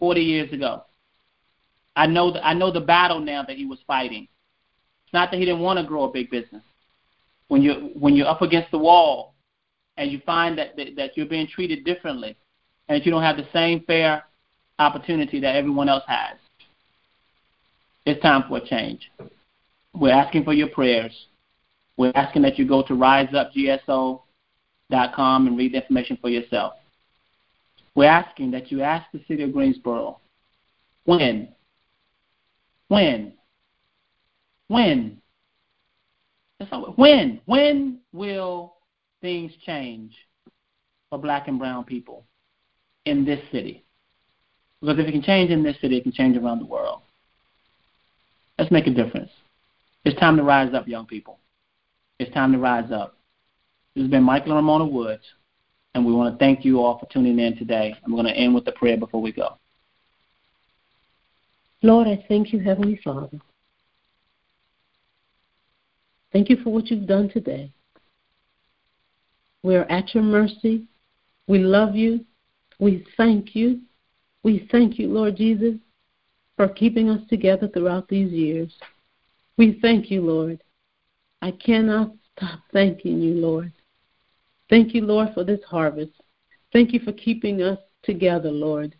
40 0.00 0.20
years 0.20 0.52
ago. 0.52 0.82
I 1.96 2.06
know 2.06 2.32
the, 2.32 2.46
I 2.46 2.52
know 2.52 2.70
the 2.70 2.80
battle 2.80 3.20
now 3.20 3.42
that 3.42 3.56
he 3.56 3.64
was 3.64 3.78
fighting. 3.86 4.28
It's 5.04 5.12
not 5.14 5.30
that 5.30 5.38
he 5.38 5.46
didn't 5.46 5.60
want 5.60 5.78
to 5.78 5.86
grow 5.86 6.04
a 6.04 6.12
big 6.12 6.30
business. 6.30 6.62
When 7.48 7.62
you 7.62 7.90
when 7.94 8.14
you're 8.14 8.28
up 8.28 8.42
against 8.42 8.70
the 8.70 8.78
wall 8.78 9.34
and 9.96 10.12
you 10.12 10.20
find 10.26 10.58
that, 10.58 10.76
that 10.76 10.96
that 10.96 11.16
you're 11.16 11.26
being 11.26 11.46
treated 11.46 11.84
differently 11.84 12.36
and 12.88 13.00
that 13.00 13.06
you 13.06 13.12
don't 13.12 13.22
have 13.22 13.36
the 13.36 13.46
same 13.52 13.84
fair 13.86 14.24
opportunity 14.78 15.40
that 15.40 15.56
everyone 15.56 15.88
else 15.88 16.04
has, 16.06 16.36
it's 18.06 18.22
time 18.22 18.44
for 18.48 18.58
a 18.58 18.66
change. 18.66 19.10
We're 19.94 20.12
asking 20.12 20.44
for 20.44 20.52
your 20.52 20.68
prayers. 20.68 21.12
We're 21.96 22.12
asking 22.14 22.42
that 22.42 22.58
you 22.58 22.66
go 22.66 22.82
to 22.82 22.92
riseupgso.com 22.94 25.46
and 25.46 25.58
read 25.58 25.72
the 25.72 25.82
information 25.82 26.18
for 26.20 26.30
yourself. 26.30 26.74
We're 27.94 28.10
asking 28.10 28.50
that 28.52 28.70
you 28.70 28.82
ask 28.82 29.10
the 29.12 29.20
city 29.26 29.42
of 29.42 29.52
Greensboro 29.52 30.20
when 31.04 31.48
when? 32.88 33.34
When? 34.68 35.20
When? 36.96 37.40
When 37.44 38.00
will 38.12 38.74
things 39.20 39.52
change 39.64 40.14
for 41.10 41.18
black 41.18 41.48
and 41.48 41.58
brown 41.58 41.84
people 41.84 42.24
in 43.08 43.24
this 43.24 43.40
city? 43.50 43.84
Because 44.80 44.98
if 44.98 45.06
it 45.06 45.12
can 45.12 45.22
change 45.22 45.50
in 45.50 45.62
this 45.62 45.76
city, 45.80 45.96
it 45.96 46.02
can 46.02 46.12
change 46.12 46.36
around 46.36 46.60
the 46.60 46.66
world. 46.66 47.02
Let's 48.58 48.70
make 48.70 48.86
a 48.86 48.90
difference. 48.90 49.30
It's 50.04 50.18
time 50.18 50.36
to 50.36 50.42
rise 50.42 50.74
up, 50.74 50.86
young 50.86 51.06
people. 51.06 51.38
It's 52.18 52.32
time 52.32 52.52
to 52.52 52.58
rise 52.58 52.90
up. 52.92 53.16
This 53.94 54.02
has 54.02 54.10
been 54.10 54.22
Michael 54.22 54.52
and 54.52 54.56
Ramona 54.56 54.86
Woods, 54.86 55.24
and 55.94 56.04
we 56.06 56.12
want 56.12 56.32
to 56.32 56.38
thank 56.38 56.64
you 56.64 56.80
all 56.80 56.98
for 56.98 57.06
tuning 57.12 57.38
in 57.38 57.56
today. 57.56 57.94
I'm 58.04 58.12
going 58.12 58.26
to 58.26 58.32
end 58.32 58.54
with 58.54 58.66
a 58.68 58.72
prayer 58.72 58.96
before 58.96 59.20
we 59.20 59.32
go. 59.32 59.56
Lord, 61.82 62.08
I 62.08 62.24
thank 62.28 62.52
you, 62.52 62.58
Heavenly 62.58 63.00
Father. 63.02 63.38
Thank 66.32 66.50
you 66.50 66.56
for 66.62 66.70
what 66.70 66.90
you've 66.90 67.06
done 67.06 67.30
today. 67.30 67.70
We 69.62 69.76
are 69.76 69.84
at 69.90 70.14
your 70.14 70.22
mercy. 70.22 70.84
We 71.46 71.58
love 71.58 71.94
you. 71.94 72.24
We 72.78 73.06
thank 73.16 73.54
you. 73.54 73.80
We 74.42 74.68
thank 74.70 74.98
you, 74.98 75.08
Lord 75.08 75.36
Jesus, 75.36 75.74
for 76.56 76.68
keeping 76.68 77.10
us 77.10 77.20
together 77.28 77.68
throughout 77.68 78.08
these 78.08 78.32
years. 78.32 78.72
We 79.56 79.78
thank 79.82 80.10
you, 80.10 80.22
Lord. 80.22 80.62
I 81.42 81.50
cannot 81.52 82.12
stop 82.36 82.60
thanking 82.72 83.20
you, 83.20 83.34
Lord. 83.34 83.72
Thank 84.70 84.94
you, 84.94 85.04
Lord, 85.04 85.30
for 85.34 85.44
this 85.44 85.60
harvest. 85.68 86.12
Thank 86.72 86.92
you 86.92 87.00
for 87.00 87.12
keeping 87.12 87.62
us 87.62 87.78
together, 88.02 88.50
Lord. 88.50 88.94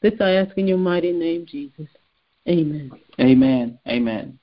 This 0.00 0.14
I 0.20 0.32
ask 0.32 0.56
in 0.56 0.66
your 0.66 0.78
mighty 0.78 1.12
name, 1.12 1.46
Jesus. 1.46 1.88
Amen. 2.48 2.90
Amen. 3.20 3.78
Amen. 3.86 4.38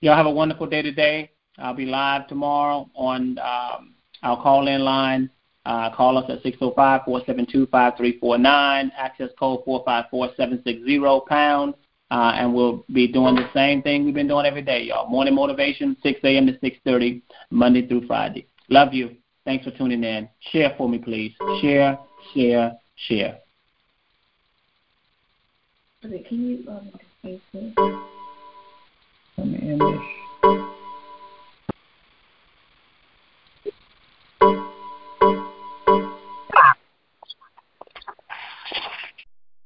Y'all 0.00 0.16
have 0.16 0.26
a 0.26 0.30
wonderful 0.30 0.66
day 0.66 0.82
today. 0.82 1.30
I'll 1.58 1.74
be 1.74 1.86
live 1.86 2.28
tomorrow 2.28 2.88
on 2.94 3.38
um, 3.38 3.94
our 4.22 4.40
call 4.42 4.68
in 4.68 4.82
line. 4.82 5.30
Uh, 5.68 5.94
call 5.94 6.16
us 6.16 6.24
at 6.30 6.42
605 6.42 7.02
472 7.04 7.66
5349, 7.66 8.90
access 8.96 9.28
code 9.38 9.60
454760 9.66 11.28
pound. 11.28 11.74
Uh, 12.10 12.32
and 12.36 12.54
we'll 12.54 12.86
be 12.94 13.06
doing 13.06 13.34
the 13.34 13.46
same 13.52 13.82
thing 13.82 14.06
we've 14.06 14.14
been 14.14 14.26
doing 14.26 14.46
every 14.46 14.62
day, 14.62 14.82
y'all. 14.82 15.10
Morning 15.10 15.34
motivation, 15.34 15.94
6 16.02 16.20
a.m. 16.24 16.46
to 16.46 16.58
6:30, 16.60 17.20
Monday 17.50 17.86
through 17.86 18.06
Friday. 18.06 18.46
Love 18.70 18.94
you. 18.94 19.14
Thanks 19.44 19.66
for 19.66 19.70
tuning 19.72 20.02
in. 20.04 20.26
Share 20.52 20.74
for 20.78 20.88
me, 20.88 20.96
please. 20.96 21.34
Share, 21.60 21.98
share, 22.32 22.72
share. 23.06 23.38
Okay, 26.02 26.24
can 26.26 26.48
you 26.48 26.70
um, 26.70 26.90
Let 29.36 29.46
me 29.46 29.58
end 29.70 29.82
this. 29.82 30.27